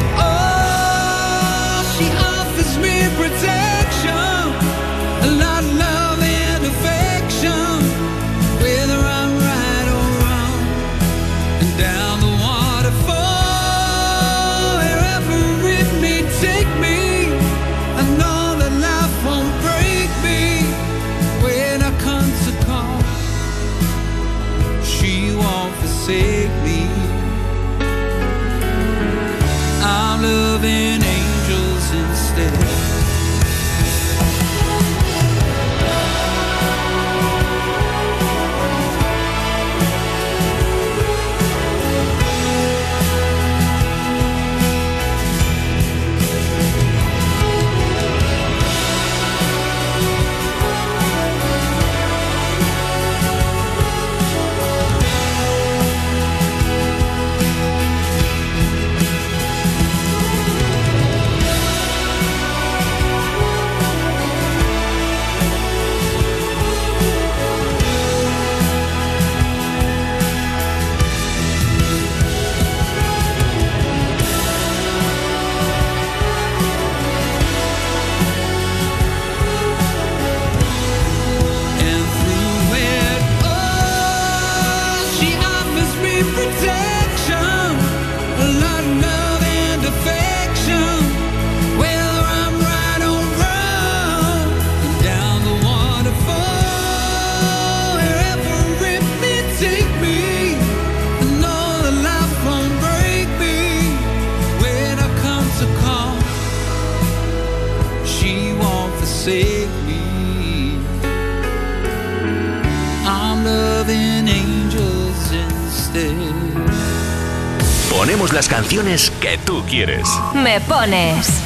[119.71, 120.09] quieres.
[120.35, 121.41] Me pones.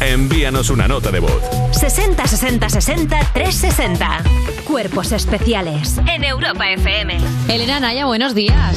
[0.00, 1.42] Envíanos una nota de voz.
[1.72, 4.22] 60 60 60 360.
[4.66, 7.18] Cuerpos especiales en Europa FM.
[7.48, 8.76] Elena Naya, buenos días.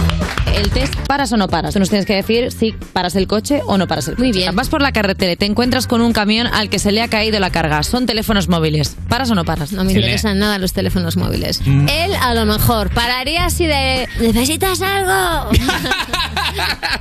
[0.53, 1.73] El test paras o no paras.
[1.73, 4.23] Tú nos tienes que decir si paras el coche o no paras el coche.
[4.23, 4.53] Muy bien.
[4.53, 7.07] Vas por la carretera y te encuentras con un camión al que se le ha
[7.07, 7.83] caído la carga.
[7.83, 8.97] Son teléfonos móviles.
[9.07, 9.71] ¿Paras o no paras?
[9.71, 11.61] No me interesan nada los teléfonos móviles.
[11.65, 11.87] Mm.
[11.87, 14.09] Él, a lo mejor, pararía así de...
[14.19, 15.51] ¿Necesitas algo?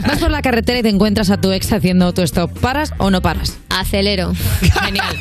[0.07, 2.57] Vas por la carretera y te encuentras a tu ex haciendo autostop.
[2.59, 3.59] ¿Paras o no paras?
[3.69, 4.33] Acelero.
[4.85, 5.17] Genial.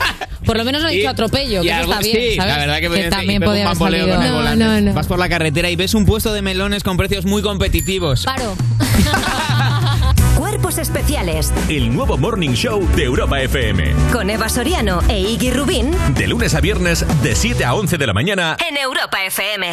[0.45, 2.53] Por lo menos no he dicho atropello, que Y eso algo- está bien, sí, ¿sabes?
[2.53, 4.07] la verdad que, podría- también podía haber salido.
[4.07, 4.93] No, no, no.
[4.93, 8.23] Vas por la carretera y ves un puesto de melones con precios muy competitivos.
[8.23, 8.55] Paro.
[10.37, 13.93] Cuerpos especiales El nuevo Morning Show de Europa FM.
[14.13, 18.07] con Eva Soriano e Iggy Rubín De lunes a viernes, de 7 a 11 de
[18.07, 18.55] la mañana.
[18.69, 19.67] en Europa FM.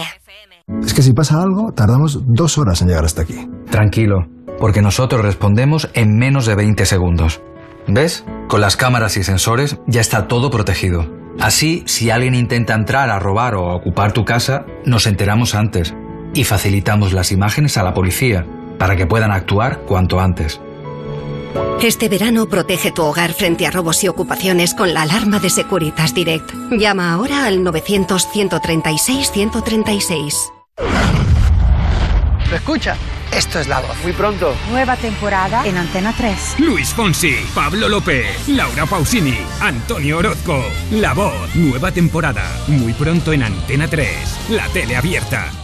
[0.85, 3.47] Es que si pasa algo, tardamos dos horas en llegar hasta aquí.
[3.71, 4.27] Tranquilo,
[4.59, 7.41] porque nosotros respondemos en menos de 20 segundos.
[7.87, 8.25] ¿Ves?
[8.49, 11.07] Con las cámaras y sensores ya está todo protegido.
[11.41, 15.95] Así, si alguien intenta entrar a robar o a ocupar tu casa, nos enteramos antes
[16.33, 18.47] y facilitamos las imágenes a la policía
[18.79, 20.61] para que puedan actuar cuanto antes.
[21.83, 26.15] Este verano protege tu hogar frente a robos y ocupaciones con la alarma de Securitas
[26.15, 26.51] Direct.
[26.71, 30.35] Llama ahora al 900-136-136.
[32.51, 32.97] ¿Lo escucha?
[33.37, 33.97] Esto es la voz.
[34.05, 34.55] Muy pronto.
[34.71, 36.55] Nueva temporada en Antena 3.
[36.59, 40.65] Luis Fonsi, Pablo López, Laura Pausini, Antonio Orozco.
[40.93, 42.45] La voz, nueva temporada.
[42.69, 45.64] Muy pronto en Antena 3, la tele abierta.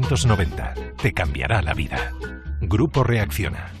[1.01, 2.13] Te cambiará la vida.
[2.61, 3.71] Grupo Reacciona.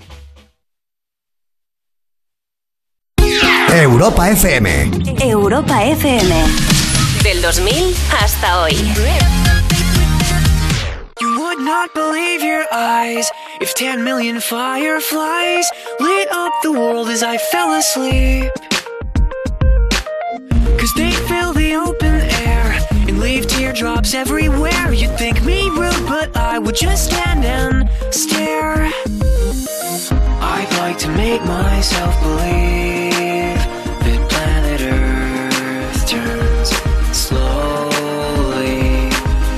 [3.73, 4.91] Europa FM.
[5.21, 6.35] Europa FM.
[7.23, 8.73] Del 2000 hasta hoy.
[11.21, 15.69] You would not believe your eyes if 10 million fireflies
[15.99, 18.51] lit up the world as I fell asleep.
[23.71, 24.91] Teardrops everywhere.
[24.91, 28.91] You'd think me rude, but I would just stand and stare.
[30.41, 33.61] I'd like to make myself believe
[34.03, 36.69] that planet Earth turns
[37.15, 39.07] slowly.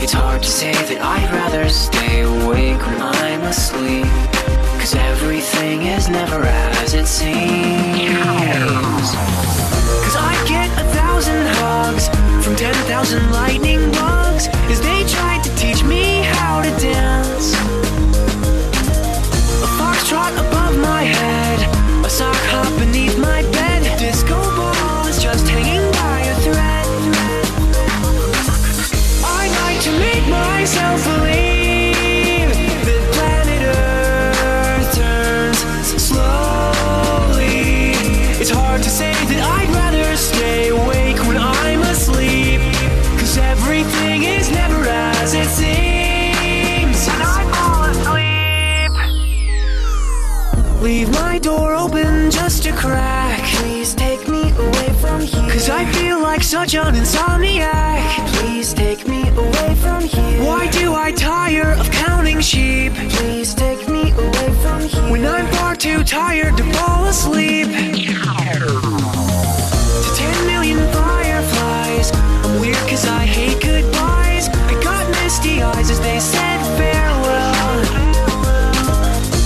[0.03, 4.05] It's hard to say that I'd rather stay awake when I'm asleep.
[4.79, 7.93] Cause everything is never as it seems.
[12.43, 17.22] From ten thousand lightning bugs as they tried to teach me how to dance.
[55.63, 58.03] Cause I feel like such an insomniac.
[58.33, 60.43] Please take me away from here.
[60.43, 62.91] Why do I tire of counting sheep?
[63.11, 65.09] Please take me away from here.
[65.09, 67.67] When I'm far too tired to fall asleep.
[67.67, 67.71] To
[70.17, 72.11] 10 million fireflies.
[72.43, 74.49] I'm weird cause I hate goodbyes.
[74.49, 77.85] I got misty eyes as they said farewell.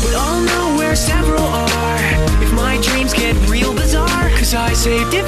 [0.02, 2.02] But I'll know where several are
[2.42, 4.32] if my dreams get real bizarre.
[4.32, 5.27] Cause I saved a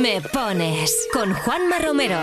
[0.00, 2.16] Me pones con Juanma Romero.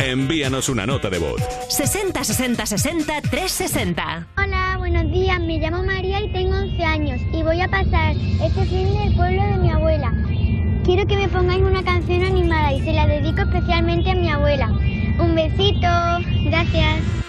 [0.00, 1.42] Envíanos una nota de voz.
[1.68, 4.26] 60 60 60 360.
[4.38, 5.38] Hola, buenos días.
[5.40, 9.42] Me llamo María y tengo 11 años y voy a pasar este fin del pueblo
[9.42, 10.12] de mi abuela.
[10.84, 14.68] Quiero que me pongáis una canción animada y se la dedico especialmente a mi abuela.
[15.18, 15.88] Un besito.
[16.44, 17.27] Gracias.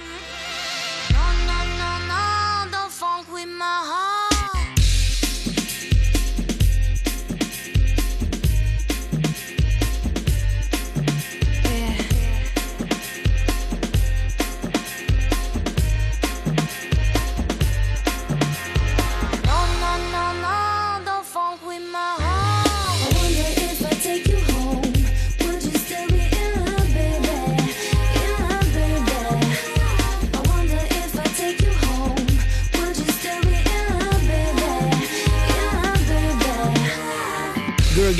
[3.59, 3.98] Girl, you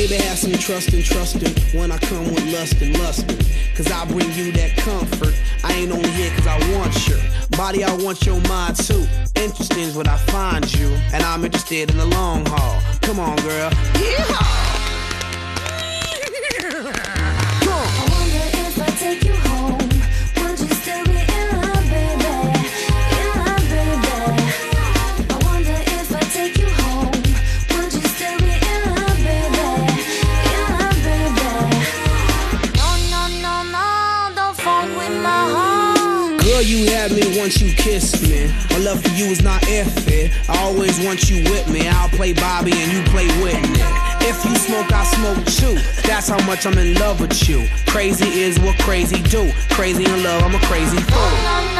[0.00, 3.36] Baby, have some trust and trusting when I come with lust and lusting.
[3.76, 5.34] Cause I bring you that comfort.
[5.62, 7.18] I ain't only here cause I want your
[7.50, 9.06] body, I want your mind too.
[9.34, 12.80] Interesting is what I find you, and I'm interested in the long haul.
[13.02, 13.68] Come on, girl.
[13.70, 14.69] Yeehaw!
[36.62, 38.46] You had me once you kissed me.
[38.70, 40.30] My love for you is not iffy.
[40.48, 41.88] I always want you with me.
[41.88, 43.80] I'll play Bobby and you play Whitney.
[44.22, 45.80] If you smoke, I smoke too.
[46.02, 47.66] That's how much I'm in love with you.
[47.86, 49.50] Crazy is what crazy do.
[49.70, 51.79] Crazy in love, I'm a crazy fool.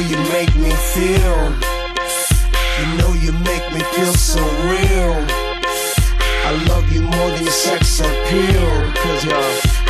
[0.00, 1.52] you make me feel.
[2.80, 5.16] You know you make me feel so real.
[6.48, 8.70] I love you more than your sex appeal.
[8.96, 9.80] Cause you're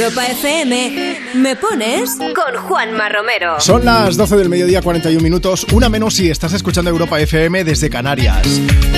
[0.00, 2.16] Europa FM, ¿me pones?
[2.16, 3.60] Con Juanma Romero.
[3.60, 5.66] Son las 12 del mediodía, 41 minutos.
[5.74, 8.46] Una menos si estás escuchando Europa FM desde Canarias.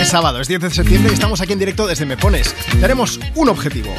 [0.00, 2.54] Es sábado, es 10 de septiembre y estamos aquí en directo desde Me Pones.
[2.80, 3.92] Tenemos un objetivo.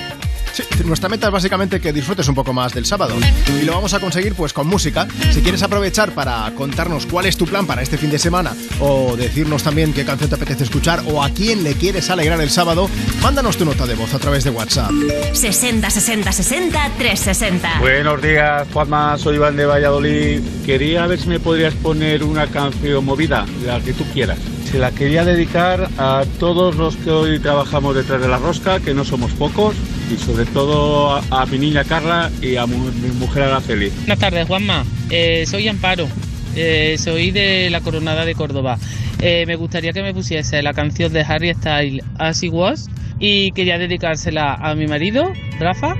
[0.54, 3.16] Sí, nuestra meta es básicamente que disfrutes un poco más del sábado.
[3.60, 5.08] Y lo vamos a conseguir pues con música.
[5.32, 9.16] Si quieres aprovechar para contarnos cuál es tu plan para este fin de semana o
[9.18, 12.88] decirnos también qué canción te apetece escuchar o a quién le quieres alegrar el sábado,
[13.24, 14.92] mándanos tu nota de voz a través de WhatsApp.
[15.34, 17.80] 60 60 60 360.
[17.80, 20.42] Buenos días, Juanma, soy Iván de Valladolid.
[20.66, 24.38] Quería ver si me podrías poner una canción movida, la que tú quieras.
[24.74, 29.06] La quería dedicar a todos los que hoy trabajamos detrás de la rosca, que no
[29.06, 29.76] somos pocos,
[30.12, 32.76] y sobre todo a, mi niña Carla y a mi
[33.20, 33.90] mujer Araceli.
[33.90, 34.84] Buenas tardes, Juanma.
[35.12, 36.08] Eh, soy Amparo.
[36.56, 38.80] Eh, soy de la Coronada de Córdoba.
[39.20, 43.52] Eh, me gustaría que me pusiese la canción de Harry Styles, As It Was, y
[43.52, 45.96] quería dedicársela a mi marido, Rafa,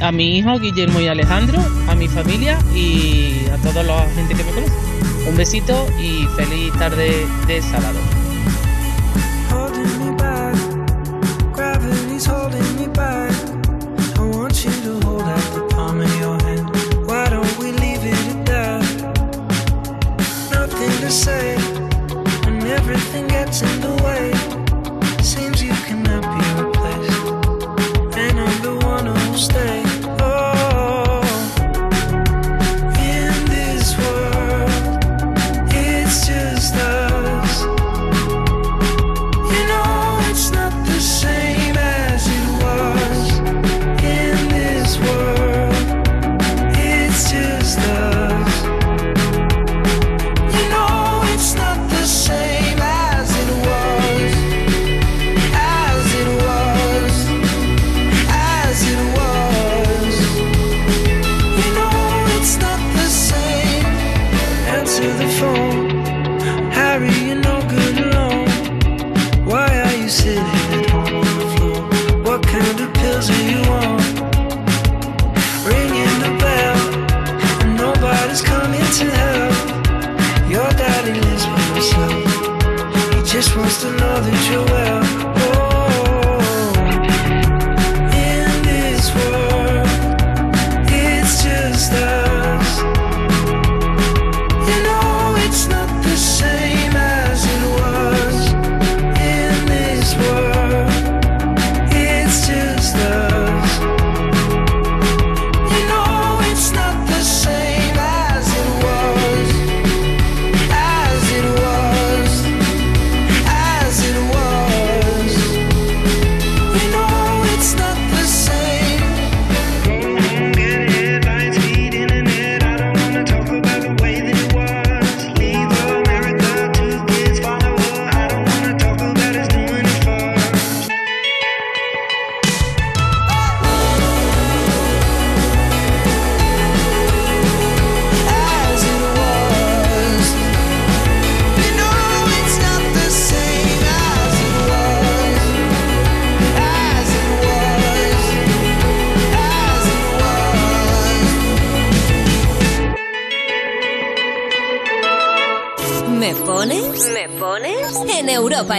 [0.00, 4.44] a mi hijo, Guillermo y Alejandro, a mi familia y a toda la gente que
[4.44, 4.72] me conoce.
[5.28, 8.11] Un besito y feliz tarde de sábado.
[23.42, 24.01] Everything gets in the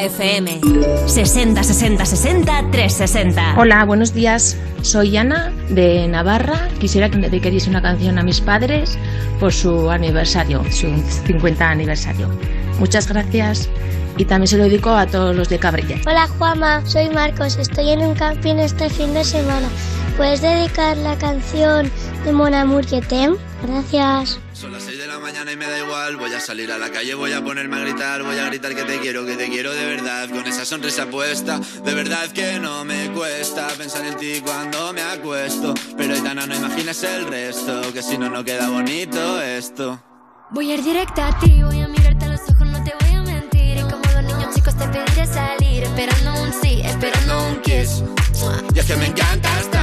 [0.03, 0.59] FM.
[1.07, 3.55] 60 60 60 360.
[3.57, 4.57] Hola, buenos días.
[4.81, 6.67] Soy Ana de Navarra.
[6.79, 8.97] Quisiera que me dediquéis una canción a mis padres
[9.39, 10.93] por su aniversario, su
[11.25, 12.27] 50 aniversario.
[12.79, 13.69] Muchas gracias
[14.17, 15.97] y también se lo dedico a todos los de Cabrilla.
[16.05, 19.69] Hola Juama, soy Marcos, estoy en un camping este fin de semana.
[20.17, 21.89] ¿Puedes dedicar la canción
[22.25, 22.99] de Mon Amour que?
[23.65, 24.39] Gracias.
[24.53, 25.02] Son las 6 de la
[25.33, 26.17] mañana y me da igual.
[26.17, 28.21] Voy a salir a la calle, voy a ponerme a gritar.
[28.21, 30.29] Voy a gritar que te quiero, que te quiero de verdad.
[30.29, 35.01] Con esa sonrisa puesta, de verdad que no me cuesta pensar en ti cuando me
[35.01, 35.73] acuesto.
[35.97, 39.99] Pero Aitana, no imagines el resto, que si no, no queda bonito esto.
[40.51, 43.15] Voy a ir directa a ti, voy a mirarte a los ojos, no te voy
[43.15, 43.77] a mentir.
[43.77, 48.03] Y como dos niños chicos te pediré salir, esperando un sí, esperando un kiss.
[48.75, 49.82] Y es que me encantas tanto,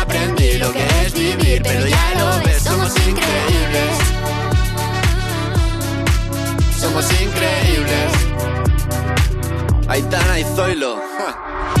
[1.35, 4.11] vivir Pero ya lo ves, somos increíbles
[6.81, 8.11] somos increíbles.
[9.87, 10.95] Aitana y Zoilo.
[11.17, 11.73] ja.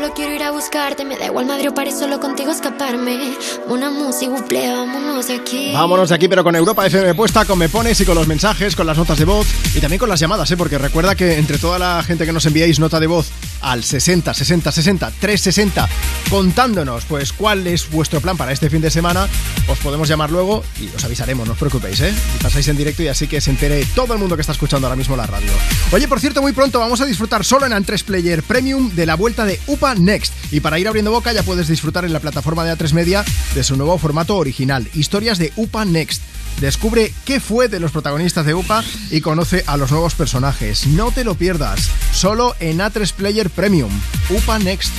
[0.00, 1.04] solo quiero ir a buscarte.
[1.04, 3.34] Me da igual madre o paré solo contigo escaparme.
[3.68, 5.72] Una música, buple, vámonos de aquí.
[5.74, 8.74] Vámonos de aquí, pero con Europa FM puesta, con Me Pones y con los mensajes,
[8.74, 10.56] con las notas de voz y también con las llamadas, ¿eh?
[10.56, 13.28] porque recuerda que entre toda la gente que nos enviáis nota de voz
[13.60, 15.88] al 60 60 60 360
[16.30, 19.28] contándonos pues cuál es vuestro plan para este fin de semana,
[19.68, 22.14] os podemos llamar luego y os avisaremos, no os preocupéis, ¿eh?
[22.36, 24.86] Y pasáis en directo y así que se entere todo el mundo que está escuchando
[24.86, 25.50] ahora mismo la radio.
[25.92, 29.16] Oye, por cierto, muy pronto vamos a disfrutar solo en A3 Player Premium de la
[29.16, 30.32] vuelta de UPA Next.
[30.52, 33.64] Y para ir abriendo boca ya puedes disfrutar en la plataforma de A3 Media de
[33.64, 36.22] su nuevo formato original, Historias de UPA Next.
[36.60, 40.86] Descubre qué fue de los protagonistas de UPA y conoce a los nuevos personajes.
[40.86, 43.90] No te lo pierdas, solo en A3 Player Premium.
[44.28, 44.92] UPA Next.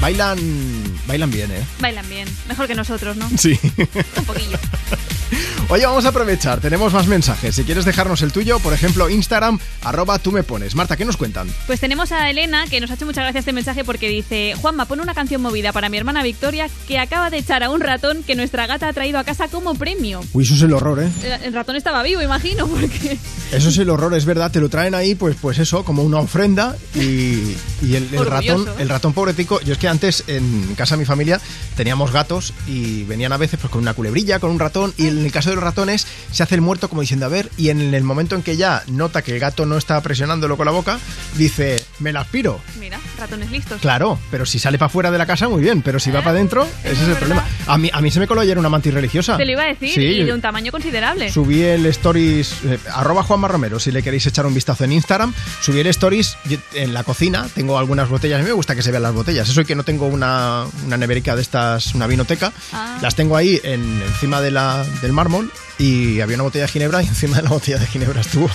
[0.00, 0.38] Bailan,
[1.06, 1.64] bailan bien, ¿eh?
[1.80, 2.28] Bailan bien.
[2.46, 3.28] Mejor que nosotros, ¿no?
[3.36, 3.58] Sí.
[4.16, 4.58] Un poquillo.
[5.68, 7.54] Oye, vamos a aprovechar, tenemos más mensajes.
[7.54, 10.74] Si quieres dejarnos el tuyo, por ejemplo, Instagram, arroba tú me pones.
[10.74, 11.48] Marta, ¿qué nos cuentan?
[11.66, 14.86] Pues tenemos a Elena que nos ha hecho muchas gracias este mensaje porque dice: Juanma,
[14.86, 18.22] pon una canción movida para mi hermana Victoria que acaba de echar a un ratón
[18.22, 20.20] que nuestra gata ha traído a casa como premio.
[20.32, 21.08] Uy, eso es el horror, ¿eh?
[21.22, 23.18] El, el ratón estaba vivo, imagino, porque.
[23.52, 26.18] Eso es el horror, es verdad, te lo traen ahí, pues, pues eso, como una
[26.18, 31.00] ofrenda y, y el, ratón, el ratón pobretico, yo es que antes en casa de
[31.00, 31.40] mi familia
[31.76, 35.26] teníamos gatos y venían a veces pues con una culebrilla, con un ratón y en
[35.26, 37.94] el caso de los ratones se hace el muerto como diciendo, a ver, y en
[37.94, 40.98] el momento en que ya nota que el gato no está presionándolo con la boca,
[41.36, 42.60] dice, me la aspiro.
[42.78, 43.80] Mira, ratones listos.
[43.80, 46.32] Claro, pero si sale para afuera de la casa, muy bien, pero si va para
[46.32, 47.44] adentro, ese es el problema.
[47.66, 49.36] A mí, a mí se me coló ayer una mantis religiosa.
[49.36, 51.30] Te lo iba a decir, Sí, y de un tamaño considerable.
[51.30, 55.34] Subí el stories, eh, arroba Juanma Romero, si le queréis echar un vistazo en Instagram.
[55.60, 56.36] Subí el stories
[56.74, 59.48] en la cocina, tengo algunas botellas, a mí me gusta que se vean las botellas.
[59.48, 62.52] Eso y que no tengo una, una neverica de estas, una vinoteca.
[62.72, 62.98] Ah.
[63.02, 67.02] Las tengo ahí en, encima de la, del mármol y había una botella de ginebra
[67.02, 68.50] y encima de la botella de ginebra estuvo.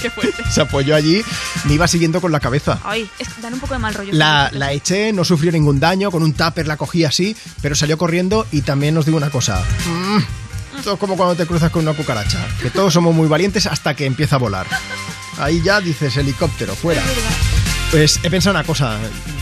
[0.00, 0.42] Qué fuerte.
[0.50, 1.22] Se apoyó allí,
[1.64, 2.78] me iba siguiendo con la cabeza.
[2.84, 4.10] Ay, es dan un poco de mal rollo.
[4.12, 7.96] La, la eché, no sufrió ningún daño, con un tupper la cogí así, pero salió
[7.98, 9.62] corriendo y también os digo una cosa.
[9.86, 13.66] mm, esto es como cuando te cruzas con una cucaracha, que todos somos muy valientes
[13.66, 14.66] hasta que empieza a volar.
[15.38, 17.02] Ahí ya dices helicóptero, fuera.
[17.90, 18.96] Pues he pensado una cosa,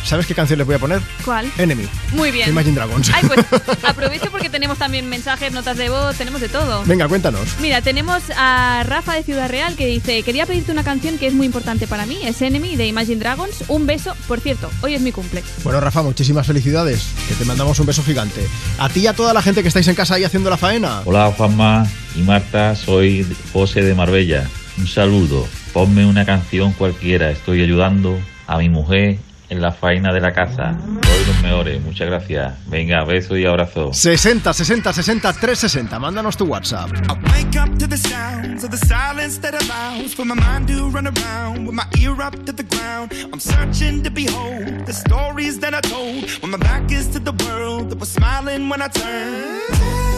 [0.04, 1.02] ¿sabes qué canción les voy a poner?
[1.22, 1.52] ¿Cuál?
[1.58, 1.86] Enemy.
[2.12, 2.48] Muy bien.
[2.48, 3.10] Imagine Dragons.
[3.12, 3.44] Ay, pues
[3.84, 6.82] aprovecho porque tenemos también mensajes, notas de voz, tenemos de todo.
[6.86, 7.46] Venga, cuéntanos.
[7.60, 11.34] Mira, tenemos a Rafa de Ciudad Real que dice, quería pedirte una canción que es
[11.34, 15.02] muy importante para mí, es Enemy de Imagine Dragons, un beso, por cierto, hoy es
[15.02, 15.44] mi cumple.
[15.62, 18.48] Bueno, Rafa, muchísimas felicidades, que te mandamos un beso gigante.
[18.78, 21.02] A ti y a toda la gente que estáis en casa ahí haciendo la faena.
[21.04, 21.86] Hola Juanma
[22.16, 24.48] y Marta, soy José de Marbella.
[24.78, 25.46] Un saludo.
[25.74, 27.30] Ponme una canción cualquiera.
[27.30, 28.18] Estoy ayudando
[28.48, 29.18] a mi mujer
[29.50, 30.76] en la faena de la casa.
[31.02, 31.82] Soy los mejores.
[31.82, 32.54] Muchas gracias.
[32.66, 33.92] Venga, beso y abrazo.
[33.92, 36.90] 60 60 60 360, mándanos tu WhatsApp.
[37.32, 41.06] Wake up to the sounds of the silence that allows for my mind to run
[41.06, 43.12] around with my ear up to the ground.
[43.32, 47.32] I'm searching to behold the stories that I told when my back is to the
[47.44, 50.17] world that was smiling when I turned.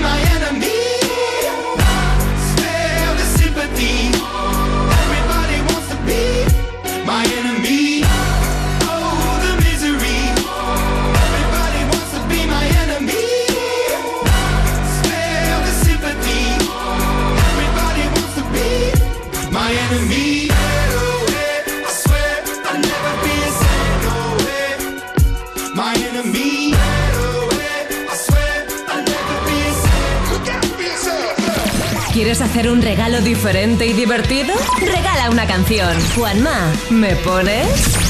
[0.00, 0.49] my enemy
[32.50, 34.56] hacer un regalo diferente y divertido?
[34.80, 35.96] Regala una canción.
[36.16, 38.09] Juanma, ¿me pones?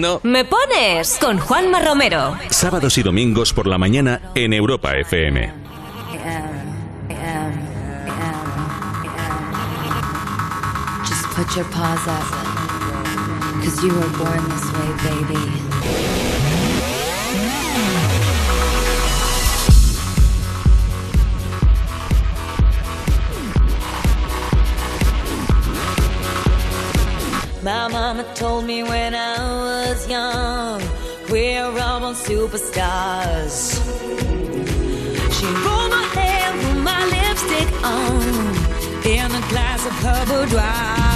[0.00, 2.36] escuchando Me Pones con Juanma Romero.
[2.50, 5.60] Sábados y domingos por la mañana en Europa FM.
[11.36, 12.22] Put your paws up.
[13.64, 15.70] Cause you were born this way, baby.
[27.62, 29.29] My mama told me when I
[32.30, 33.56] superstars.
[35.36, 38.22] She rolled my hair, put my lipstick on,
[39.04, 41.10] in a glass of her boudoir.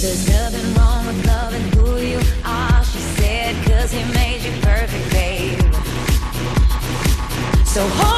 [0.00, 5.10] There's nothing wrong with loving who you are, she said, cause he made you perfect,
[5.10, 5.58] babe.
[7.66, 8.17] So hold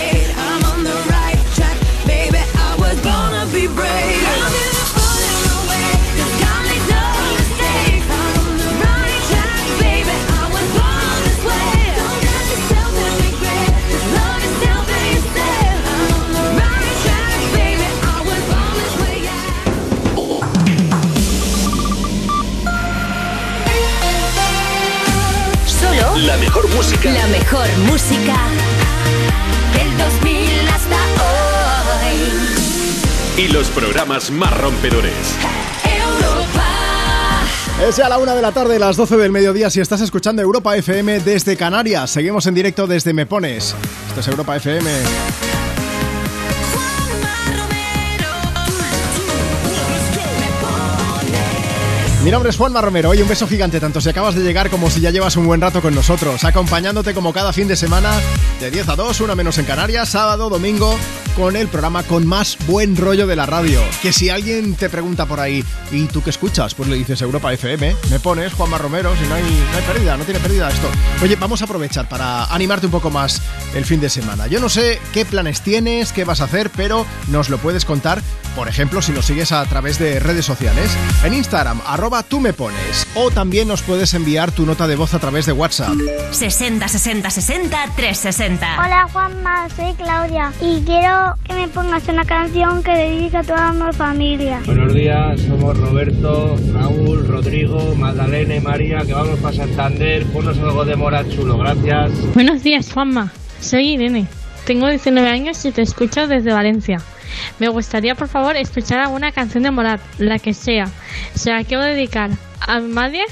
[27.51, 28.37] mejor música
[29.73, 30.95] del 2000 hasta
[32.05, 33.43] hoy.
[33.43, 35.35] Y los programas más rompedores.
[37.87, 40.77] Es ya la una de la tarde, las 12 del mediodía, si estás escuchando Europa
[40.77, 42.11] FM desde Canarias.
[42.11, 43.75] Seguimos en directo desde Me Pones.
[44.07, 45.50] Esto es Europa FM.
[52.23, 53.09] Mi nombre es Juanma Romero.
[53.09, 55.59] Oye, un beso gigante, tanto si acabas de llegar como si ya llevas un buen
[55.59, 58.11] rato con nosotros, acompañándote como cada fin de semana
[58.59, 60.99] de 10 a 2, una menos en Canarias, sábado, domingo,
[61.35, 63.81] con el programa con más buen rollo de la radio.
[64.03, 66.75] Que si alguien te pregunta por ahí, ¿y tú qué escuchas?
[66.75, 70.15] Pues le dices Europa FM, me pones Juanma Romero, si no hay, no hay pérdida,
[70.15, 70.89] no tiene pérdida esto.
[71.23, 73.41] Oye, vamos a aprovechar para animarte un poco más
[73.73, 74.45] el fin de semana.
[74.45, 78.21] Yo no sé qué planes tienes, qué vas a hacer, pero nos lo puedes contar,
[78.55, 80.91] por ejemplo, si nos sigues a través de redes sociales,
[81.23, 85.13] en Instagram, arroba tú me pones, o también nos puedes enviar tu nota de voz
[85.13, 85.93] a través de WhatsApp.
[86.31, 88.67] 60 60 60 360.
[88.77, 93.71] Hola Juanma, soy Claudia y quiero que me pongas una canción que dedique a toda
[93.71, 94.61] mi familia.
[94.65, 100.25] Buenos días, somos Roberto, Raúl, Rodrigo, Magdalena y María, que vamos para Santander.
[100.27, 102.11] Ponnos algo de Mora chulo, gracias.
[102.33, 103.31] Buenos días, Juanma.
[103.61, 104.27] Soy Irene.
[104.65, 107.01] Tengo 19 años y te escucho desde Valencia.
[107.59, 110.89] Me gustaría, por favor, escuchar alguna canción de Morat, la que sea.
[111.35, 113.23] Se la quiero dedicar a mi madre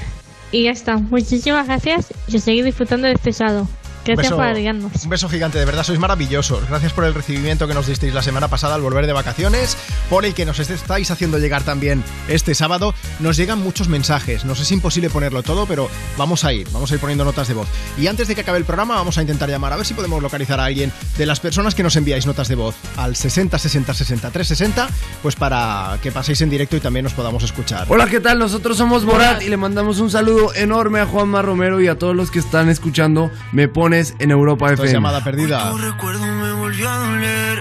[0.52, 0.96] y ya está.
[0.96, 3.68] Muchísimas gracias y a seguir disfrutando de este sábado.
[4.04, 5.04] Gracias por agregarnos.
[5.04, 6.68] un beso gigante, de verdad sois maravillosos.
[6.68, 9.76] Gracias por el recibimiento que nos disteis la semana pasada al volver de vacaciones,
[10.08, 12.94] por el que nos estáis haciendo llegar también este sábado.
[13.18, 16.94] Nos llegan muchos mensajes, nos es imposible ponerlo todo, pero vamos a ir, vamos a
[16.94, 17.68] ir poniendo notas de voz.
[17.98, 20.22] Y antes de que acabe el programa, vamos a intentar llamar a ver si podemos
[20.22, 23.94] localizar a alguien de las personas que nos enviáis notas de voz al 60 60
[23.94, 24.88] 60 360,
[25.22, 27.86] pues para que paséis en directo y también nos podamos escuchar.
[27.88, 28.38] Hola, ¿qué tal?
[28.38, 32.14] Nosotros somos Morat y le mandamos un saludo enorme a Juanma Romero y a todos
[32.14, 34.98] los que están escuchando Me Pones en Europa Esto es FM.
[34.98, 35.72] llamada perdida.
[35.76, 37.60] recuerdo me volvió a doler.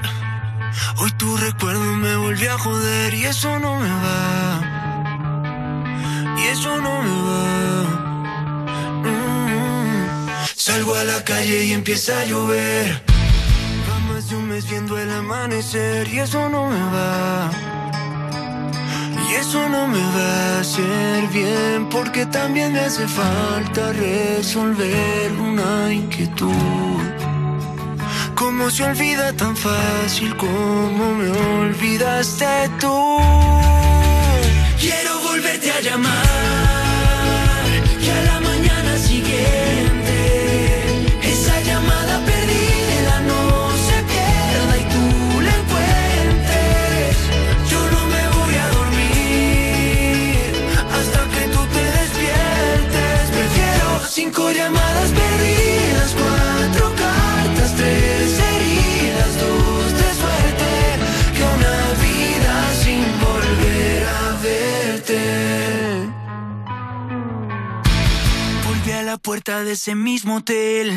[0.98, 4.61] Hoy tu recuerdo me volvió a joder y eso no me va.
[6.38, 7.83] Y eso no me va.
[9.06, 10.30] Mm.
[10.56, 13.01] Salgo a la calle y empieza a llover.
[13.90, 17.49] Va más de un mes viendo el amanecer y eso no me va.
[19.30, 25.93] Y eso no me va a hacer bien porque también me hace falta resolver una
[25.93, 26.49] inquietud.
[28.33, 33.17] ¿Cómo se olvida tan fácil como me olvidaste tú?
[34.80, 36.16] Quiero volverte a llamar
[38.01, 39.88] y a la mañana siguiente
[54.32, 60.72] Cinco llamadas perdidas, cuatro cartas, tres heridas, dos de suerte,
[61.35, 65.22] que una vida sin volver a verte.
[68.67, 70.95] Volví a la puerta de ese mismo hotel,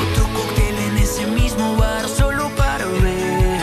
[0.00, 3.58] otro cóctel en ese mismo bar, solo para ver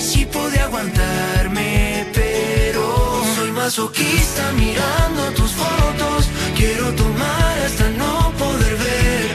[0.00, 5.41] si pude aguantarme, pero soy masoquista mirando fotos.
[6.62, 9.30] Quiero tomar hasta no poder ver.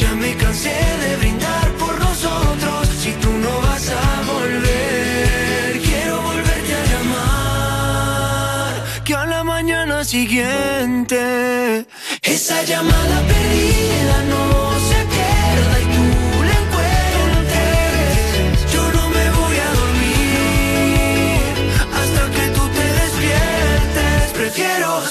[0.00, 2.88] Ya me cansé de brindar por nosotros.
[3.02, 8.72] Si tú no vas a volver, quiero volverte a llamar.
[9.04, 11.86] Que a la mañana siguiente,
[12.20, 14.71] esa llamada perdida no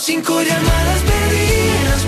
[0.01, 2.05] cinco llamadas perdidas,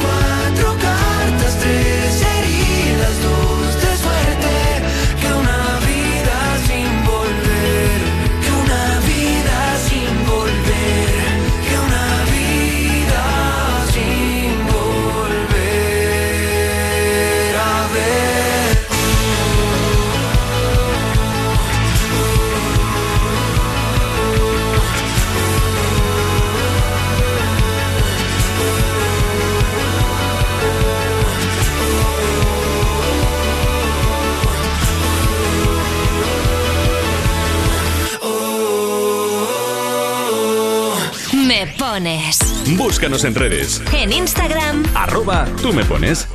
[41.93, 42.39] pones.
[42.75, 43.79] Búscanos en redes.
[43.91, 46.27] En Instagram, Arroba tú me pones.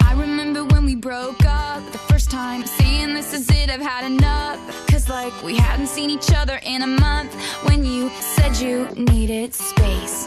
[0.00, 4.06] I remember when we broke up the first time, saying this is it, I've had
[4.06, 4.58] enough.
[4.88, 7.34] Cause like we hadn't seen each other in a month
[7.64, 10.26] when you said you needed space.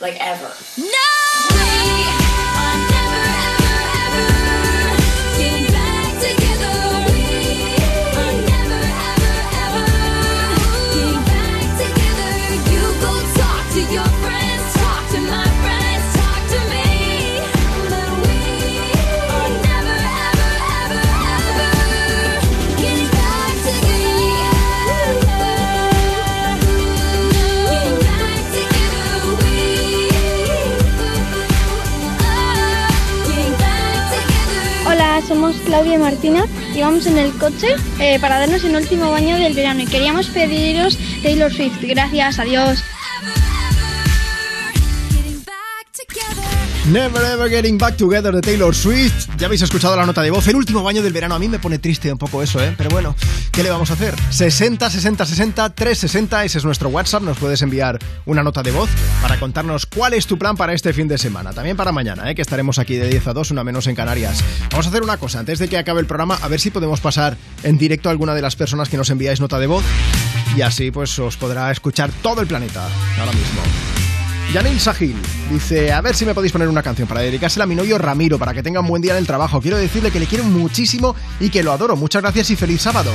[0.00, 0.52] Like, ever.
[36.78, 37.68] Vamos en el coche
[37.98, 41.80] eh, para darnos el último baño del verano y queríamos pediros Taylor Swift.
[41.80, 42.84] Gracias, adiós.
[46.90, 49.28] Never Ever Getting Back Together de Taylor Swift.
[49.38, 50.48] Ya habéis escuchado la nota de voz.
[50.48, 51.36] El último baño del verano.
[51.36, 52.74] A mí me pone triste un poco eso, ¿eh?
[52.76, 53.14] Pero bueno,
[53.52, 54.16] ¿qué le vamos a hacer?
[54.30, 56.44] 60 60 60 360.
[56.44, 57.22] Ese es nuestro WhatsApp.
[57.22, 57.96] Nos puedes enviar
[58.26, 58.90] una nota de voz
[59.22, 61.52] para contarnos cuál es tu plan para este fin de semana.
[61.52, 62.34] También para mañana, ¿eh?
[62.34, 64.42] Que estaremos aquí de 10 a 2, una menos en Canarias.
[64.72, 65.38] Vamos a hacer una cosa.
[65.38, 68.34] Antes de que acabe el programa, a ver si podemos pasar en directo a alguna
[68.34, 69.84] de las personas que nos enviáis nota de voz.
[70.56, 73.62] Y así, pues, os podrá escuchar todo el planeta ahora mismo.
[74.52, 75.14] Yanil Sahil
[75.48, 78.36] dice, a ver si me podéis poner una canción para dedicársela a mi novio Ramiro,
[78.36, 79.60] para que tenga un buen día en el trabajo.
[79.60, 81.94] Quiero decirle que le quiero muchísimo y que lo adoro.
[81.94, 83.12] Muchas gracias y feliz sábado.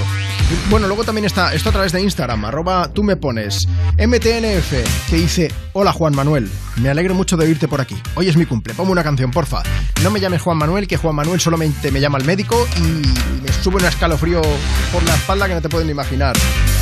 [0.69, 5.15] Bueno, luego también está esto a través de Instagram, arroba tú me pones, MTNF, que
[5.17, 7.95] dice, hola Juan Manuel, me alegro mucho de oírte por aquí.
[8.15, 9.63] Hoy es mi cumple, ponme una canción, porfa.
[10.03, 13.51] No me llames Juan Manuel, que Juan Manuel solamente me llama el médico y me
[13.61, 14.41] sube un escalofrío
[14.93, 16.35] por la espalda que no te pueden imaginar.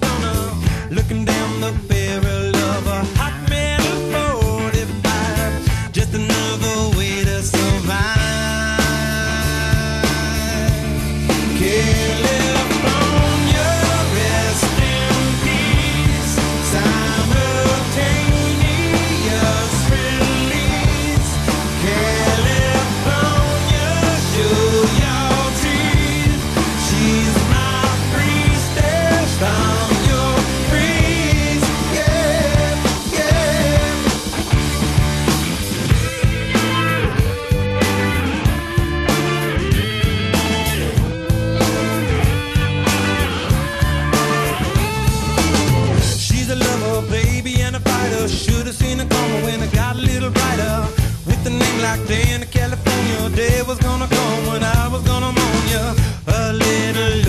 [49.98, 50.88] little brighter.
[51.26, 55.32] With a name like Day in California, day was gonna come when I was gonna
[55.32, 55.94] moan ya.
[56.28, 57.27] A little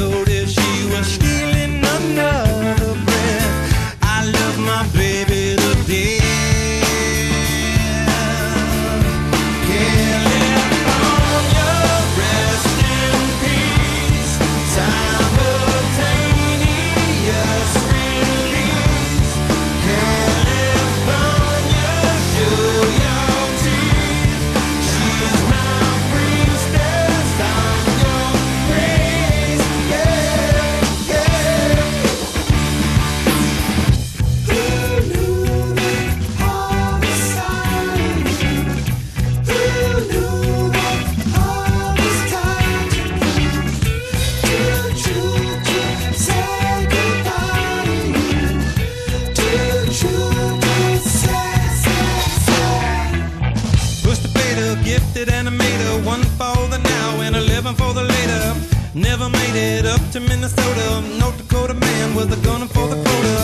[59.79, 61.01] It up to Minnesota.
[61.21, 63.39] North Dakota man was a gunner for the quota.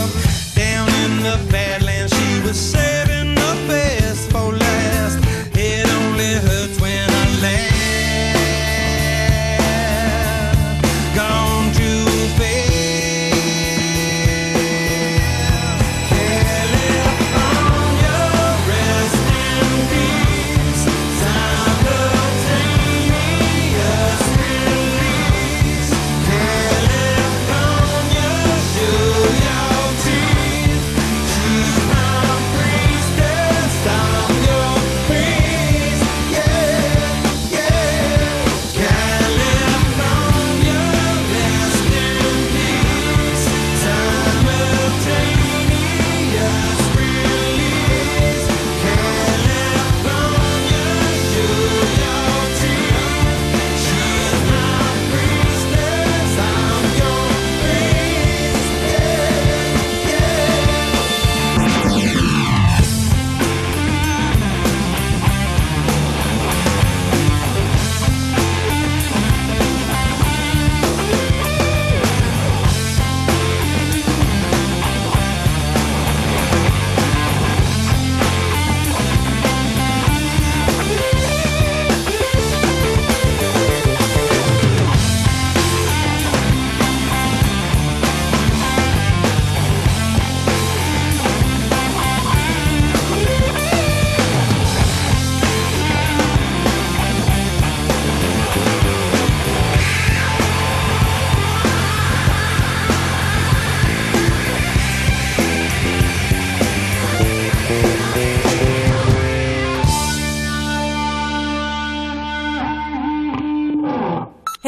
[0.53, 1.84] Down in the Badlands,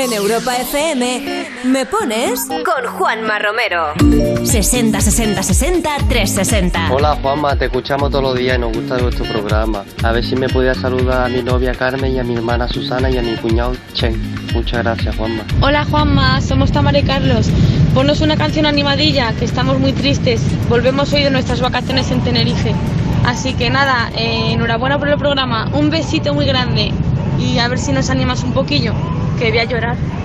[0.08, 3.94] En Europa FM me pones con Juanma Romero.
[4.46, 6.94] 60 60 60 360.
[6.94, 9.84] Hola Juanma, te escuchamos todos los días y nos gusta vuestro programa.
[10.04, 13.10] A ver si me podías saludar a mi novia Carmen y a mi hermana Susana
[13.10, 14.16] y a mi cuñado Chen.
[14.54, 15.44] Muchas gracias Juanma.
[15.60, 17.50] Hola Juanma, somos Tamara y Carlos.
[17.94, 20.42] Ponnos una canción animadilla, que estamos muy tristes.
[20.70, 22.74] Volvemos hoy de nuestras vacaciones en Tenerife.
[23.26, 25.70] Así que nada, eh, enhorabuena por el programa.
[25.74, 26.94] Un besito muy grande
[27.40, 28.94] y a ver si nos animas un poquillo,
[29.38, 30.17] que voy a llorar.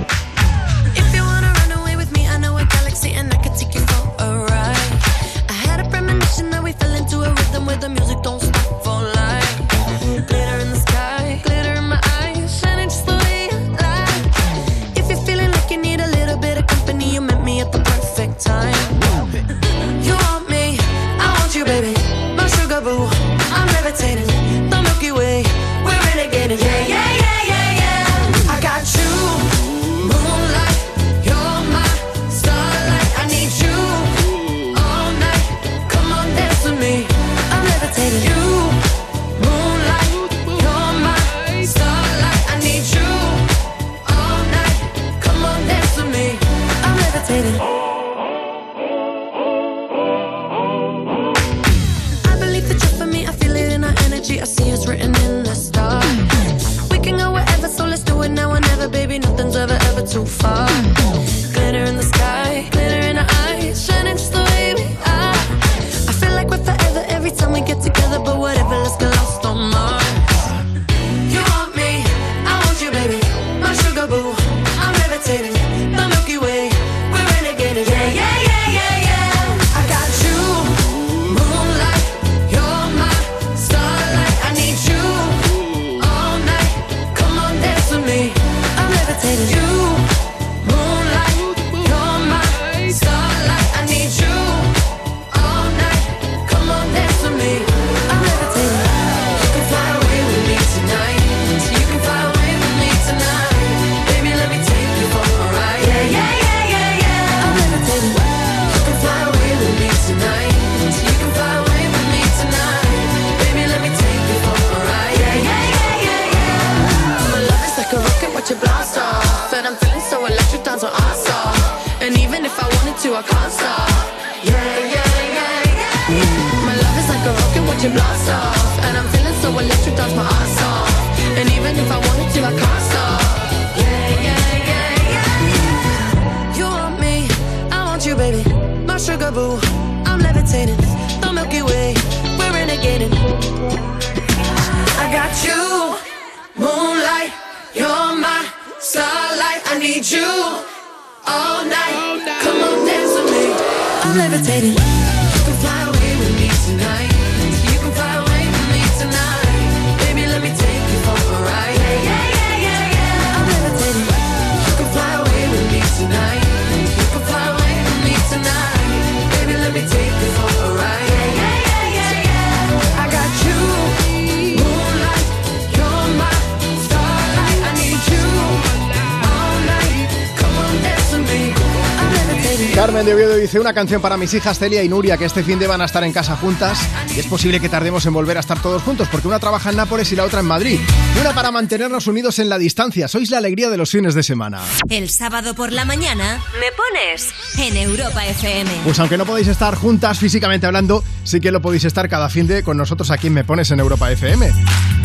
[183.62, 186.02] Una canción para mis hijas Celia y Nuria que este fin de van a estar
[186.02, 186.81] en casa juntas
[187.15, 189.76] y es posible que tardemos en volver a estar todos juntos porque una trabaja en
[189.76, 190.81] Nápoles y la otra en Madrid.
[191.15, 193.07] Y una para mantenernos unidos en la distancia.
[193.07, 194.60] Sois la alegría de los fines de semana.
[194.89, 198.68] El sábado por la mañana me pones en Europa FM.
[198.82, 202.49] Pues aunque no podéis estar juntas físicamente hablando, sí que lo podéis estar cada fin
[202.49, 204.50] de con nosotros aquí en Me Pones en Europa FM.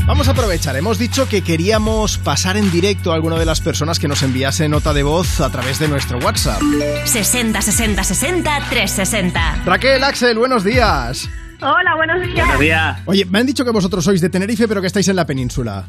[0.08, 4.00] Vamos a aprovechar, hemos dicho que queríamos pasar en directo a alguna de las personas
[4.00, 6.62] que nos enviase nota de voz a través de nuestro WhatsApp.
[7.04, 9.64] 60 60 60 360.
[9.66, 11.30] Raquel, Axel, buenos días.
[11.62, 12.22] Hola, buenos
[12.60, 13.00] días.
[13.06, 15.86] Oye, me han dicho que vosotros sois de Tenerife, pero que estáis en la península.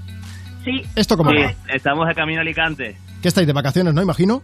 [0.65, 0.83] Sí.
[0.97, 1.55] ¿Esto cómo Sí, va?
[1.73, 2.97] estamos de camino a Alicante.
[3.23, 4.03] ¿Qué estáis de vacaciones, no?
[4.03, 4.43] Imagino.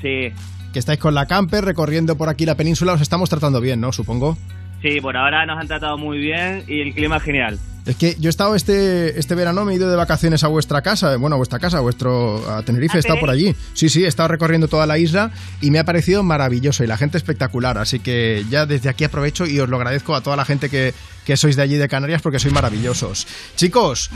[0.00, 0.32] Sí,
[0.72, 2.94] Que estáis con la camper recorriendo por aquí la península.
[2.94, 3.92] Os estamos tratando bien, ¿no?
[3.92, 4.38] Supongo.
[4.80, 7.58] sí, por ahora nos han tratado muy bien y el clima es genial.
[7.84, 10.82] Es que yo he estado este, este verano, me he ido de vacaciones a vuestra
[10.82, 13.56] casa, bueno, a vuestra casa, a vuestro a Tenerife, he estado por allí.
[13.74, 16.96] Sí, sí, he estado recorriendo toda la isla y me ha parecido maravilloso y la
[16.96, 17.78] gente espectacular.
[17.78, 20.94] Así que ya desde aquí aprovecho y os lo agradezco a toda la gente que,
[21.24, 23.26] que sois de allí de Canarias porque sois maravillosos.
[23.56, 24.10] Chicos,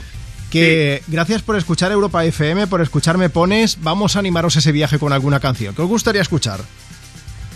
[0.50, 3.78] que gracias por escuchar Europa FM, por escucharme Pones.
[3.82, 5.74] Vamos a animaros ese viaje con alguna canción.
[5.74, 6.60] ¿Qué os gustaría escuchar?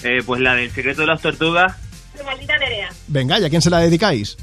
[0.02, 1.76] Eh, pues la del secreto de las tortugas,
[2.18, 2.88] Tu maldita Nerea.
[3.06, 4.36] Venga, ¿y a quién se la dedicáis?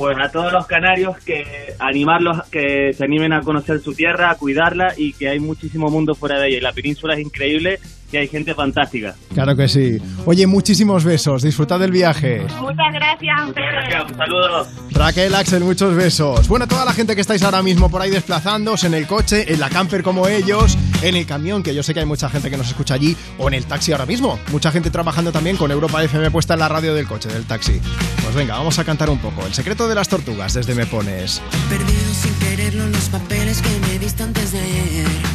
[0.00, 4.34] Pues a todos los canarios que animarlos que se animen a conocer su tierra, a
[4.34, 6.56] cuidarla y que hay muchísimo mundo fuera de ella.
[6.56, 7.78] Y la península es increíble
[8.12, 9.14] y hay gente fantástica.
[9.32, 9.98] Claro que sí.
[10.26, 11.42] Oye, muchísimos besos.
[11.42, 12.42] Disfrutad del viaje.
[12.60, 14.10] Muchas gracias a ustedes.
[14.10, 14.66] Un saludo.
[14.90, 16.48] Raquel, Axel, muchos besos.
[16.48, 19.60] Bueno, toda la gente que estáis ahora mismo por ahí desplazándose en el coche, en
[19.60, 22.56] la camper como ellos, en el camión, que yo sé que hay mucha gente que
[22.56, 24.38] nos escucha allí, o en el taxi ahora mismo.
[24.50, 27.80] Mucha gente trabajando también con Europa FM puesta en la radio del coche, del taxi.
[28.22, 29.46] Pues venga, vamos a cantar un poco.
[29.46, 31.40] El secreto de las tortugas desde Me Pones.
[31.68, 35.29] Perdido sin quererlo los papeles que me diste antes de ayer.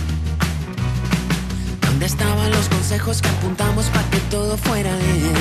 [1.95, 5.33] ¿Dónde estaban los consejos que apuntamos para que todo fuera bien?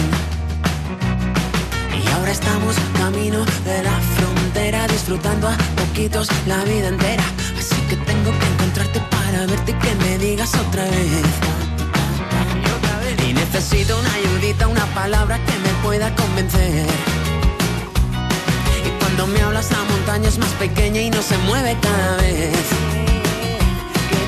[2.01, 7.25] Y ahora estamos camino de la frontera, disfrutando a poquitos la vida entera.
[7.59, 11.25] Así que tengo que encontrarte para verte y que me digas otra vez.
[13.29, 16.87] Y necesito una ayudita, una palabra que me pueda convencer.
[18.87, 22.94] Y cuando me hablas la montaña es más pequeña y no se mueve cada vez.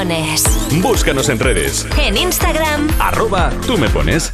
[0.00, 0.44] Pones.
[0.80, 1.86] Búscanos en redes.
[1.98, 4.32] En Instagram, Arroba tú me pones.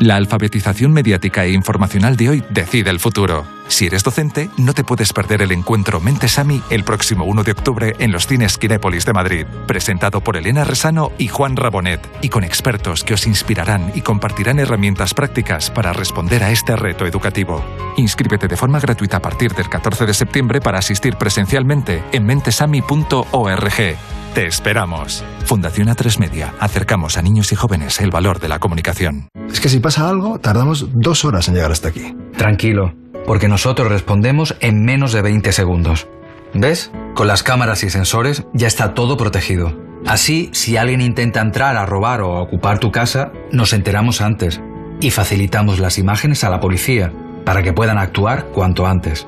[0.00, 3.44] La alfabetización mediática e informacional de hoy decide el futuro.
[3.68, 7.96] Si eres docente, no te puedes perder el encuentro Mentesami el próximo 1 de octubre
[7.98, 12.42] en los cines Kinépolis de Madrid, presentado por Elena Resano y Juan Rabonet, y con
[12.42, 17.62] expertos que os inspirarán y compartirán herramientas prácticas para responder a este reto educativo.
[17.98, 23.96] Inscríbete de forma gratuita a partir del 14 de septiembre para asistir presencialmente en mentesami.org.
[24.36, 25.24] Te esperamos.
[25.46, 26.52] Fundación A3 Media.
[26.60, 29.30] Acercamos a niños y jóvenes el valor de la comunicación.
[29.50, 32.14] Es que si pasa algo, tardamos dos horas en llegar hasta aquí.
[32.36, 32.92] Tranquilo,
[33.24, 36.06] porque nosotros respondemos en menos de 20 segundos.
[36.52, 36.92] ¿Ves?
[37.14, 39.72] Con las cámaras y sensores ya está todo protegido.
[40.04, 44.60] Así, si alguien intenta entrar a robar o a ocupar tu casa, nos enteramos antes
[45.00, 47.10] y facilitamos las imágenes a la policía
[47.46, 49.26] para que puedan actuar cuanto antes.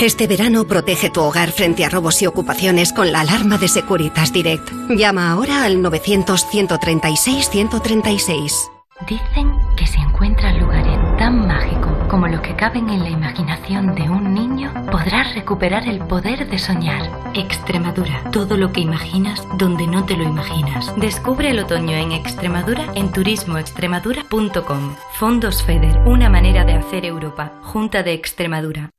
[0.00, 4.32] Este verano protege tu hogar frente a robos y ocupaciones con la alarma de Securitas
[4.32, 4.70] Direct.
[4.90, 8.70] Llama ahora al 900-136-136.
[9.06, 14.08] Dicen que si encuentras lugares tan mágicos como los que caben en la imaginación de
[14.08, 17.02] un niño, podrás recuperar el poder de soñar.
[17.34, 20.92] Extremadura, todo lo que imaginas donde no te lo imaginas.
[20.96, 24.96] Descubre el otoño en Extremadura en turismoextremadura.com.
[25.14, 27.52] Fondos FEDER, una manera de hacer Europa.
[27.62, 28.90] Junta de Extremadura.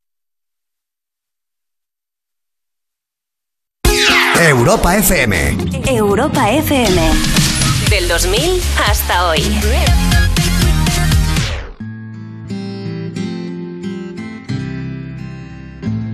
[4.39, 5.35] Europa FM.
[5.85, 6.95] Europa FM.
[7.89, 9.41] Del 2000 hasta hoy.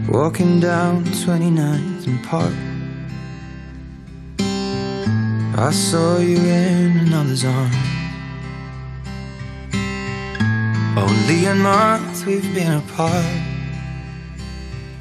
[0.09, 2.51] Walking down 29th and Park.
[4.39, 7.75] I saw you in another's arms.
[10.97, 13.23] Only a month we've been apart.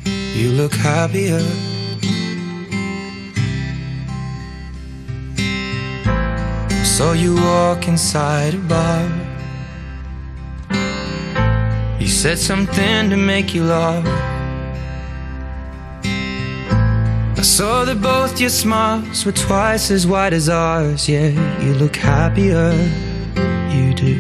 [0.05, 1.41] You look happier.
[6.97, 9.11] Saw you walk inside a bar.
[11.99, 14.07] You said something to make you laugh.
[16.05, 21.09] I saw that both your smiles were twice as wide as ours.
[21.09, 21.31] Yeah,
[21.65, 22.71] you look happier,
[23.75, 24.15] you do.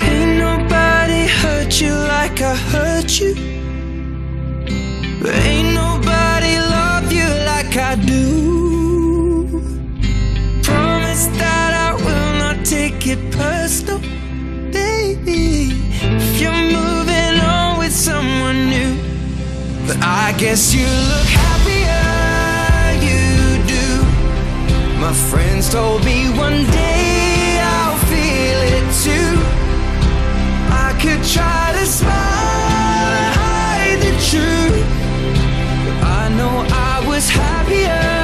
[0.00, 3.34] Ain't nobody hurt you like I hurt you.
[5.20, 8.59] But ain't nobody love you like I do.
[13.10, 13.98] It personal,
[14.70, 15.72] baby.
[16.00, 18.94] If you're moving on with someone new.
[19.86, 22.06] But I guess you look happier,
[23.08, 23.26] you
[23.74, 23.88] do.
[25.00, 29.32] My friends told me one day I'll feel it too.
[30.86, 34.86] I could try to smile and hide the truth.
[35.84, 38.19] But I know I was happier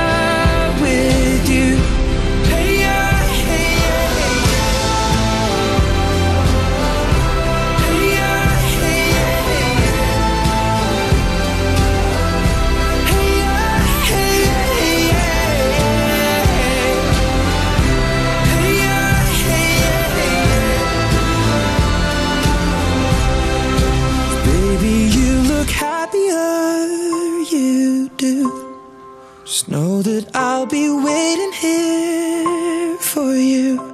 [30.17, 33.86] That I'll be waiting here for you.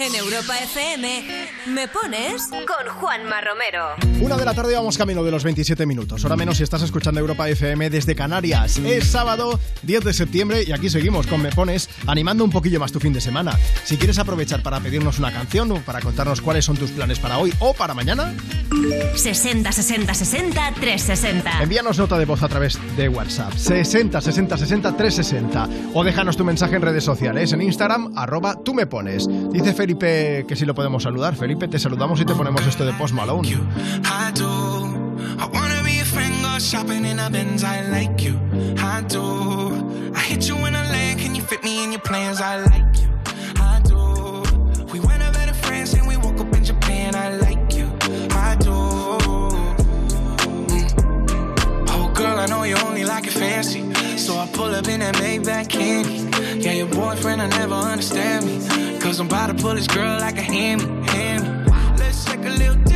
[0.00, 1.24] En Europa FM,
[1.66, 2.48] ¿me pones?
[2.48, 3.96] Con Juanma Romero.
[4.22, 6.24] Una de la tarde vamos camino de los 27 minutos.
[6.24, 8.78] Ahora menos si estás escuchando Europa FM desde Canarias.
[8.78, 12.92] Es sábado 10 de septiembre y aquí seguimos con Me Pones animando un poquillo más
[12.92, 13.52] tu fin de semana.
[13.84, 17.36] Si quieres aprovechar para pedirnos una canción o para contarnos cuáles son tus planes para
[17.36, 18.34] hoy o para mañana,
[19.16, 21.62] 60 60 60 360.
[21.62, 26.44] envíanos nota de voz a través de WhatsApp 60 60 60 360 o déjanos tu
[26.44, 29.26] mensaje en redes sociales en Instagram arroba tú me pones.
[29.50, 31.34] Dice Felipe que si lo podemos saludar.
[31.36, 33.48] Felipe, te saludamos y te ponemos esto de Post Malone.
[45.94, 47.14] And we woke up in Japan.
[47.14, 47.86] I like you.
[48.30, 48.70] I do.
[50.68, 50.88] Mm.
[51.88, 53.89] Oh, girl, I know you only like fancy.
[54.20, 56.60] So I pull up in that Maybach candy.
[56.60, 59.00] Yeah, your boyfriend, I never understand me.
[59.00, 61.48] Cause I'm about to pull this girl like a hammy, hammy.
[61.98, 62.89] Let's take a little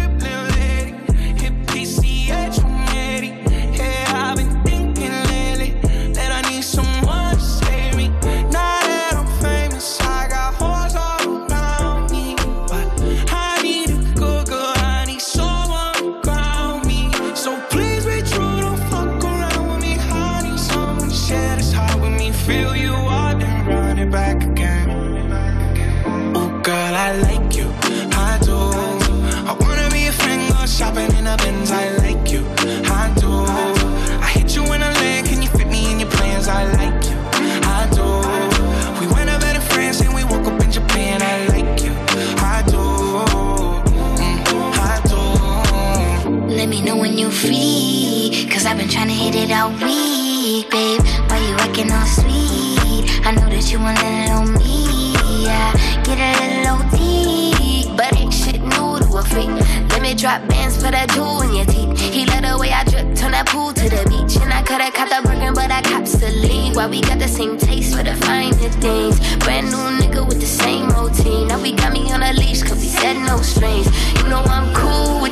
[49.36, 51.02] It all week, babe.
[51.28, 53.26] Why you acting all sweet?
[53.26, 55.12] I know that you want it on me.
[55.42, 57.90] Yeah, get a little OT.
[57.96, 59.50] But ain't shit new to a freak.
[59.90, 61.98] Let me drop bands for that jewel in your teeth.
[61.98, 64.40] He let the way I drip, turn that pool to the beach.
[64.40, 66.74] And I coulda caught the Birkin, but I cops the lean.
[66.74, 69.18] why we got the same taste for the finer things.
[69.42, 71.48] Brand new nigga with the same routine.
[71.48, 73.90] Now we got me on a leash, cause we said no strings.
[74.16, 75.23] You know I'm cool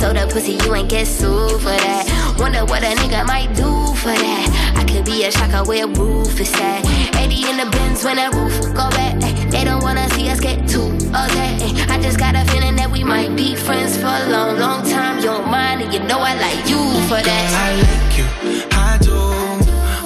[0.00, 0.10] with that.
[0.10, 2.36] So the pussy, you ain't get sued for that.
[2.38, 4.74] Wonder what a nigga might do for that.
[4.76, 6.84] I could be a shocker where a roof is at.
[7.16, 9.20] 80 in the bins when that roof go back.
[9.50, 11.90] They don't wanna see us get too upset.
[11.90, 15.18] I just got a feeling that we might be friends for a long, long time.
[15.18, 17.46] You don't mind, and you know I like you for that.
[17.66, 18.26] I like you,
[18.72, 19.16] I do.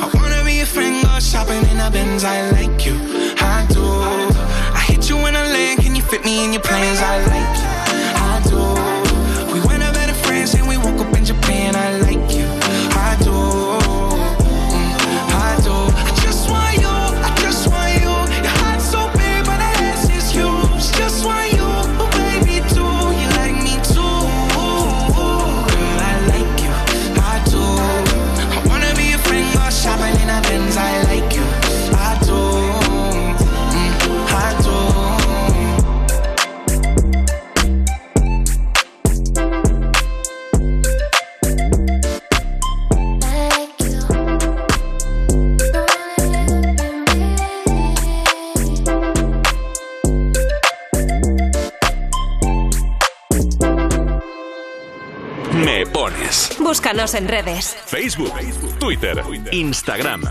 [0.02, 2.24] I wanna be a friend, go shopping in the Benz.
[2.24, 2.97] I like you,
[3.39, 3.84] I do.
[4.74, 6.98] I hit you in a land, can you fit me in your plans?
[7.00, 7.74] I like you,
[10.97, 11.43] Copenhague
[56.75, 57.77] Búscanos en redes.
[57.86, 58.33] Facebook,
[58.81, 59.23] Twitter,
[59.53, 60.23] Instagram.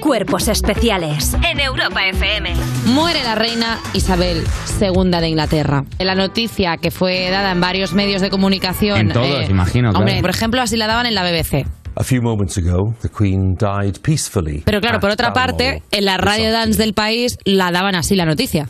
[0.00, 2.54] Cuerpos especiales en Europa FM.
[2.86, 4.42] Muere la reina Isabel
[4.80, 5.84] II de Inglaterra.
[5.98, 9.00] La noticia que fue dada en varios medios de comunicación.
[9.00, 9.98] En todos, imagino, claro.
[9.98, 11.66] Hombre, por ejemplo, así la daban en la BBC.
[11.94, 14.62] A few moments ago, the Queen died peacefully.
[14.64, 18.24] Pero claro, por otra parte, en la radio dance del país la daban así la
[18.24, 18.66] noticia.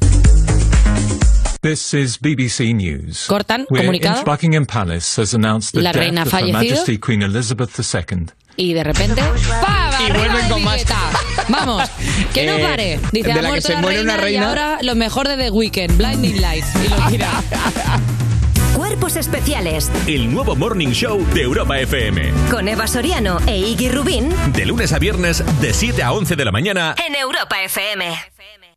[1.62, 3.26] This is BBC News.
[3.28, 4.18] Cortan, We're comunicado.
[4.18, 6.52] in Buckingham Palace has announced the La death reina of Her.
[6.52, 8.26] Majesty Queen Elizabeth II.
[8.56, 9.22] Y de repente,
[9.62, 9.94] ¡pam!
[10.08, 10.84] Y vuelven con más.
[11.48, 11.88] Vamos,
[12.34, 13.00] que no Eh, pare.
[13.12, 14.40] Dice, de ha la que se la muere reina, una reina.
[14.40, 16.66] y ahora lo mejor de The Weeknd, Blinding Lights.
[16.84, 17.30] Y lo tira.
[18.76, 22.32] Cuerpos especiales El nuevo Morning Show de Europa FM.
[22.50, 26.44] con Eva Soriano e Iggy Rubín De lunes a viernes, de 7 a 11 de
[26.44, 26.96] la mañana.
[27.06, 28.12] en Europa FM.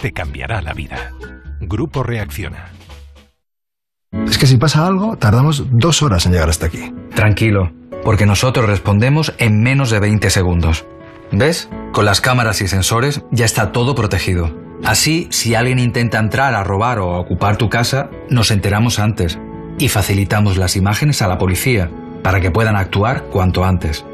[0.00, 1.12] Te cambiará la vida.
[1.60, 2.70] Grupo Reacciona.
[4.26, 6.92] Es que si pasa algo, tardamos dos horas en llegar hasta aquí.
[7.14, 7.72] Tranquilo,
[8.04, 10.84] porque nosotros respondemos en menos de 20 segundos.
[11.32, 11.68] ¿Ves?
[11.92, 14.56] Con las cámaras y sensores ya está todo protegido.
[14.84, 19.38] Así, si alguien intenta entrar a robar o a ocupar tu casa, nos enteramos antes
[19.78, 21.90] y facilitamos las imágenes a la policía
[22.22, 24.04] para que puedan actuar cuanto antes.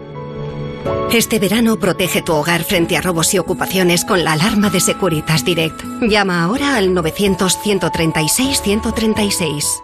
[1.13, 5.45] Este verano protege tu hogar frente a robos y ocupaciones con la alarma de Securitas
[5.45, 5.81] Direct.
[6.03, 9.83] Llama ahora al 900-136-136.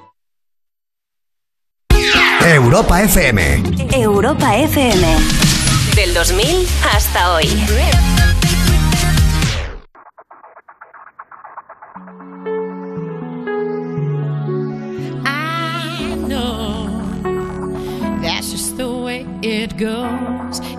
[2.44, 3.62] Europa FM.
[3.92, 5.06] Europa FM.
[5.94, 7.46] Del 2000 hasta hoy.
[15.24, 16.88] I know
[18.20, 20.60] that's just the way it goes,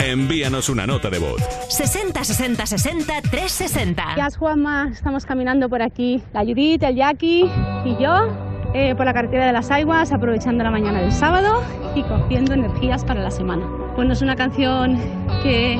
[0.00, 1.40] Envíanos una nota de voz.
[1.68, 4.02] 60 60 60 360.
[4.16, 4.90] Gracias, Juanma.
[4.92, 7.48] Estamos caminando por aquí, la Judith, el Jackie
[7.84, 8.28] y yo,
[8.74, 11.62] eh, por la carretera de las Aguas, aprovechando la mañana del sábado
[11.94, 13.64] y cogiendo energías para la semana.
[13.94, 14.98] Bueno, es una canción
[15.44, 15.78] que,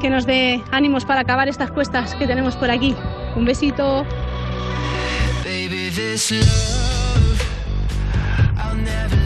[0.00, 2.96] que nos dé ánimos para acabar estas cuestas que tenemos por aquí.
[3.34, 4.06] Un besito.
[5.44, 7.42] Baby, this love,
[8.56, 9.25] I'll never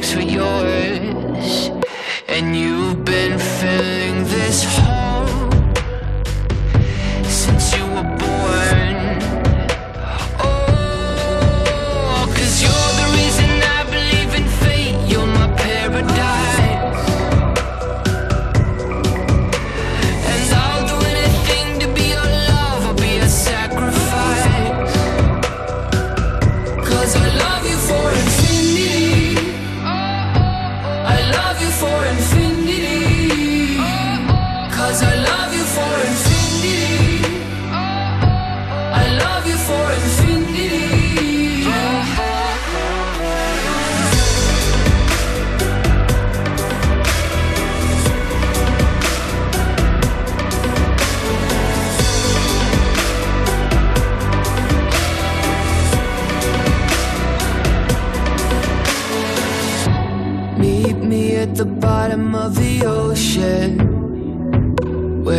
[0.00, 1.70] it for yours.
[2.28, 4.89] And you've been filling this hole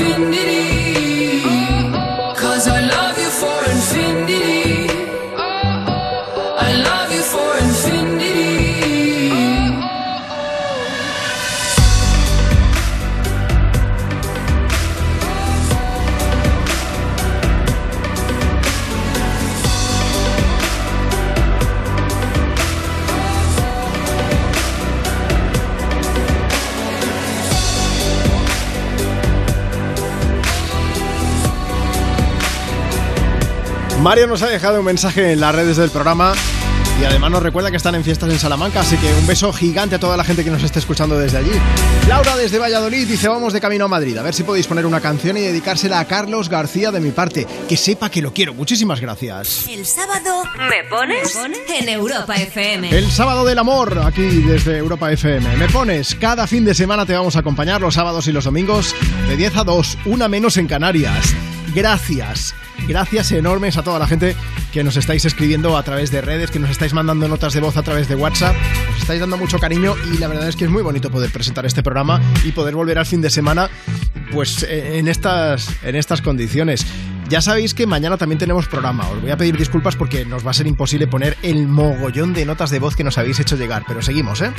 [0.00, 0.79] Infinity.
[34.00, 36.32] Mario nos ha dejado un mensaje en las redes del programa
[36.98, 39.96] y además nos recuerda que están en fiestas en Salamanca, así que un beso gigante
[39.96, 41.50] a toda la gente que nos esté escuchando desde allí.
[42.08, 45.02] Laura desde Valladolid dice vamos de camino a Madrid, a ver si podéis poner una
[45.02, 48.54] canción y dedicársela a Carlos García de mi parte, que sepa que lo quiero.
[48.54, 49.66] Muchísimas gracias.
[49.68, 51.38] El sábado me pones
[51.68, 52.96] en Europa FM.
[52.96, 55.56] El sábado del amor, aquí desde Europa FM.
[55.58, 58.94] Me pones, cada fin de semana te vamos a acompañar los sábados y los domingos
[59.28, 61.34] de 10 a 2, una menos en Canarias.
[61.74, 62.54] Gracias,
[62.90, 64.34] gracias enormes a toda la gente
[64.72, 67.76] que nos estáis escribiendo a través de redes, que nos estáis mandando notas de voz
[67.76, 68.56] a través de WhatsApp.
[68.92, 71.64] Os estáis dando mucho cariño y la verdad es que es muy bonito poder presentar
[71.66, 73.70] este programa y poder volver al fin de semana
[74.32, 76.84] pues eh, en estas, en estas condiciones.
[77.30, 79.08] Ya sabéis que mañana también tenemos programa.
[79.08, 82.44] Os voy a pedir disculpas porque nos va a ser imposible poner el mogollón de
[82.44, 84.50] notas de voz que nos habéis hecho llegar, pero seguimos, ¿eh?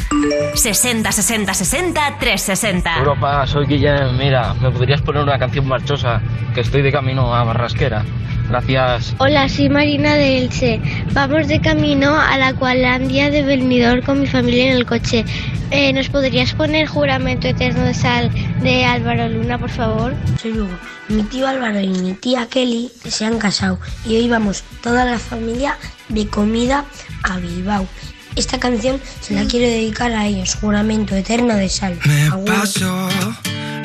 [0.54, 3.00] 60 60 60 360.
[3.00, 4.18] Europa, soy Guillem.
[4.18, 6.22] Mira, ¿me podrías poner una canción marchosa?
[6.56, 8.06] Que estoy de camino a Barrasquera.
[8.48, 9.16] Gracias.
[9.18, 10.82] Hola, soy Marina de Elche.
[11.12, 15.26] Vamos de camino a la Cualandia de Benidorm con mi familia en el coche.
[15.72, 18.30] Eh, ¿Nos podrías poner Juramento Eterno de Sal
[18.62, 20.14] de Álvaro Luna, por favor?
[20.42, 20.78] Soy Hugo.
[21.12, 25.18] Mi tío Álvaro y mi tía Kelly se han casado y hoy vamos toda la
[25.18, 26.86] familia de comida
[27.24, 27.88] a Bilbao.
[28.36, 31.98] Esta canción se la quiero dedicar a ellos, juramento eterno de sal.
[32.06, 33.10] Me paso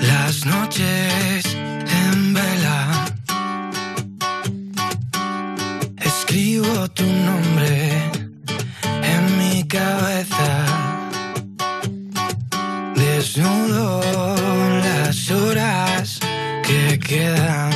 [0.03, 3.15] las noches en vela.
[5.97, 8.11] Escribo tu nombre
[8.85, 10.67] en mi cabeza.
[12.95, 14.03] Desnudo
[14.83, 16.21] las horas
[16.63, 17.76] que quedan.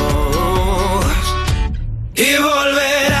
[2.21, 3.20] Y volverán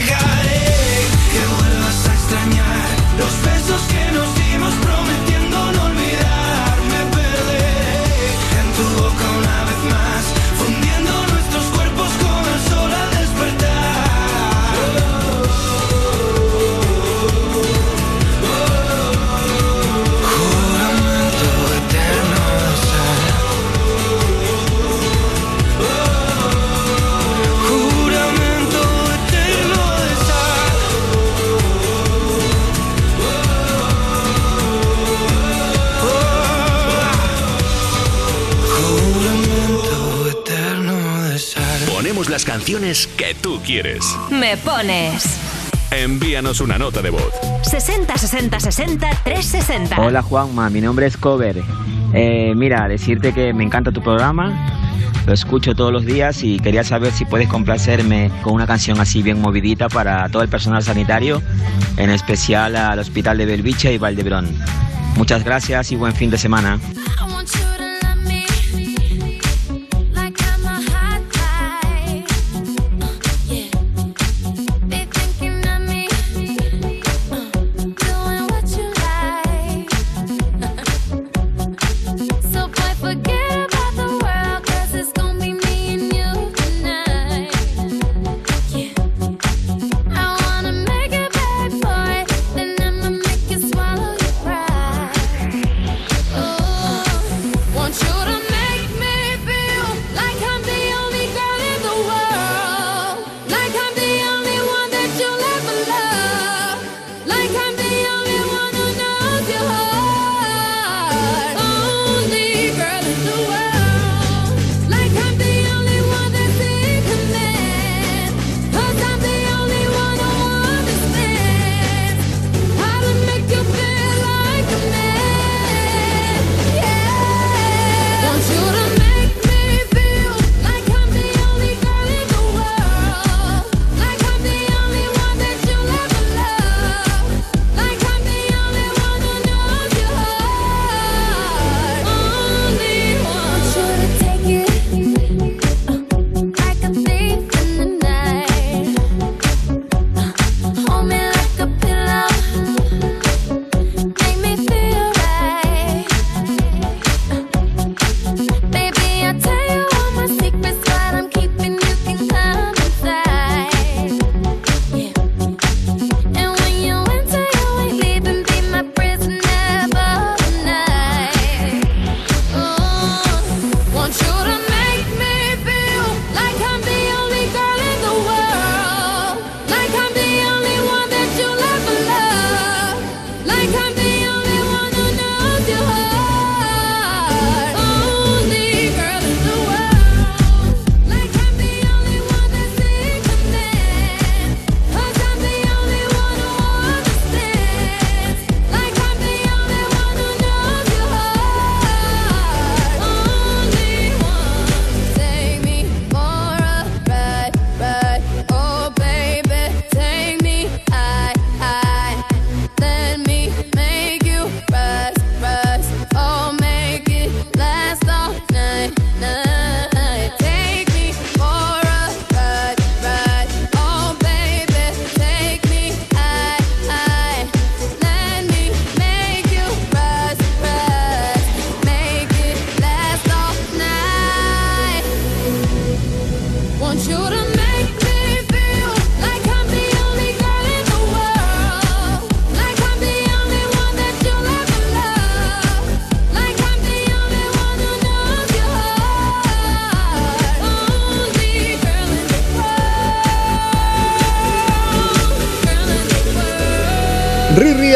[42.41, 44.17] las canciones que tú quieres.
[44.31, 45.37] Me pones.
[45.91, 47.31] Envíanos una nota de voz.
[47.63, 50.01] 60 60 60 360.
[50.01, 51.61] Hola Juanma, mi nombre es Cover.
[52.13, 54.53] Eh, mira, decirte que me encanta tu programa,
[55.27, 59.21] lo escucho todos los días y quería saber si puedes complacerme con una canción así
[59.21, 61.43] bien movidita para todo el personal sanitario,
[61.97, 64.47] en especial al Hospital de Belviche y Valdebrón.
[65.15, 66.79] Muchas gracias y buen fin de semana.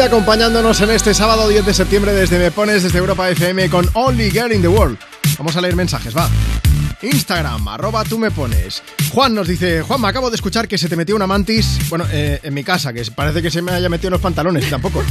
[0.06, 4.30] Acompañándonos en este sábado 10 de septiembre desde Me Pones, desde Europa FM con Only
[4.30, 4.96] Girl in the World.
[5.36, 6.30] Vamos a leer mensajes, va.
[7.02, 8.84] Instagram, arroba tú me pones.
[9.12, 12.06] Juan nos dice, Juan, me acabo de escuchar que se te metió una mantis, bueno,
[12.12, 15.02] eh, en mi casa, que parece que se me haya metido en los pantalones, tampoco.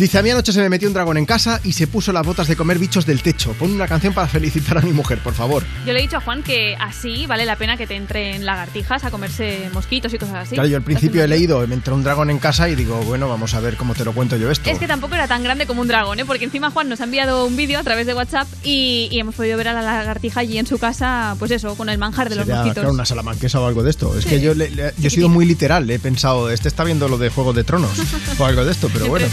[0.00, 2.24] Dice, a mí anoche se me metió un dragón en casa y se puso las
[2.24, 3.52] botas de comer bichos del techo.
[3.52, 5.62] Pon una canción para felicitar a mi mujer, por favor.
[5.86, 9.04] Yo le he dicho a Juan que así vale la pena que te entren lagartijas
[9.04, 10.54] a comerse mosquitos y cosas así.
[10.54, 13.28] Claro, yo al principio he leído, me entró un dragón en casa y digo, bueno,
[13.28, 14.70] vamos a ver cómo te lo cuento yo esto.
[14.70, 16.24] Es que tampoco era tan grande como un dragón, ¿eh?
[16.24, 19.34] porque encima Juan nos ha enviado un vídeo a través de WhatsApp y, y hemos
[19.34, 22.36] podido ver a la lagartija allí en su casa, pues eso, con el manjar de
[22.36, 22.72] los mosquitos.
[22.74, 24.16] claro, una salamanquesa o algo de esto.
[24.16, 24.30] Es Sí.
[24.30, 27.18] que yo, le- le- yo he sido muy literal, he pensado, este está viendo lo
[27.18, 27.90] de Juego de Tronos
[28.38, 29.26] o algo de esto, pero bueno.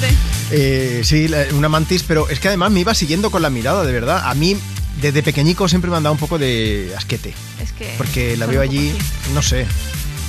[0.52, 0.57] Eh,
[1.04, 3.92] sí, la- una mantis, pero es que además me iba siguiendo con la mirada, de
[3.92, 4.22] verdad.
[4.26, 4.58] A mí,
[5.02, 7.34] desde pequeñico, siempre me han dado un poco de asquete.
[7.62, 8.92] Es que Porque la veo allí,
[9.34, 9.66] no sé.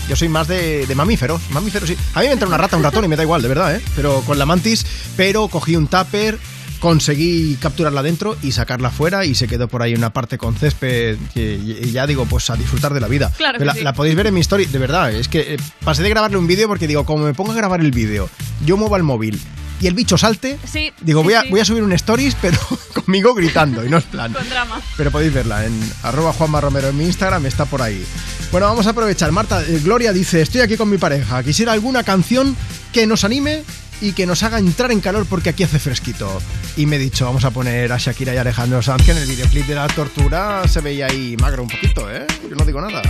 [0.09, 1.97] Yo soy más de, de mamíferos, mamíferos sí.
[2.15, 3.83] A mí me entra una rata, un ratón y me da igual, de verdad, ¿eh?
[3.95, 6.39] Pero con la mantis, pero cogí un tupper,
[6.81, 11.19] conseguí capturarla dentro y sacarla fuera y se quedó por ahí una parte con césped
[11.35, 13.33] que- y ya digo, pues a disfrutar de la vida.
[13.37, 13.81] Claro que la, sí.
[13.83, 16.47] la podéis ver en mi story, de verdad, es que eh, pasé de grabarle un
[16.47, 18.31] vídeo porque digo, como me pongo a grabar el vídeo,
[18.65, 19.39] yo muevo el móvil
[19.81, 21.49] y el bicho salte, Sí, digo, sí, voy, a, sí.
[21.51, 22.59] voy a subir un stories, pero
[22.95, 24.33] conmigo gritando y no es plan.
[24.33, 24.81] Con drama.
[24.97, 28.05] Pero podéis verla en arroba Juanma Romero en mi Instagram, está por ahí.
[28.51, 29.31] Bueno, vamos a aprovechar.
[29.33, 31.43] Marta, eh, Gloria dice, estoy aquí con mi pareja.
[31.43, 32.57] Quisiera alguna canción
[32.93, 33.63] que nos anime
[34.01, 36.41] y que nos haga entrar en calor porque aquí hace fresquito.
[36.77, 39.27] Y me he dicho, vamos a poner a Shakira y Alejandro Sanz, que en el
[39.29, 42.25] videoclip de la tortura se veía ahí magro un poquito, ¿eh?
[42.49, 43.03] Yo no digo nada.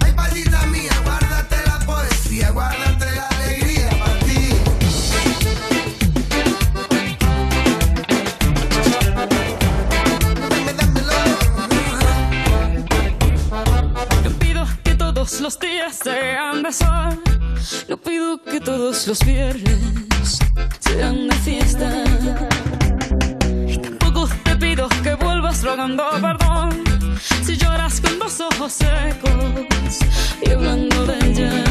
[0.00, 3.28] Ay, palita mía, guárdate la poesía, guárdate la
[15.38, 17.22] los días sean de sol.
[17.88, 20.38] No pido que todos los viernes
[20.80, 22.04] sean de fiesta.
[23.82, 26.82] Tampoco te pido que vuelvas rogando perdón.
[27.44, 29.98] Si lloras con dos ojos secos
[30.42, 31.64] y hablando de ella.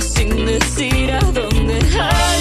[0.00, 1.78] Sin decir a dónde.
[2.00, 2.39] Ay,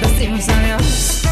[0.00, 1.22] vez.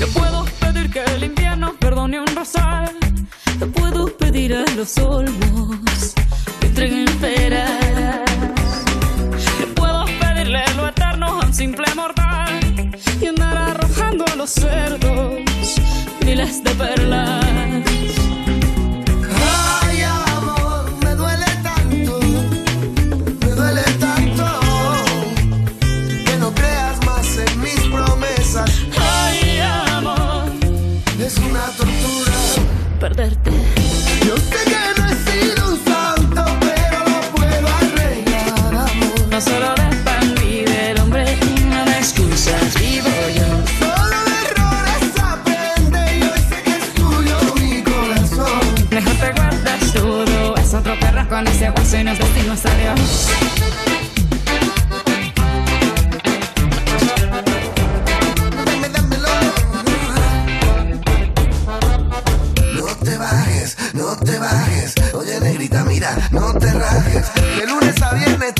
[0.00, 2.90] Yo puedo pedir que el invierno perdone un rosal.
[3.60, 6.14] Yo puedo pedir a los olmos
[6.60, 8.20] que entreguen peras.
[9.60, 12.60] Yo puedo pedirle lo eterno a un simple mortal
[13.20, 15.46] y andar arrojando a los cerdos
[16.24, 17.75] miles de perlas.
[51.96, 53.00] Con ese guaso y nos decimos adiós.
[62.74, 64.94] No te bajes, no te bajes.
[65.14, 67.26] Oye, negrita, mira, no te rajes.
[67.58, 68.54] De lunes a viernes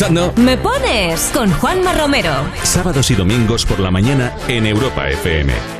[0.00, 2.32] escuchando Me Pones con Juanma Romero.
[2.62, 5.79] sábados y domingos por la mañana en Europa FM.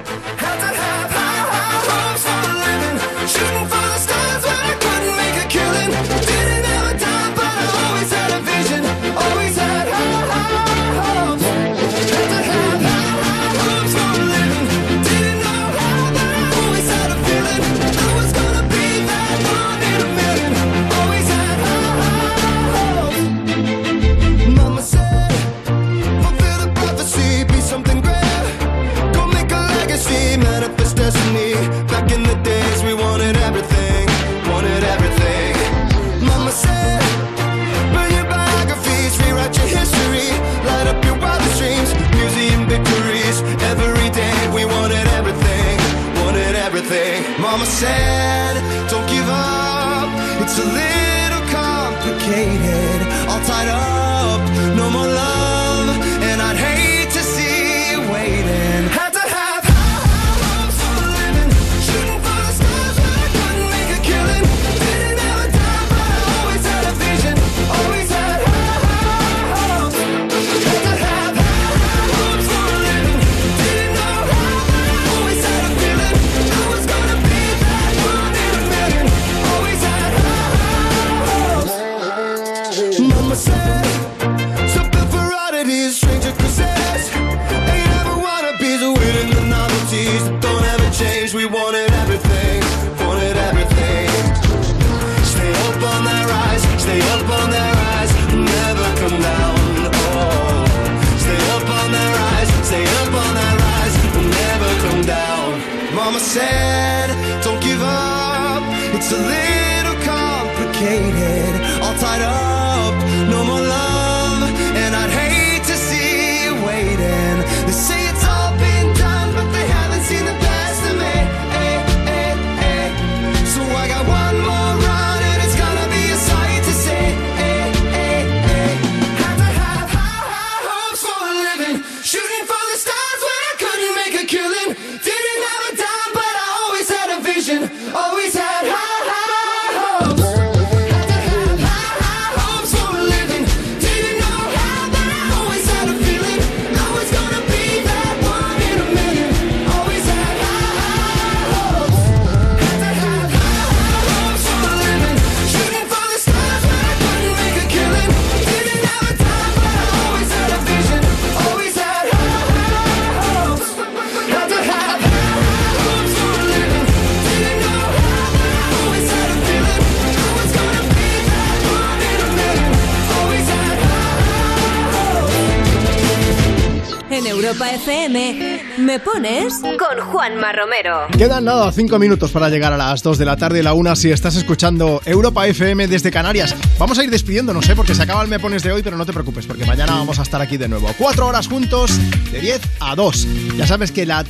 [178.11, 181.07] Me Pones con Juanma Romero.
[181.17, 184.11] Quedan nada, cinco minutos para llegar a las 2 de la tarde, la una si
[184.11, 186.57] estás escuchando Europa FM desde Canarias.
[186.77, 187.77] Vamos a ir despidiéndonos, ¿eh?
[187.77, 190.19] porque se acaba el Me Pones de hoy, pero no te preocupes, porque mañana vamos
[190.19, 190.91] a estar aquí de nuevo.
[190.99, 191.93] Cuatro horas juntos,
[192.33, 193.29] de 10 a 2.
[193.57, 194.25] Ya sabes que la,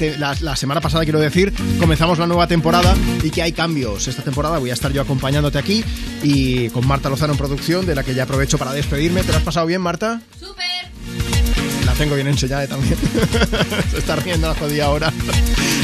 [0.56, 4.08] semana pasada, quiero decir, comenzamos la nueva temporada y que hay cambios.
[4.08, 5.82] Esta temporada voy a estar yo acompañándote aquí
[6.22, 9.22] y con Marta Lozano en producción, de la que ya aprovecho para despedirme.
[9.22, 10.20] ¿Te has pasado bien, Marta?
[12.00, 12.96] Tengo bien enseñada también.
[13.90, 15.12] Se está riendo la jodida ahora.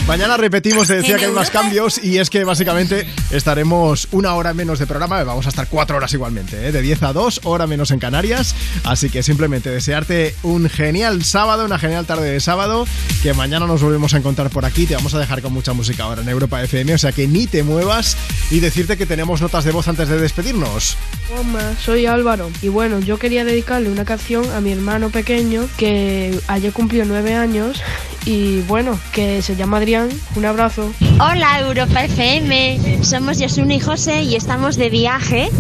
[0.07, 4.55] Mañana repetimos, se decía que hay más cambios y es que básicamente estaremos una hora
[4.55, 6.73] menos de programa, vamos a estar cuatro horas igualmente, ¿eh?
[6.73, 8.55] de 10 a 2, hora menos en Canarias.
[8.85, 12.87] Así que simplemente desearte un genial sábado, una genial tarde de sábado,
[13.23, 14.87] que mañana nos volvemos a encontrar por aquí.
[14.87, 17.47] Te vamos a dejar con mucha música ahora en Europa FM, o sea que ni
[17.47, 18.17] te muevas
[18.51, 20.97] y decirte que tenemos notas de voz antes de despedirnos.
[21.39, 26.39] Hola, soy Álvaro y bueno, yo quería dedicarle una canción a mi hermano pequeño que
[26.47, 27.83] ayer cumplió nueve años
[28.25, 30.09] y bueno, que se llama Adrián.
[30.35, 30.91] Un abrazo.
[31.21, 35.51] Hola Europa FM, somos Yosuna y José y estamos de viaje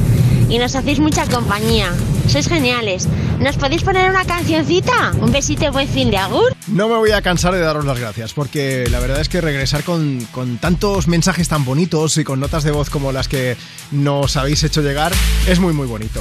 [0.49, 1.93] y nos hacéis mucha compañía.
[2.27, 3.07] Sois geniales.
[3.41, 5.13] ¿Nos podéis poner una cancioncita?
[5.21, 6.55] Un besito y buen fin de agur.
[6.69, 9.85] No me voy a cansar de daros las gracias, porque la verdad es que regresar
[9.85, 13.57] con, con tantos mensajes tan bonitos y con notas de voz como las que
[13.91, 15.13] nos habéis hecho llegar
[15.47, 16.21] es muy muy bonito.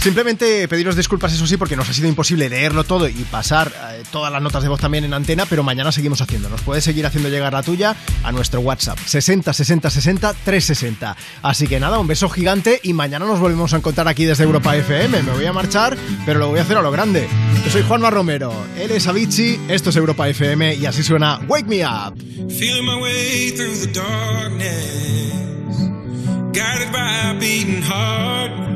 [0.00, 4.02] Simplemente pediros disculpas, eso sí, porque nos ha sido imposible leerlo todo y pasar eh,
[4.12, 6.48] todas las notas de voz también en antena, pero mañana seguimos haciendo.
[6.48, 11.16] Nos puedes seguir haciendo llegar la tuya a nuestro WhatsApp 60 60 60 360.
[11.42, 14.76] Así que nada, un beso gigante y mañana nos volvemos a encontrar aquí desde Europa
[14.76, 15.22] FM.
[15.22, 17.26] Me voy a marchar, pero lo voy a hacer a lo grande.
[17.64, 21.66] Yo soy Juanma Romero, él es Avicii, esto es Europa FM y así suena Wake
[21.66, 22.14] Me Up.
[22.16, 25.32] My way through the darkness,
[26.52, 28.75] guided by a beating heart.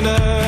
[0.00, 0.47] prisoner